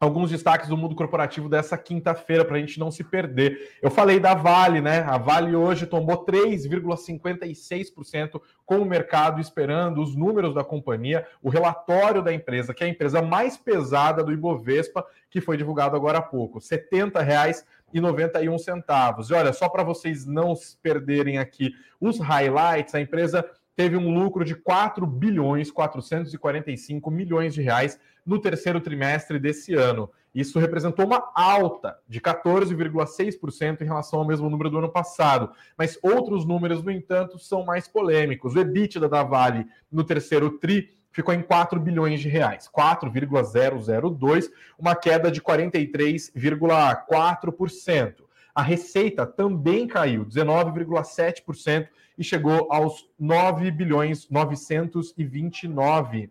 alguns 0.00 0.30
destaques 0.30 0.68
do 0.70 0.78
mundo 0.78 0.94
corporativo 0.94 1.46
dessa 1.46 1.76
quinta-feira 1.76 2.42
para 2.42 2.56
a 2.56 2.58
gente 2.58 2.80
não 2.80 2.90
se 2.90 3.04
perder. 3.04 3.76
Eu 3.82 3.90
falei 3.90 4.18
da 4.18 4.32
Vale, 4.32 4.80
né? 4.80 5.00
A 5.00 5.18
Vale 5.18 5.54
hoje 5.54 5.84
tombou 5.84 6.24
3,56% 6.24 8.40
com 8.64 8.78
o 8.78 8.86
mercado 8.86 9.42
esperando 9.42 10.00
os 10.00 10.16
números 10.16 10.54
da 10.54 10.64
companhia, 10.64 11.26
o 11.42 11.50
relatório 11.50 12.22
da 12.22 12.32
empresa, 12.32 12.72
que 12.72 12.82
é 12.82 12.86
a 12.86 12.90
empresa 12.90 13.20
mais 13.20 13.58
pesada 13.58 14.24
do 14.24 14.32
Ibovespa, 14.32 15.04
que 15.28 15.38
foi 15.38 15.58
divulgado 15.58 15.94
agora 15.94 16.16
há 16.18 16.22
pouco, 16.22 16.58
R$ 16.58 16.64
70,91. 16.64 19.28
E 19.28 19.34
olha, 19.34 19.52
só 19.52 19.68
para 19.68 19.82
vocês 19.82 20.24
não 20.24 20.54
perderem 20.82 21.36
aqui 21.36 21.74
os 22.00 22.18
highlights, 22.18 22.94
a 22.94 23.02
empresa 23.02 23.44
teve 23.80 23.96
um 23.96 24.12
lucro 24.12 24.44
de 24.44 24.54
4 24.54 25.06
bilhões 25.06 25.70
445 25.70 27.10
milhões 27.10 27.54
de 27.54 27.62
reais 27.62 27.98
no 28.26 28.38
terceiro 28.38 28.78
trimestre 28.78 29.38
desse 29.38 29.72
ano. 29.72 30.10
Isso 30.34 30.58
representou 30.58 31.06
uma 31.06 31.32
alta 31.34 31.96
de 32.06 32.20
14,6% 32.20 33.80
em 33.80 33.86
relação 33.86 34.18
ao 34.18 34.26
mesmo 34.26 34.50
número 34.50 34.68
do 34.68 34.76
ano 34.76 34.90
passado. 34.90 35.50
Mas 35.78 35.98
outros 36.02 36.44
números, 36.44 36.82
no 36.82 36.90
entanto, 36.90 37.38
são 37.38 37.64
mais 37.64 37.88
polêmicos. 37.88 38.54
O 38.54 38.60
EBITDA 38.60 39.08
da 39.08 39.22
Vale 39.22 39.64
no 39.90 40.04
terceiro 40.04 40.58
tri 40.58 40.90
ficou 41.10 41.32
em 41.32 41.40
4 41.40 41.80
bilhões 41.80 42.20
de 42.20 42.28
reais, 42.28 42.68
4,002, 42.68 44.50
uma 44.78 44.94
queda 44.94 45.30
de 45.30 45.40
43,4%. 45.40 48.16
A 48.54 48.62
receita 48.62 49.24
também 49.24 49.86
caiu, 49.86 50.26
19,7%, 50.26 51.88
e 52.20 52.24
chegou 52.24 52.70
aos 52.70 53.08
9 53.18 53.70
bilhões 53.70 54.28
929. 54.28 56.30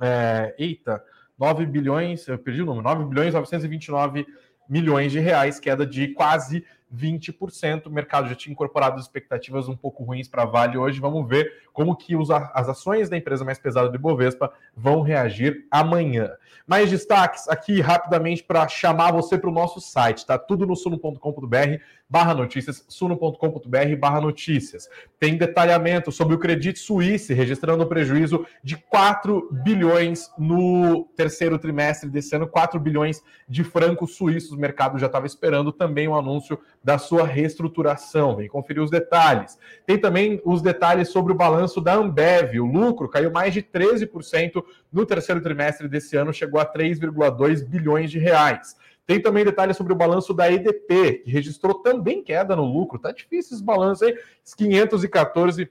É, 0.00 0.54
eita, 0.58 1.04
9 1.38 1.66
bilhões, 1.66 2.26
eu 2.26 2.38
perdi 2.38 2.62
o 2.62 2.64
número, 2.64 2.82
9 2.82 3.04
bilhões 3.04 3.34
929 3.34 4.26
milhões 4.66 5.12
de 5.12 5.20
reais, 5.20 5.60
queda 5.60 5.84
de 5.84 6.08
quase 6.08 6.64
20%. 6.94 7.86
O 7.86 7.90
mercado 7.90 8.28
já 8.28 8.34
tinha 8.34 8.52
incorporado 8.52 8.98
expectativas 8.98 9.68
um 9.68 9.76
pouco 9.76 10.02
ruins 10.02 10.28
para 10.28 10.44
a 10.44 10.46
Vale 10.46 10.78
hoje. 10.78 10.98
Vamos 10.98 11.28
ver 11.28 11.60
como 11.74 11.94
que 11.94 12.16
os, 12.16 12.30
as 12.30 12.70
ações 12.70 13.10
da 13.10 13.16
empresa 13.16 13.44
mais 13.44 13.58
pesada 13.58 13.90
do 13.90 13.96
Ibovespa 13.96 14.50
vão 14.74 15.02
reagir 15.02 15.66
amanhã. 15.70 16.30
Mais 16.66 16.90
destaques 16.90 17.48
aqui 17.48 17.82
rapidamente 17.82 18.42
para 18.42 18.66
chamar 18.66 19.12
você 19.12 19.36
para 19.36 19.50
o 19.50 19.52
nosso 19.52 19.78
site, 19.78 20.24
tá? 20.24 20.38
Tudo 20.38 20.66
no 20.66 20.76
suno.com.br 20.76 21.82
barra 22.12 22.34
notícias, 22.34 22.84
suno.com.br 22.88 23.96
barra 23.98 24.20
notícias. 24.20 24.86
Tem 25.18 25.34
detalhamento 25.34 26.12
sobre 26.12 26.34
o 26.34 26.38
Credit 26.38 26.78
Suisse, 26.78 27.32
registrando 27.32 27.84
um 27.84 27.88
prejuízo 27.88 28.44
de 28.62 28.76
4 28.76 29.48
bilhões 29.64 30.30
no 30.38 31.08
terceiro 31.16 31.58
trimestre 31.58 32.10
desse 32.10 32.36
ano, 32.36 32.46
4 32.46 32.78
bilhões 32.78 33.22
de 33.48 33.64
francos 33.64 34.14
suíços. 34.14 34.52
O 34.52 34.58
mercado 34.58 34.98
já 34.98 35.06
estava 35.06 35.24
esperando 35.24 35.72
também 35.72 36.06
o 36.06 36.10
um 36.10 36.14
anúncio 36.14 36.58
da 36.84 36.98
sua 36.98 37.26
reestruturação. 37.26 38.36
Vem 38.36 38.46
conferir 38.46 38.82
os 38.82 38.90
detalhes. 38.90 39.58
Tem 39.86 39.96
também 39.96 40.38
os 40.44 40.60
detalhes 40.60 41.08
sobre 41.08 41.32
o 41.32 41.36
balanço 41.36 41.80
da 41.80 41.94
Ambev. 41.94 42.60
O 42.60 42.66
lucro 42.66 43.08
caiu 43.08 43.30
mais 43.30 43.54
de 43.54 43.62
13% 43.62 44.62
no 44.92 45.06
terceiro 45.06 45.40
trimestre 45.40 45.88
desse 45.88 46.14
ano, 46.14 46.30
chegou 46.30 46.60
a 46.60 46.70
3,2 46.70 47.66
bilhões 47.66 48.10
de 48.10 48.18
reais. 48.18 48.76
Tem 49.12 49.20
também 49.20 49.44
detalhes 49.44 49.76
sobre 49.76 49.92
o 49.92 49.96
balanço 49.96 50.32
da 50.32 50.50
EDP, 50.50 51.18
que 51.22 51.30
registrou 51.30 51.74
também 51.74 52.24
queda 52.24 52.56
no 52.56 52.64
lucro. 52.64 52.98
Tá 52.98 53.12
difícil 53.12 53.54
esse 53.54 53.62
balanço 53.62 54.06
aí, 54.06 54.18
514 54.56 55.70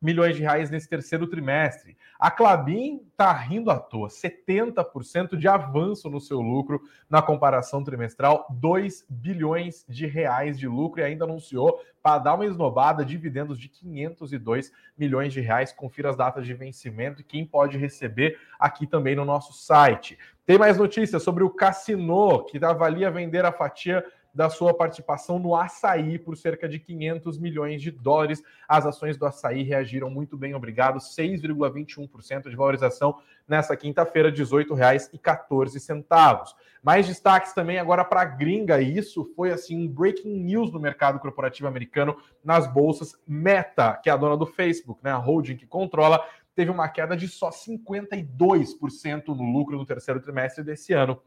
milhões 0.00 0.36
de 0.36 0.42
reais 0.42 0.70
nesse 0.70 0.88
terceiro 0.88 1.26
trimestre. 1.26 1.96
A 2.16 2.30
Clabin 2.30 3.00
está 3.10 3.32
rindo 3.32 3.72
à 3.72 3.78
toa, 3.80 4.06
70% 4.06 5.36
de 5.36 5.48
avanço 5.48 6.08
no 6.08 6.20
seu 6.20 6.40
lucro 6.40 6.80
na 7.08 7.20
comparação 7.20 7.82
trimestral, 7.82 8.46
2 8.50 9.04
bilhões 9.10 9.84
de 9.88 10.06
reais 10.06 10.56
de 10.56 10.68
lucro 10.68 11.00
e 11.00 11.04
ainda 11.04 11.24
anunciou 11.24 11.82
para 12.00 12.18
dar 12.18 12.34
uma 12.34 12.46
esnobada 12.46 13.04
dividendos 13.04 13.58
de 13.58 13.68
502 13.68 14.72
milhões 14.96 15.32
de 15.32 15.40
reais. 15.40 15.72
Confira 15.72 16.08
as 16.08 16.16
datas 16.16 16.46
de 16.46 16.54
vencimento 16.54 17.20
e 17.20 17.24
quem 17.24 17.44
pode 17.44 17.76
receber 17.76 18.38
aqui 18.60 18.86
também 18.86 19.16
no 19.16 19.24
nosso 19.24 19.52
site. 19.52 20.16
Tem 20.50 20.58
mais 20.58 20.76
notícias 20.76 21.22
sobre 21.22 21.44
o 21.44 21.50
Cassino, 21.50 22.44
que 22.44 22.58
avalia 22.64 23.08
vender 23.08 23.44
a 23.44 23.52
fatia 23.52 24.04
da 24.34 24.50
sua 24.50 24.74
participação 24.74 25.38
no 25.38 25.54
açaí 25.54 26.18
por 26.18 26.36
cerca 26.36 26.68
de 26.68 26.80
500 26.80 27.38
milhões 27.38 27.80
de 27.80 27.92
dólares. 27.92 28.42
As 28.68 28.84
ações 28.84 29.16
do 29.16 29.26
açaí 29.26 29.62
reagiram 29.62 30.10
muito 30.10 30.36
bem, 30.36 30.52
obrigado. 30.52 30.98
6,21% 30.98 32.50
de 32.50 32.56
valorização 32.56 33.18
nessa 33.46 33.76
quinta-feira, 33.76 34.28
R$ 34.28 34.34
18,14. 34.34 36.54
Mais 36.82 37.06
destaques 37.06 37.52
também 37.52 37.78
agora 37.78 38.04
para 38.04 38.22
a 38.22 38.24
gringa. 38.24 38.80
Isso 38.80 39.30
foi 39.36 39.52
assim 39.52 39.76
um 39.76 39.86
breaking 39.86 40.34
news 40.34 40.72
no 40.72 40.80
mercado 40.80 41.20
corporativo 41.20 41.68
americano 41.68 42.16
nas 42.42 42.66
bolsas. 42.66 43.14
Meta, 43.26 44.00
que 44.02 44.08
é 44.08 44.12
a 44.12 44.16
dona 44.16 44.36
do 44.36 44.46
Facebook, 44.46 44.98
né, 45.04 45.10
a 45.10 45.16
holding 45.16 45.56
que 45.56 45.66
controla, 45.66 46.24
teve 46.54 46.70
uma 46.70 46.88
queda 46.88 47.16
de 47.16 47.28
só 47.28 47.50
52% 47.50 49.28
no 49.28 49.52
lucro 49.52 49.76
no 49.76 49.86
terceiro 49.86 50.20
trimestre 50.20 50.64
desse 50.64 50.92
ano 50.92 51.20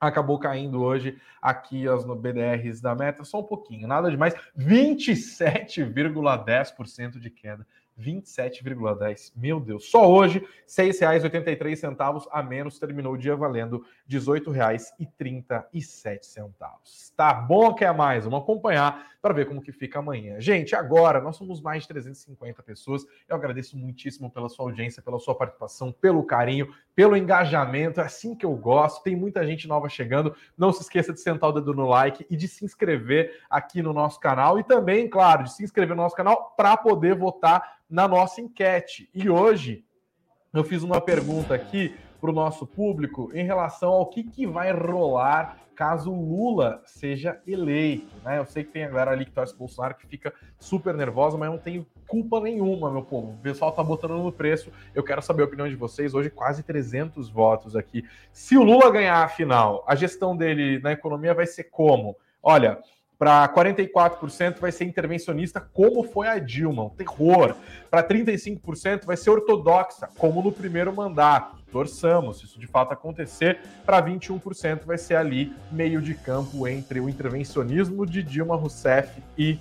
acabou 0.00 0.38
caindo 0.38 0.80
hoje 0.80 1.20
aqui 1.42 1.86
as 1.86 2.06
no 2.06 2.16
BDRs 2.16 2.80
da 2.80 2.94
Meta, 2.94 3.22
só 3.22 3.40
um 3.40 3.44
pouquinho, 3.44 3.86
nada 3.86 4.10
demais, 4.10 4.32
27,10% 4.56 7.18
de 7.18 7.28
queda. 7.30 7.66
27,10. 8.00 9.32
Meu 9.36 9.60
Deus. 9.60 9.90
Só 9.90 10.10
hoje, 10.10 10.38
R$ 10.38 10.46
6,83 10.66 12.26
a 12.30 12.42
menos, 12.42 12.78
terminou 12.78 13.12
o 13.14 13.18
dia 13.18 13.36
valendo 13.36 13.84
R$ 14.08 14.18
18,37. 14.18 17.12
Tá 17.16 17.34
bom, 17.34 17.74
quer 17.74 17.94
mais? 17.94 18.24
Vamos 18.24 18.40
acompanhar 18.40 19.10
para 19.20 19.34
ver 19.34 19.46
como 19.46 19.60
que 19.60 19.72
fica 19.72 19.98
amanhã. 19.98 20.40
Gente, 20.40 20.74
agora 20.74 21.20
nós 21.20 21.36
somos 21.36 21.60
mais 21.60 21.82
de 21.82 21.88
350 21.88 22.62
pessoas. 22.62 23.04
Eu 23.28 23.36
agradeço 23.36 23.76
muitíssimo 23.76 24.30
pela 24.30 24.48
sua 24.48 24.64
audiência, 24.64 25.02
pela 25.02 25.18
sua 25.18 25.34
participação, 25.34 25.92
pelo 25.92 26.24
carinho, 26.24 26.72
pelo 27.00 27.16
engajamento. 27.16 27.98
É 27.98 28.04
assim 28.04 28.34
que 28.34 28.44
eu 28.44 28.54
gosto. 28.54 29.02
Tem 29.02 29.16
muita 29.16 29.46
gente 29.46 29.66
nova 29.66 29.88
chegando. 29.88 30.36
Não 30.54 30.70
se 30.70 30.82
esqueça 30.82 31.14
de 31.14 31.20
sentar 31.22 31.48
o 31.48 31.52
dedo 31.54 31.72
no 31.72 31.88
like 31.88 32.26
e 32.28 32.36
de 32.36 32.46
se 32.46 32.62
inscrever 32.62 33.40
aqui 33.48 33.80
no 33.80 33.94
nosso 33.94 34.20
canal 34.20 34.58
e 34.58 34.62
também, 34.62 35.08
claro, 35.08 35.44
de 35.44 35.54
se 35.54 35.64
inscrever 35.64 35.96
no 35.96 36.02
nosso 36.02 36.14
canal 36.14 36.52
para 36.58 36.76
poder 36.76 37.14
votar 37.14 37.78
na 37.88 38.06
nossa 38.06 38.42
enquete. 38.42 39.08
E 39.14 39.30
hoje 39.30 39.82
eu 40.52 40.62
fiz 40.62 40.82
uma 40.82 41.00
pergunta 41.00 41.54
aqui 41.54 41.96
para 42.20 42.30
o 42.30 42.34
nosso 42.34 42.66
público 42.66 43.30
em 43.32 43.44
relação 43.44 43.90
ao 43.92 44.06
que, 44.06 44.22
que 44.22 44.46
vai 44.46 44.72
rolar 44.72 45.56
caso 45.80 46.12
Lula 46.12 46.82
seja 46.84 47.40
eleito. 47.46 48.14
Né? 48.22 48.38
Eu 48.38 48.44
sei 48.44 48.62
que 48.62 48.70
tem 48.70 48.84
a 48.84 48.88
galera 48.88 49.12
ali 49.12 49.24
que 49.24 49.30
torce 49.30 49.56
Bolsonaro 49.56 49.94
que 49.94 50.06
fica 50.06 50.30
super 50.58 50.92
nervosa, 50.92 51.38
mas 51.38 51.46
eu 51.46 51.52
não 51.52 51.58
tenho 51.58 51.86
culpa 52.06 52.38
nenhuma, 52.38 52.90
meu 52.90 53.02
povo. 53.02 53.32
O 53.32 53.38
pessoal 53.38 53.72
tá 53.72 53.82
botando 53.82 54.12
no 54.12 54.30
preço. 54.30 54.70
Eu 54.94 55.02
quero 55.02 55.22
saber 55.22 55.40
a 55.40 55.46
opinião 55.46 55.66
de 55.66 55.76
vocês. 55.76 56.12
Hoje, 56.12 56.28
quase 56.28 56.62
300 56.62 57.30
votos 57.30 57.74
aqui. 57.74 58.04
Se 58.30 58.58
o 58.58 58.62
Lula 58.62 58.90
ganhar 58.90 59.24
a 59.24 59.28
final, 59.28 59.82
a 59.86 59.94
gestão 59.94 60.36
dele 60.36 60.78
na 60.80 60.92
economia 60.92 61.32
vai 61.32 61.46
ser 61.46 61.64
como? 61.64 62.14
Olha, 62.42 62.78
para 63.20 63.46
44% 63.50 64.60
vai 64.60 64.72
ser 64.72 64.86
intervencionista, 64.86 65.60
como 65.60 66.02
foi 66.02 66.26
a 66.26 66.38
Dilma, 66.38 66.84
um 66.84 66.88
terror. 66.88 67.54
Para 67.90 68.02
35% 68.02 69.04
vai 69.04 69.14
ser 69.14 69.28
ortodoxa, 69.28 70.08
como 70.16 70.42
no 70.42 70.50
primeiro 70.50 70.90
mandato. 70.90 71.58
Torçamos, 71.70 72.38
se 72.38 72.46
isso 72.46 72.58
de 72.58 72.66
fato 72.66 72.94
acontecer. 72.94 73.60
Para 73.84 74.02
21% 74.02 74.86
vai 74.86 74.96
ser 74.96 75.16
ali 75.16 75.52
meio 75.70 76.00
de 76.00 76.14
campo 76.14 76.66
entre 76.66 76.98
o 76.98 77.10
intervencionismo 77.10 78.06
de 78.06 78.22
Dilma 78.22 78.56
Rousseff 78.56 79.22
e 79.36 79.58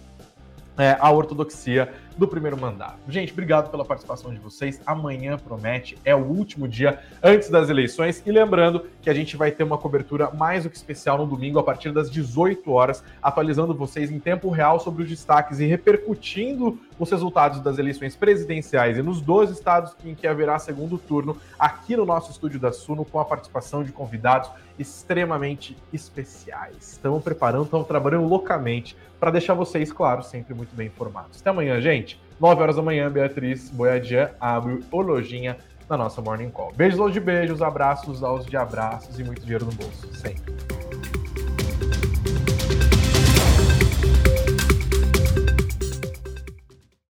é, 0.79 0.97
a 0.99 1.11
ortodoxia 1.11 1.91
do 2.17 2.27
primeiro 2.27 2.59
mandato. 2.59 2.99
Gente, 3.07 3.31
obrigado 3.33 3.69
pela 3.69 3.83
participação 3.83 4.33
de 4.33 4.39
vocês. 4.39 4.81
Amanhã 4.85 5.37
promete, 5.37 5.97
é 6.03 6.15
o 6.15 6.19
último 6.19 6.67
dia 6.67 6.99
antes 7.21 7.49
das 7.49 7.69
eleições. 7.69 8.23
E 8.25 8.31
lembrando 8.31 8.85
que 9.01 9.09
a 9.09 9.13
gente 9.13 9.37
vai 9.37 9.51
ter 9.51 9.63
uma 9.63 9.77
cobertura 9.77 10.31
mais 10.31 10.63
do 10.63 10.69
que 10.69 10.77
especial 10.77 11.17
no 11.17 11.25
domingo, 11.25 11.59
a 11.59 11.63
partir 11.63 11.91
das 11.91 12.09
18 12.09 12.71
horas, 12.71 13.03
atualizando 13.21 13.73
vocês 13.73 14.09
em 14.09 14.19
tempo 14.19 14.49
real 14.49 14.79
sobre 14.79 15.03
os 15.03 15.09
destaques 15.09 15.59
e 15.59 15.65
repercutindo 15.65 16.79
os 16.97 17.09
resultados 17.11 17.61
das 17.61 17.77
eleições 17.77 18.15
presidenciais 18.15 18.97
e 18.97 19.01
nos 19.01 19.21
12 19.21 19.53
estados 19.53 19.95
em 20.03 20.15
que 20.15 20.27
haverá 20.27 20.59
segundo 20.59 20.97
turno, 20.97 21.37
aqui 21.57 21.95
no 21.95 22.05
nosso 22.05 22.31
estúdio 22.31 22.59
da 22.59 22.71
Suno, 22.71 23.05
com 23.05 23.19
a 23.19 23.25
participação 23.25 23.83
de 23.83 23.91
convidados 23.91 24.49
extremamente 24.79 25.77
especiais. 25.93 26.93
Estamos 26.93 27.21
preparando, 27.23 27.65
estamos 27.65 27.87
trabalhando 27.87 28.27
loucamente 28.27 28.95
para 29.19 29.29
deixar 29.29 29.53
vocês, 29.53 29.91
claro, 29.91 30.23
sempre 30.23 30.53
muito 30.53 30.73
bem 30.75 30.87
informados. 30.87 31.41
Até 31.41 31.49
amanhã, 31.49 31.79
gente 31.81 31.99
gente. 31.99 32.19
9 32.39 32.61
horas 32.61 32.75
da 32.77 32.81
manhã, 32.81 33.11
Beatriz 33.11 33.69
Boiadian 33.69 34.31
abre 34.39 34.81
o 34.89 35.01
Lojinha 35.01 35.57
na 35.89 35.97
nossa 35.97 36.21
Morning 36.21 36.49
Call. 36.49 36.71
Beijos 36.75 36.99
de 37.11 37.19
beijos, 37.19 37.61
abraços 37.61 38.23
aos 38.23 38.45
de 38.45 38.55
abraços 38.55 39.19
e 39.19 39.23
muito 39.23 39.41
dinheiro 39.41 39.65
no 39.65 39.71
bolso, 39.73 40.13
sempre. 40.15 40.78